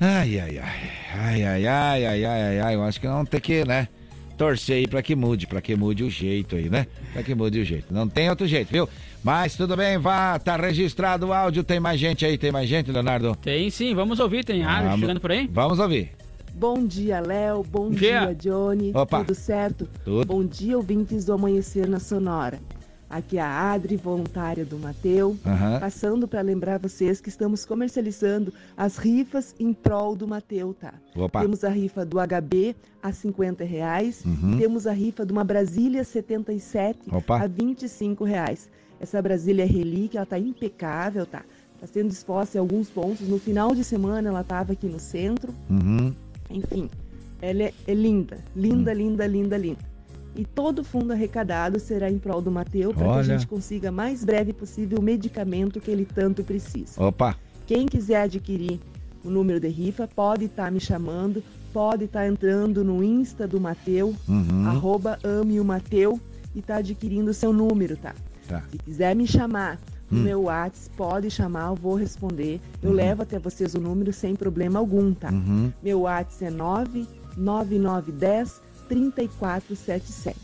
[0.00, 0.90] Ai, ai, ai.
[1.14, 2.74] Ai, ai, ai, ai, ai, ai, ai.
[2.74, 3.88] Eu acho que não tem que, né?
[4.36, 6.86] torcer aí pra que mude, pra que mude o jeito aí, né?
[7.12, 7.94] Pra que mude o jeito.
[7.94, 8.88] Não tem outro jeito, viu?
[9.22, 11.62] Mas tudo bem, vá, tá registrado o áudio.
[11.62, 13.36] Tem mais gente aí, tem mais gente, Leonardo?
[13.36, 15.48] Tem sim, vamos ouvir, tem áudio Vamos- chegando por aí?
[15.52, 16.10] Vamos ouvir.
[16.54, 17.62] Bom dia, Léo.
[17.62, 18.26] Bom dia.
[18.26, 18.90] dia, Johnny.
[18.94, 19.18] Opa.
[19.20, 19.88] Tudo certo?
[20.04, 20.26] Tudo.
[20.26, 22.58] Bom dia, ouvintes do Amanhecer na Sonora.
[23.12, 25.78] Aqui é a Adri, voluntária do Mateu, Aham.
[25.78, 30.94] passando para lembrar vocês que estamos comercializando as rifas em prol do Mateu, tá?
[31.14, 31.42] Opa.
[31.42, 34.56] Temos a rifa do HB a 50 reais, Uhum.
[34.58, 37.42] temos a rifa de uma Brasília 77 Opa.
[37.42, 38.70] a 25 reais.
[38.98, 41.42] Essa Brasília é relíquia, ela tá impecável, tá?
[41.78, 43.28] Tá sendo exposta em alguns pontos.
[43.28, 45.52] No final de semana ela tava aqui no centro.
[45.68, 46.14] Uhum.
[46.48, 46.88] Enfim,
[47.42, 49.91] ela é, é linda, linda, linda, linda, linda.
[50.34, 53.92] E todo o fundo arrecadado será em prol do Mateu para que a gente consiga
[53.92, 57.02] mais breve possível o medicamento que ele tanto precisa.
[57.02, 57.36] Opa.
[57.66, 58.80] Quem quiser adquirir
[59.24, 64.14] o número de rifa pode estar me chamando, pode estar entrando no Insta do Mateu,
[64.26, 64.66] Uhum.
[64.66, 66.18] arroba ame o Mateu
[66.54, 68.14] e tá adquirindo o seu número, tá?
[68.48, 68.62] Tá.
[68.70, 69.78] Se quiser me chamar
[70.10, 70.22] no Hum.
[70.24, 72.58] meu WhatsApp, pode chamar, eu vou responder.
[72.82, 72.96] Eu Uhum.
[72.96, 75.30] levo até vocês o número sem problema algum, tá?
[75.30, 75.70] Uhum.
[75.82, 78.60] Meu WhatsApp é 99910
[78.92, 80.36] 3477.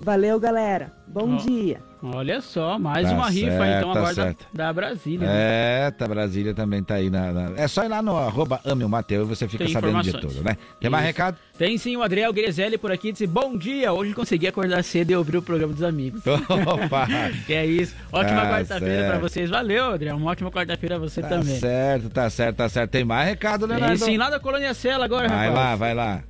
[0.00, 0.92] Valeu, galera.
[1.06, 1.80] Bom Ó, dia.
[2.02, 4.46] Olha só, mais Tá uma rifa aí, certo, então tá agora da, certo.
[4.52, 5.26] da Brasília.
[5.28, 5.86] né?
[5.86, 7.32] É, tá, Brasília também tá aí na.
[7.32, 10.02] na- É só ir lá no arroba ame o Mateu e você fica Tem sabendo
[10.02, 10.56] de tudo, né?
[10.80, 11.06] Tem mais Isso.
[11.12, 11.38] recado?
[11.56, 15.16] Tem sim, o Adriel Grezelli por aqui disse: Bom dia, hoje consegui acordar cedo e
[15.16, 16.20] ouvir o programa dos amigos.
[16.26, 17.06] Opa!
[17.46, 17.94] que é isso.
[18.12, 19.48] Ótima Tá quarta-feira pra vocês.
[19.48, 20.16] Valeu, Adriel.
[20.16, 21.58] Uma ótima quarta-feira a você Tá também.
[21.58, 22.90] certo, tá certo, tá certo.
[22.90, 24.04] Tem mais recado, Tem Leonardo?
[24.04, 25.54] sim, lá da Colônia Sela agora, Vai rapaz.
[25.54, 26.22] lá, vai lá.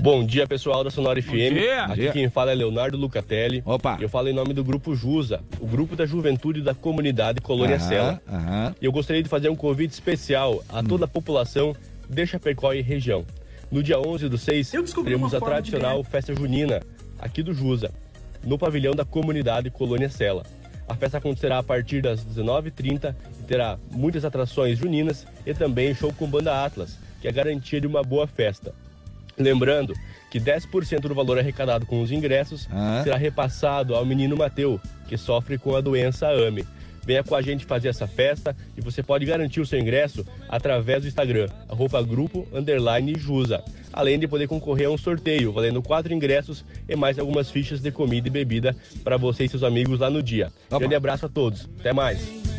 [0.00, 1.30] Bom dia, pessoal da Sonora FM.
[1.52, 1.84] dia.
[1.84, 2.12] Aqui dia.
[2.12, 3.62] quem fala é Leonardo Lucatelli.
[3.66, 3.98] Opa.
[4.00, 7.88] Eu falo em nome do Grupo Jusa, o Grupo da Juventude da Comunidade Colônia Aham,
[7.88, 8.22] Sela.
[8.26, 8.74] aham.
[8.80, 11.76] E eu gostaria de fazer um convite especial a toda a população
[12.08, 13.26] de Chapecó e região.
[13.70, 14.72] No dia 11 do 6,
[15.04, 16.80] teremos a tradicional festa junina
[17.18, 17.92] aqui do Jusa,
[18.42, 20.44] no pavilhão da comunidade Colônia Sela.
[20.88, 26.10] A festa acontecerá a partir das 19h30 e terá muitas atrações juninas e também show
[26.12, 28.74] com banda Atlas, que é garantia de uma boa festa.
[29.40, 29.94] Lembrando
[30.30, 33.00] que 10% do valor arrecadado com os ingressos Ah.
[33.02, 36.64] será repassado ao menino Mateu, que sofre com a doença AME.
[37.04, 41.02] Venha com a gente fazer essa festa e você pode garantir o seu ingresso através
[41.02, 43.64] do Instagram, arroba grupo underline Jusa.
[43.92, 47.90] Além de poder concorrer a um sorteio, valendo quatro ingressos e mais algumas fichas de
[47.90, 50.52] comida e bebida para você e seus amigos lá no dia.
[50.68, 51.68] Grande abraço a todos.
[51.80, 52.49] Até mais.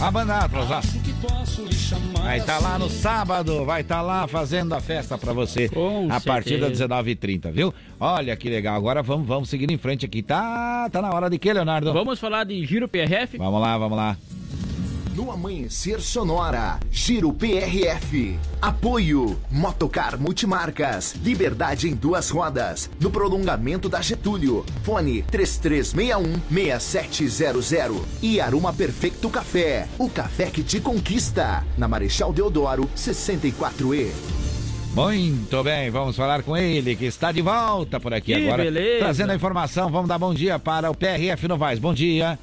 [0.00, 0.80] A banda Atlas, ó.
[2.22, 6.20] Vai estar lá no sábado, vai estar lá fazendo a festa pra você Com a
[6.20, 6.88] partir das certeza.
[6.88, 7.72] 19h30, viu?
[7.98, 8.76] Olha que legal.
[8.76, 10.22] Agora vamos, vamos seguindo em frente aqui.
[10.22, 11.92] Tá, tá na hora de quê, Leonardo?
[11.92, 13.38] Vamos falar de Giro PRF?
[13.38, 14.16] Vamos lá, vamos lá.
[15.14, 18.36] No Amanhecer Sonora, Giro PRF.
[18.60, 22.90] Apoio, Motocar Multimarcas, Liberdade em duas rodas.
[23.00, 28.02] No prolongamento da Getúlio, fone 3361-6700.
[28.22, 31.62] E Aruma Perfeito Café, o café que te conquista.
[31.78, 34.10] Na Marechal Deodoro, 64E.
[34.94, 38.62] Muito bem, vamos falar com ele que está de volta por aqui Que agora.
[38.62, 38.98] beleza.
[39.00, 41.80] Trazendo a informação, vamos dar bom dia para o PRF Novaes.
[41.80, 42.38] Bom dia.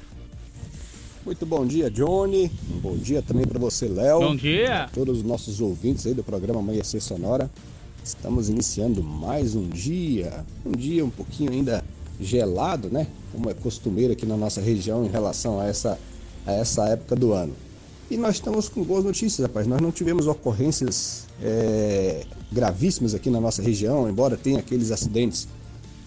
[1.24, 2.50] Muito bom dia, Johnny.
[2.68, 4.18] Um bom dia também para você, Léo.
[4.18, 4.88] Bom dia.
[4.92, 7.48] Todos os nossos ouvintes aí do programa Amanhecer Sonora.
[8.04, 10.44] Estamos iniciando mais um dia.
[10.66, 11.84] Um dia um pouquinho ainda
[12.20, 13.06] gelado, né?
[13.30, 15.96] Como é costumeiro aqui na nossa região em relação a essa,
[16.44, 17.54] a essa época do ano.
[18.10, 19.64] E nós estamos com boas notícias, rapaz.
[19.64, 25.46] Nós não tivemos ocorrências é, gravíssimas aqui na nossa região, embora tenha aqueles acidentes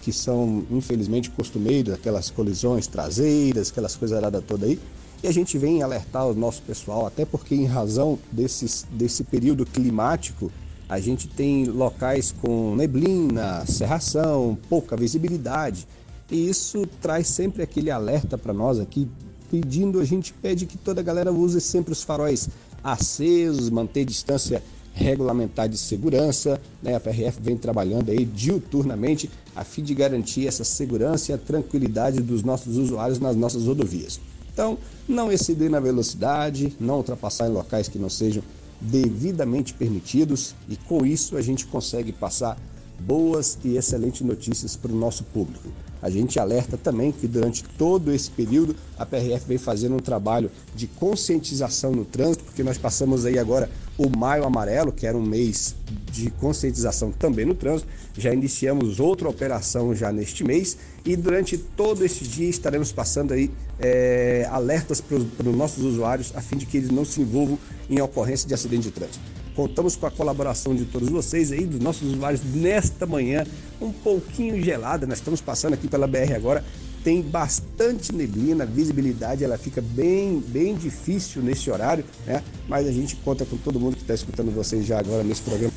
[0.01, 4.77] que são infelizmente costumeiros, aquelas colisões traseiras, aquelas coisas toda aí.
[5.25, 9.65] E a gente vem alertar o nosso pessoal, até porque em razão desses, desse período
[9.65, 10.51] climático,
[10.87, 15.87] a gente tem locais com neblina, cerração, pouca visibilidade.
[16.29, 19.07] E isso traz sempre aquele alerta para nós aqui,
[19.49, 22.47] pedindo, a gente pede que toda a galera use sempre os faróis
[22.83, 24.61] acesos, manter distância
[24.93, 26.93] regulamentar de segurança, né?
[26.93, 32.21] A PRF vem trabalhando aí diuturnamente a fim de garantir essa segurança e a tranquilidade
[32.21, 34.19] dos nossos usuários nas nossas rodovias.
[34.53, 34.77] Então,
[35.07, 38.43] não exceder na velocidade, não ultrapassar em locais que não sejam
[38.81, 42.57] devidamente permitidos e com isso a gente consegue passar
[42.99, 45.69] boas e excelentes notícias para o nosso público.
[46.05, 50.51] A gente alerta também que durante todo esse período a PRF vem fazendo um trabalho
[50.75, 53.67] de conscientização no trânsito, porque nós passamos aí agora
[53.97, 55.73] o Maio Amarelo, que era um mês
[56.11, 57.89] de conscientização também no trânsito.
[58.15, 63.49] Já iniciamos outra operação já neste mês e durante todo esse dia estaremos passando aí
[63.79, 67.57] é, alertas para os nossos usuários a fim de que eles não se envolvam
[67.89, 69.44] em ocorrência de acidente de trânsito.
[69.55, 73.45] Contamos com a colaboração de todos vocês aí, dos nossos usuários nesta manhã,
[73.81, 75.07] um pouquinho gelada.
[75.07, 76.63] Nós estamos passando aqui pela BR agora,
[77.03, 82.43] tem bastante neblina, a visibilidade ela fica bem, bem difícil nesse horário, né?
[82.67, 85.73] Mas a gente conta com todo mundo que está escutando vocês já agora nesse programa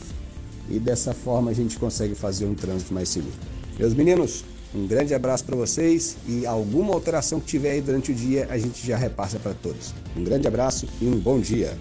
[0.71, 3.35] e dessa forma a gente consegue fazer um trânsito mais seguro.
[3.79, 4.45] Meus meninos,
[4.75, 8.59] um grande abraço para vocês e alguma alteração que tiver aí durante o dia a
[8.59, 9.95] gente já repassa para todos.
[10.17, 11.77] Um grande abraço e um bom dia.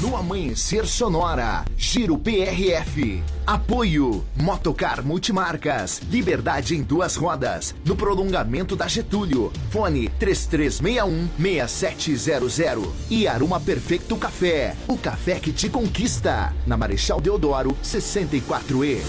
[0.00, 3.22] No Amanhecer Sonora, Giro PRF.
[3.46, 9.52] Apoio Motocar Multimarcas, Liberdade em duas rodas, no prolongamento da Getúlio.
[9.68, 12.88] Fone 3361-6700.
[13.10, 16.54] E Aruma Perfeito Café, o café que te conquista.
[16.66, 19.02] Na Marechal Deodoro, 64E.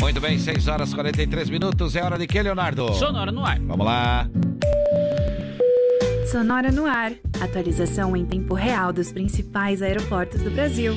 [0.00, 1.94] Muito bem, 6 horas e 43 minutos.
[1.94, 2.94] É hora de que, Leonardo?
[2.94, 3.60] Sonora no ar.
[3.60, 4.26] Vamos lá.
[6.30, 7.12] Sonora no ar.
[7.40, 10.92] Atualização em tempo real dos principais aeroportos do Brasil.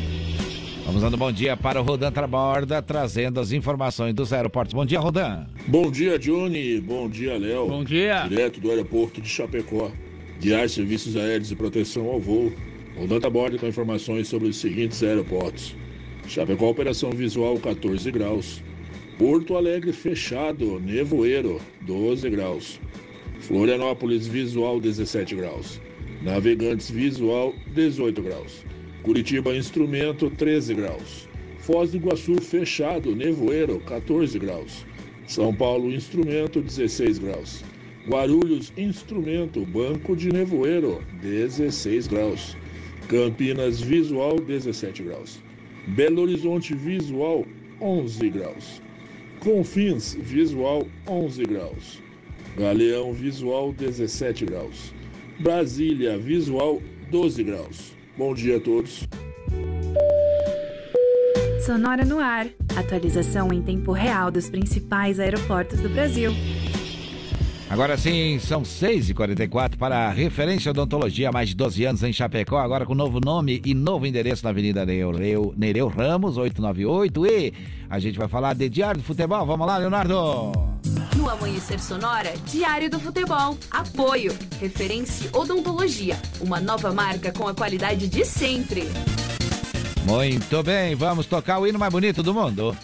[0.85, 4.76] Vamos dando bom dia para o Rodan Traborda, trazendo as informações dos aeroportos.
[4.76, 5.47] Bom dia, Rodan.
[5.65, 6.80] Bom dia, Johnny.
[6.80, 7.68] Bom dia, Léo.
[7.68, 8.27] Bom dia.
[8.27, 9.91] Direto do aeroporto de Chapecó.
[10.39, 12.53] Guiar serviços aéreos e proteção ao voo.
[12.95, 15.76] Rodan Traborda com informações sobre os seguintes aeroportos.
[16.27, 18.61] Chapecó, operação visual 14 graus.
[19.18, 22.80] Porto Alegre fechado, nevoeiro 12 graus.
[23.43, 25.81] Florianópolis visual 17 graus.
[26.21, 28.63] Navegantes visual 18 graus.
[29.03, 31.27] Curitiba instrumento 13 graus.
[31.59, 34.85] Foz do Iguaçu fechado, nevoeiro 14 graus.
[35.27, 37.65] São Paulo instrumento 16 graus.
[38.07, 42.55] Guarulhos instrumento banco de nevoeiro 16 graus.
[43.09, 45.43] Campinas visual 17 graus.
[45.87, 47.45] Belo Horizonte visual
[47.81, 48.81] 11 graus.
[49.41, 52.02] Confins visual 11 graus.
[52.57, 54.93] Galeão visual 17 graus.
[55.39, 57.93] Brasília visual 12 graus.
[58.17, 59.07] Bom dia a todos.
[61.65, 62.47] Sonora no ar.
[62.75, 66.31] Atualização em tempo real dos principais aeroportos do Brasil.
[67.69, 72.59] Agora sim, são 6h44 para a referência odontologia há mais de 12 anos em Chapecó,
[72.59, 77.25] agora com novo nome e novo endereço na Avenida Nereu, Nereu Ramos, 898.
[77.25, 77.53] E
[77.89, 79.43] a gente vai falar de Diário do Futebol.
[79.43, 80.51] Vamos lá, Leonardo!
[81.29, 83.57] Amanhecer Sonora, Diário do Futebol.
[83.69, 84.37] Apoio.
[84.59, 86.19] Referência Odontologia.
[86.39, 88.89] Uma nova marca com a qualidade de sempre.
[90.05, 92.75] Muito bem, vamos tocar o hino mais bonito do mundo.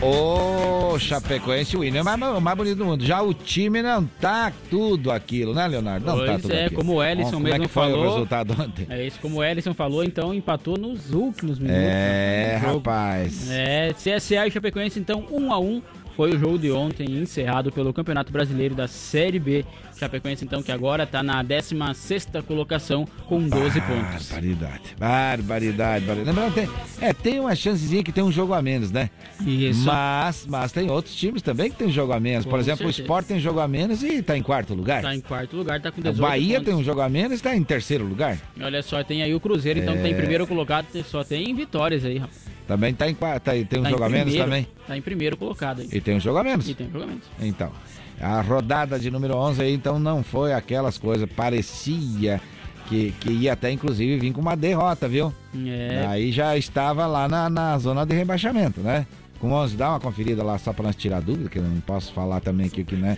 [0.00, 3.04] Ô, Chapecoense, o hino é o mais bonito do mundo.
[3.04, 6.06] Já o time não tá tudo aquilo, né, Leonardo?
[6.06, 6.80] Não pois tá tudo é, aquilo.
[6.80, 8.04] como o Ellison Como mesmo é que foi falou.
[8.04, 8.86] o resultado ontem?
[8.88, 11.82] É isso, como o Ellison falou, então empatou nos últimos minutos.
[11.82, 13.50] É, né, rapaz.
[13.50, 15.82] É, CSA e Chapecoense, então, 1 a 1
[16.16, 19.64] foi o jogo de ontem, encerrado pelo Campeonato Brasileiro da Série B.
[19.98, 24.28] Chapecoense, então, que agora está na 16ª colocação com 12 pontos.
[24.30, 26.24] Barbaridade, barbaridade, barbaridade.
[26.38, 26.68] Lembrando, tem,
[27.00, 29.10] é, tem uma chancezinha que tem um jogo a menos, né?
[29.44, 29.84] Isso.
[29.84, 32.44] Mas, mas tem outros times também que tem jogo a menos.
[32.44, 33.00] Por Com exemplo, certeza.
[33.00, 35.02] o Sport tem jogo a menos e tá em quarto lugar.
[35.02, 36.64] Tá em quarto lugar, tá com O 18 Bahia pontos.
[36.66, 38.38] tem um jogo a menos e está em terceiro lugar.
[38.60, 40.16] Olha só, tem aí o Cruzeiro, então, que tá em É.
[40.16, 42.46] primeiro colocado, só tem vitórias aí, rapaz.
[42.66, 44.66] Também tá em quarto, tá, tem um Tá em jogo a menos também.
[44.86, 45.88] Tá em primeiro colocado aí.
[45.90, 46.68] E tem um jogo a menos.
[46.68, 47.22] E tem um jogo a menos.
[47.40, 47.72] Então,
[48.20, 52.40] a rodada de número 11 aí, então não foi aquelas coisas, parecia
[52.88, 55.32] que, que ia até inclusive vir com uma derrota, viu?
[55.66, 56.06] É.
[56.08, 59.06] Aí já estava lá na, na zona de rebaixamento, né?
[59.38, 62.12] Com 11, dá uma conferida lá só para nós tirar dúvida, que eu não posso
[62.12, 63.16] falar também aqui o que, né?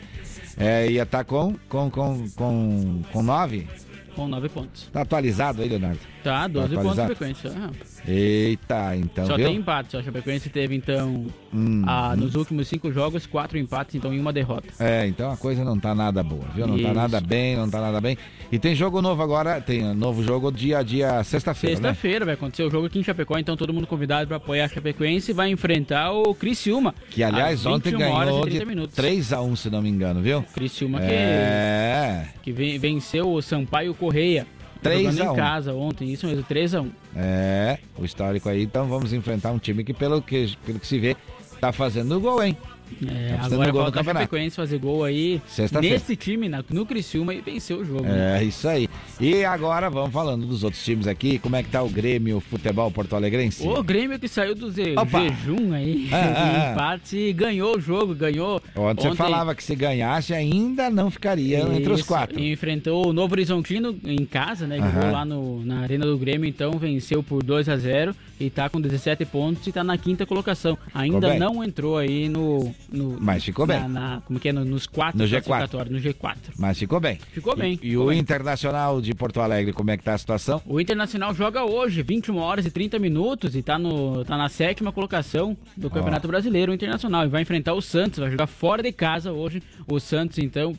[0.58, 3.66] É, ia estar com, com, com, com, com 9.
[4.14, 4.90] Com 9 pontos.
[4.92, 6.00] Tá atualizado aí, Leonardo?
[6.22, 7.16] Tá, 12 pontos atualizado?
[7.16, 7.50] frequência.
[7.56, 7.70] Ah,
[8.06, 9.46] Eita, então, só viu?
[9.46, 12.16] tem empate, só a Chapecoense teve então Hum, hum.
[12.16, 14.68] nos últimos cinco jogos quatro empates, então em uma derrota.
[14.78, 16.66] É, então a coisa não tá nada boa, viu?
[16.66, 16.94] Não tá Isso.
[16.94, 18.16] nada bem, não tá nada bem.
[18.52, 21.88] E tem jogo novo agora, tem um novo jogo dia dia sexta-feira, né?
[21.88, 24.68] Sexta-feira vai acontecer o jogo aqui em Chapecó, então todo mundo convidado para apoiar a
[24.68, 26.94] Chapecoense e vai enfrentar o Criciúma.
[27.10, 28.94] Que aliás ontem 21 horas ganhou 30 de minutos.
[28.96, 30.42] 3 a 1, se não me engano, viu?
[30.54, 32.26] Criciúma que, É.
[32.42, 34.46] que ven- venceu o Sampaio Correia.
[34.82, 35.34] 3 jogando a 1.
[35.34, 39.50] em casa ontem, isso mesmo, 3 a 1 É, o histórico aí, então vamos enfrentar
[39.52, 41.16] um time que pelo que pelo que se vê
[41.60, 42.56] tá fazendo gol, hein?
[43.06, 44.04] É, Tá agora falta a.
[44.04, 45.40] Chapecoense fazer gol aí
[45.80, 48.02] nesse time, na- no Criciúma e vencer o jogo.
[48.02, 48.40] né?
[48.40, 48.88] É, isso aí.
[49.20, 52.90] E agora vamos falando dos outros times aqui, como é que tá o Grêmio Futebol
[52.90, 53.66] Porto Alegrense?
[53.66, 56.72] O Grêmio que saiu do ze- jejum aí, Ah, ah, ah.
[56.72, 58.60] empate, e ganhou o jogo, ganhou.
[58.76, 62.38] Ontem você falava que se ganhasse ainda não ficaria entre os Isso, quatro.
[62.38, 64.76] e enfrentou o Novo Horizontino em casa, né?
[64.78, 68.68] Jogou lá no, na Arena do Grêmio, então venceu por 2 a 0 e tá
[68.70, 70.78] com 17 pontos e tá na quinta colocação.
[70.94, 73.88] Ainda não entrou aí no, no Mas ficou na- bem.
[73.88, 74.52] na- como que é?
[74.52, 75.42] No- nos quatro No G4.
[75.44, 76.36] classificatórios, no G4.
[76.58, 77.18] Mas ficou bem.
[77.32, 78.18] Ficou bem, E, e ficou o bem.
[78.18, 80.62] Internacional de Porto Alegre, como é que tá a situação?
[80.66, 84.90] O Internacional joga hoje, 21 horas e 30 minutos, e tá, no, tá na sétima
[84.90, 87.26] colocação do Campeonato Brasileiro, o Internacional.
[87.26, 89.62] E vai enfrentar o Santos, vai jogar fora de casa hoje.
[89.86, 90.74] O Santos, então,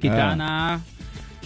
[0.00, 0.14] que Ah.
[0.16, 0.80] tá na.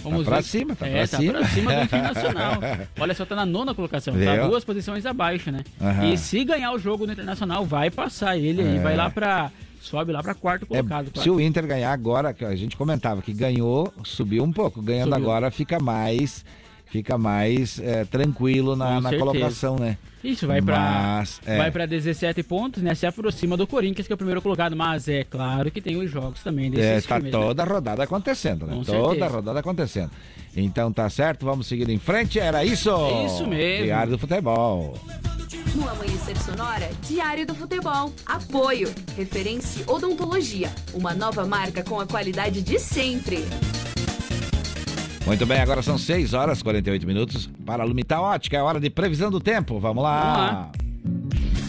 [0.03, 0.43] Vamos Tá pra ver.
[0.43, 1.33] cima, tá é, pra tá cima.
[1.33, 2.53] pra cima do Internacional.
[2.99, 5.63] Olha só, tá na nona colocação, tá duas posições abaixo, né?
[5.81, 6.05] Aham.
[6.13, 8.79] E se ganhar o jogo do Internacional, vai passar ele aí, É.
[8.79, 9.51] vai lá pra.
[9.81, 11.09] Sobe lá pra quarto colocado.
[11.15, 14.81] É, se o Inter ganhar agora, que a gente comentava que ganhou, subiu um pouco.
[14.81, 15.25] Ganhando Subiu.
[15.31, 16.43] agora fica mais,
[16.91, 19.97] fica mais é, tranquilo na, na colocação, né?
[20.23, 21.57] Isso, vai pra, Mas, é.
[21.57, 22.93] vai pra 17 pontos, né?
[22.93, 24.75] Se aproxima do Corinthians, que é o primeiro colocado.
[24.75, 27.39] Mas é claro que tem os jogos também desses É, tá times, né?
[27.39, 28.75] toda a rodada acontecendo, né?
[28.75, 30.11] Com toda a rodada acontecendo.
[30.55, 32.37] Então tá certo, vamos seguir em frente.
[32.37, 32.89] Era isso?
[32.89, 33.85] É isso mesmo.
[33.85, 34.97] Diário do Futebol.
[35.75, 38.11] No Amanhecer Sonora, Diário do Futebol.
[38.25, 38.93] Apoio.
[39.15, 40.69] Referência Odontologia.
[40.93, 43.45] Uma nova marca com a qualidade de sempre.
[45.29, 48.57] Muito bem, agora são 6 horas e 48 minutos para a Lumita Ótica.
[48.57, 49.79] É hora de previsão do tempo.
[49.79, 50.71] Vamos lá.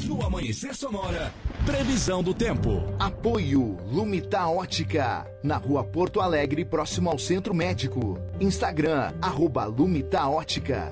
[0.07, 1.31] No Amanhecer Sonora,
[1.66, 2.82] previsão do tempo.
[2.99, 8.19] Apoio Lumita Ótica, na rua Porto Alegre, próximo ao Centro Médico.
[8.41, 10.91] Instagram, arroba Lumita Ótica.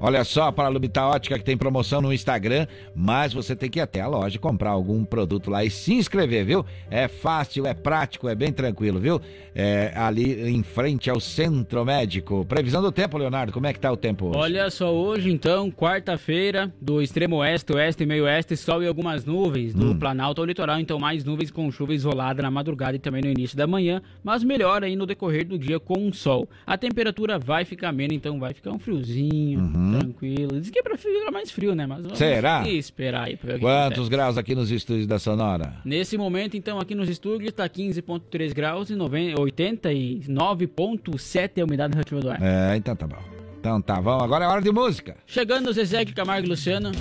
[0.00, 3.78] Olha só, para a Lumita Ótica que tem promoção no Instagram, mas você tem que
[3.78, 6.64] ir até a loja e comprar algum produto lá e se inscrever, viu?
[6.90, 9.20] É fácil, é prático, é bem tranquilo, viu?
[9.54, 12.44] É ali em frente ao Centro Médico.
[12.44, 14.38] Previsão do tempo, Leonardo, como é que tá o tempo hoje?
[14.38, 19.24] Olha só, hoje então, quarta-feira, do extremo oeste, oeste e meio oeste, sol e algumas
[19.24, 19.74] nuvens.
[19.74, 19.98] Do Hum.
[19.98, 23.56] Planalto ao litoral, então mais nuvens com chuva isolada na madrugada e também no início
[23.56, 26.48] da manhã, mas melhor aí no decorrer do dia com sol.
[26.66, 29.60] A temperatura vai ficar menos, então vai ficar um friozinho,
[29.98, 30.60] tranquilo.
[30.60, 31.86] Diz que é pra ficar mais frio, né?
[31.86, 32.16] Mas vamos Uhum.
[32.16, 32.68] Será?
[32.68, 34.10] esperar aí pra ver o que Quantos acontece.
[34.10, 35.74] graus aqui nos estúdios da Sonora?
[35.84, 41.92] Nesse momento, então, aqui nos estúdios está 15,3 graus e 90 89,7 é a umidade
[41.92, 42.42] relativa do ar.
[42.42, 43.22] É, então tá bom.
[43.60, 45.16] Então tá bom, agora é hora de música.
[45.26, 46.92] Chegando o Zezé Camargo e Luciano.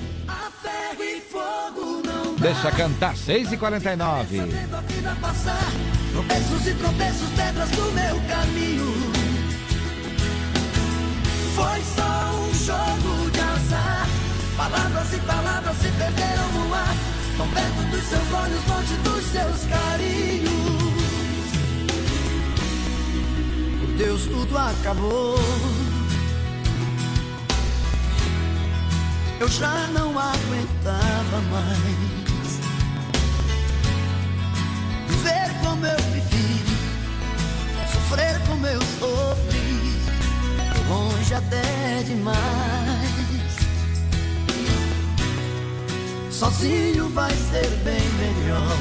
[2.39, 4.01] Deixa cantar, 6h49.
[4.01, 4.23] a
[4.81, 5.71] vida passar.
[6.13, 9.16] Tropeços e tropeços, pedras do meu caminho.
[11.57, 14.07] Foi só um jogo de azar.
[14.55, 16.95] Palavras e palavras se perderam no ar.
[17.35, 20.51] Tão perto dos seus olhos, longe dos seus carinhos.
[23.79, 25.39] Por Deus, tudo acabou.
[29.39, 32.59] Eu já não aguentava mais
[35.07, 36.63] Viver como eu vivi
[37.93, 39.66] Sofrer como eu sofri
[40.89, 42.37] Longe até demais.
[46.31, 48.77] Sozinho vai ser bem melhor.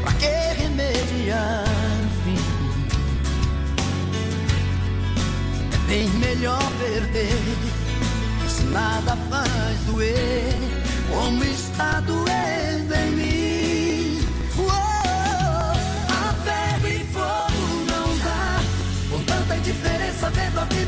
[0.00, 1.64] Pra que remediar
[2.04, 2.38] o fim?
[5.74, 7.42] É bem melhor perder
[8.48, 10.54] Se nada faz doer.
[11.10, 13.27] Como está doendo em mim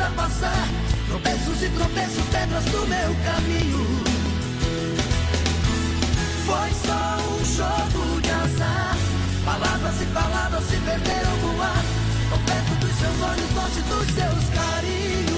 [0.01, 0.69] vida passar.
[1.09, 3.87] Tropeços e tropeços, pedras do meu caminho.
[6.47, 8.97] Foi só um jogo de azar.
[9.45, 11.85] Palavras e palavras se perderam no ar.
[12.31, 15.30] Tão perto dos seus olhos, longe dos seus carinhos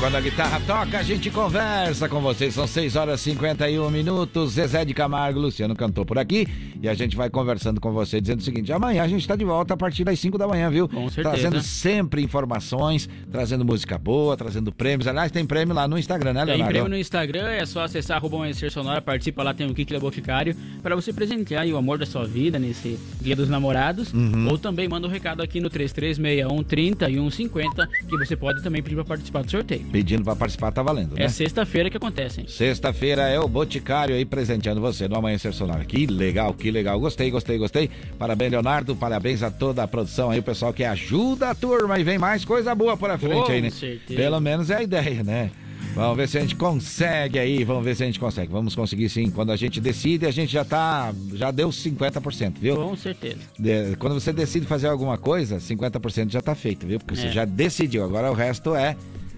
[0.00, 2.54] Quando a guitarra toca, a gente conversa com vocês.
[2.54, 4.52] São 6 horas e 51 minutos.
[4.52, 6.48] Zezé de Camargo, Luciano cantou por aqui.
[6.82, 9.44] E a gente vai conversando com você, dizendo o seguinte: amanhã a gente está de
[9.44, 10.88] volta a partir das 5 da manhã, viu?
[10.88, 11.28] Com certeza.
[11.28, 15.06] Trazendo sempre informações, trazendo música boa, trazendo prêmios.
[15.06, 16.72] Aliás, tem prêmio lá no Instagram, né, Tem Leonardo?
[16.72, 20.56] prêmio no Instagram, é só acessar arroba Amanhecer Sonora, participa lá, tem um kit Boticário,
[20.82, 24.14] para você presentear o amor da sua vida nesse Dia dos Namorados.
[24.14, 24.48] Uhum.
[24.48, 28.82] Ou também manda um recado aqui no 3361 30 e 150, que você pode também
[28.82, 29.89] pedir para participar do sorteio.
[29.90, 31.24] Pedindo pra participar, tá valendo, né?
[31.24, 32.46] É sexta-feira que acontece, hein?
[32.48, 35.84] Sexta-feira é o Boticário aí presenteando você no Amanhecer Sonora.
[35.84, 36.98] Que legal, que legal.
[37.00, 37.90] Gostei, gostei, gostei.
[38.18, 38.94] Parabéns, Leonardo.
[38.94, 41.98] Parabéns a toda a produção aí, o pessoal que ajuda a turma.
[41.98, 43.70] E vem mais coisa boa por a frente Com aí, né?
[43.70, 44.20] certeza.
[44.20, 45.50] Pelo menos é a ideia, né?
[45.94, 48.52] Vamos ver se a gente consegue aí, vamos ver se a gente consegue.
[48.52, 49.28] Vamos conseguir sim.
[49.28, 52.76] Quando a gente decide, a gente já tá, já deu 50%, viu?
[52.76, 53.38] Com certeza.
[53.58, 57.00] De- quando você decide fazer alguma coisa, 50% já tá feito, viu?
[57.00, 57.32] Porque você É.
[57.32, 58.04] já decidiu.
[58.04, 58.94] Agora o resto é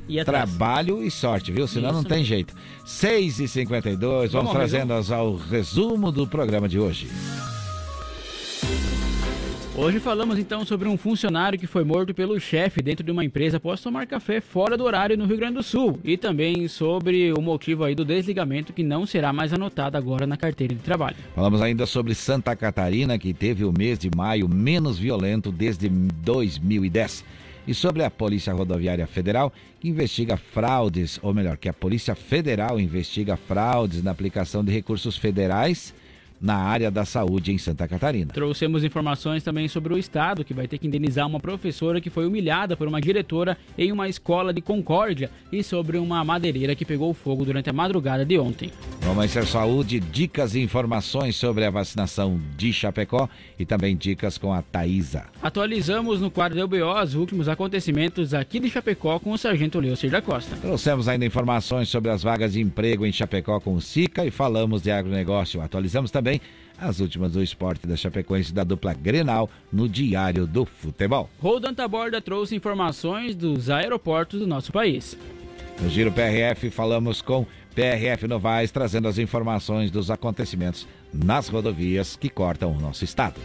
[0.09, 1.67] E trabalho e sorte, viu?
[1.67, 2.27] Senão Isso não tem mesmo.
[2.27, 2.55] jeito.
[2.85, 7.09] 6 e 52 vamos, Vamos trazendo ao resumo do programa de hoje.
[9.75, 13.57] Hoje falamos então sobre um funcionário que foi morto pelo chefe dentro de uma empresa
[13.57, 17.41] após tomar café fora do horário no Rio Grande do Sul e também sobre o
[17.41, 21.17] motivo aí do desligamento que não será mais anotado agora na carteira de trabalho.
[21.35, 27.25] Falamos ainda sobre Santa Catarina que teve o mês de maio menos violento desde 2010
[27.67, 32.81] e sobre a Polícia Rodoviária Federal que investiga fraudes, ou melhor, que a Polícia Federal
[32.81, 35.95] investiga fraudes na aplicação de recursos federais
[36.43, 38.33] na área da saúde em Santa Catarina.
[38.33, 42.27] Trouxemos informações também sobre o Estado, que vai ter que indenizar uma professora que foi
[42.27, 47.15] humilhada por uma diretora em uma escola de Concórdia e sobre uma madeireira que pegou
[47.15, 48.71] fogo durante a madrugada de ontem.
[49.03, 53.29] Vamos ser saúde, dicas e informações sobre a vacinação de Chapecó
[53.59, 55.27] e também dicas com a Thaisa.
[55.41, 60.11] Atualizamos no quadro do UBO os últimos acontecimentos aqui de Chapecó com o Sargento Leocir
[60.11, 60.57] da Costa.
[60.57, 64.83] Trouxemos ainda informações sobre as vagas de emprego em Chapecó com o SICA e falamos
[64.83, 65.61] de agronegócio.
[65.61, 66.32] Atualizamos também
[66.79, 71.31] as últimas do esporte da Chapecoense da dupla Grenal no Diário do Futebol.
[71.41, 75.17] Rodanta Borda trouxe informações dos aeroportos do nosso país.
[75.81, 82.29] No Giro PRF falamos com PRF Novaes trazendo as informações dos acontecimentos nas rodovias que
[82.29, 83.41] cortam o nosso estado.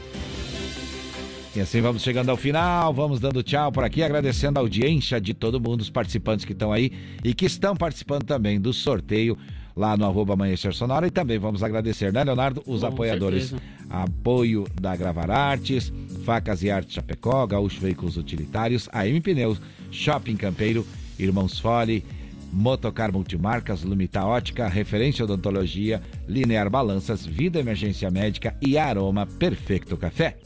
[1.55, 5.33] E assim vamos chegando ao final, vamos dando tchau por aqui, agradecendo a audiência de
[5.33, 6.91] todo mundo, os participantes que estão aí
[7.23, 9.35] e que estão participando também do sorteio
[9.77, 12.63] lá no arroba Amanhecer Sonora e também vamos agradecer, né, Leonardo?
[12.65, 13.49] Os Com apoiadores.
[13.49, 13.77] certeza.
[13.89, 15.93] Apoio da Gravar Artes,
[16.25, 20.85] Facas e Arte Chapecó, Gaúcho Veículos Utilitários, AM Pneus, Shopping Campeiro,
[21.17, 22.03] Irmãos Fole,
[22.51, 30.37] Motocar Multimarcas, Lumita Ótica, Referência Odontologia, Linear Balanças, Vida Emergência Médica e Aroma Perfeito Café.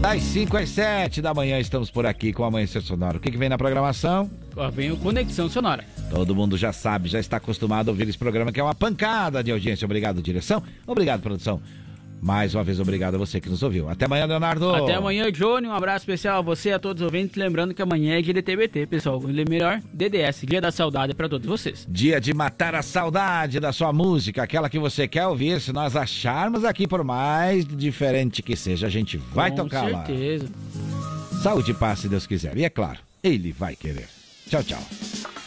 [0.00, 3.18] Das 5 às 7 da manhã estamos por aqui com o Amanhecer Sonoro.
[3.18, 4.30] O que, que vem na programação?
[4.72, 5.84] Vem o Conexão Sonora.
[6.08, 9.42] Todo mundo já sabe, já está acostumado a ouvir esse programa que é uma pancada
[9.42, 9.84] de audiência.
[9.84, 10.62] Obrigado, direção.
[10.86, 11.60] Obrigado, produção.
[12.20, 13.88] Mais uma vez, obrigado a você que nos ouviu.
[13.88, 14.74] Até amanhã, Leonardo.
[14.74, 15.66] Até amanhã, Johnny.
[15.68, 17.36] Um abraço especial a você e a todos os ouvintes.
[17.36, 19.18] Lembrando que amanhã é dia de TBT, pessoal.
[19.18, 21.86] O melhor DDS, Dia da Saudade para todos vocês.
[21.88, 25.60] Dia de matar a saudade da sua música, aquela que você quer ouvir.
[25.60, 30.04] Se nós acharmos aqui, por mais diferente que seja, a gente vai Com tocar lá.
[30.04, 30.48] certeza.
[31.42, 32.56] Saúde e paz, se Deus quiser.
[32.56, 34.08] E é claro, ele vai querer.
[34.48, 35.37] Tchau, tchau.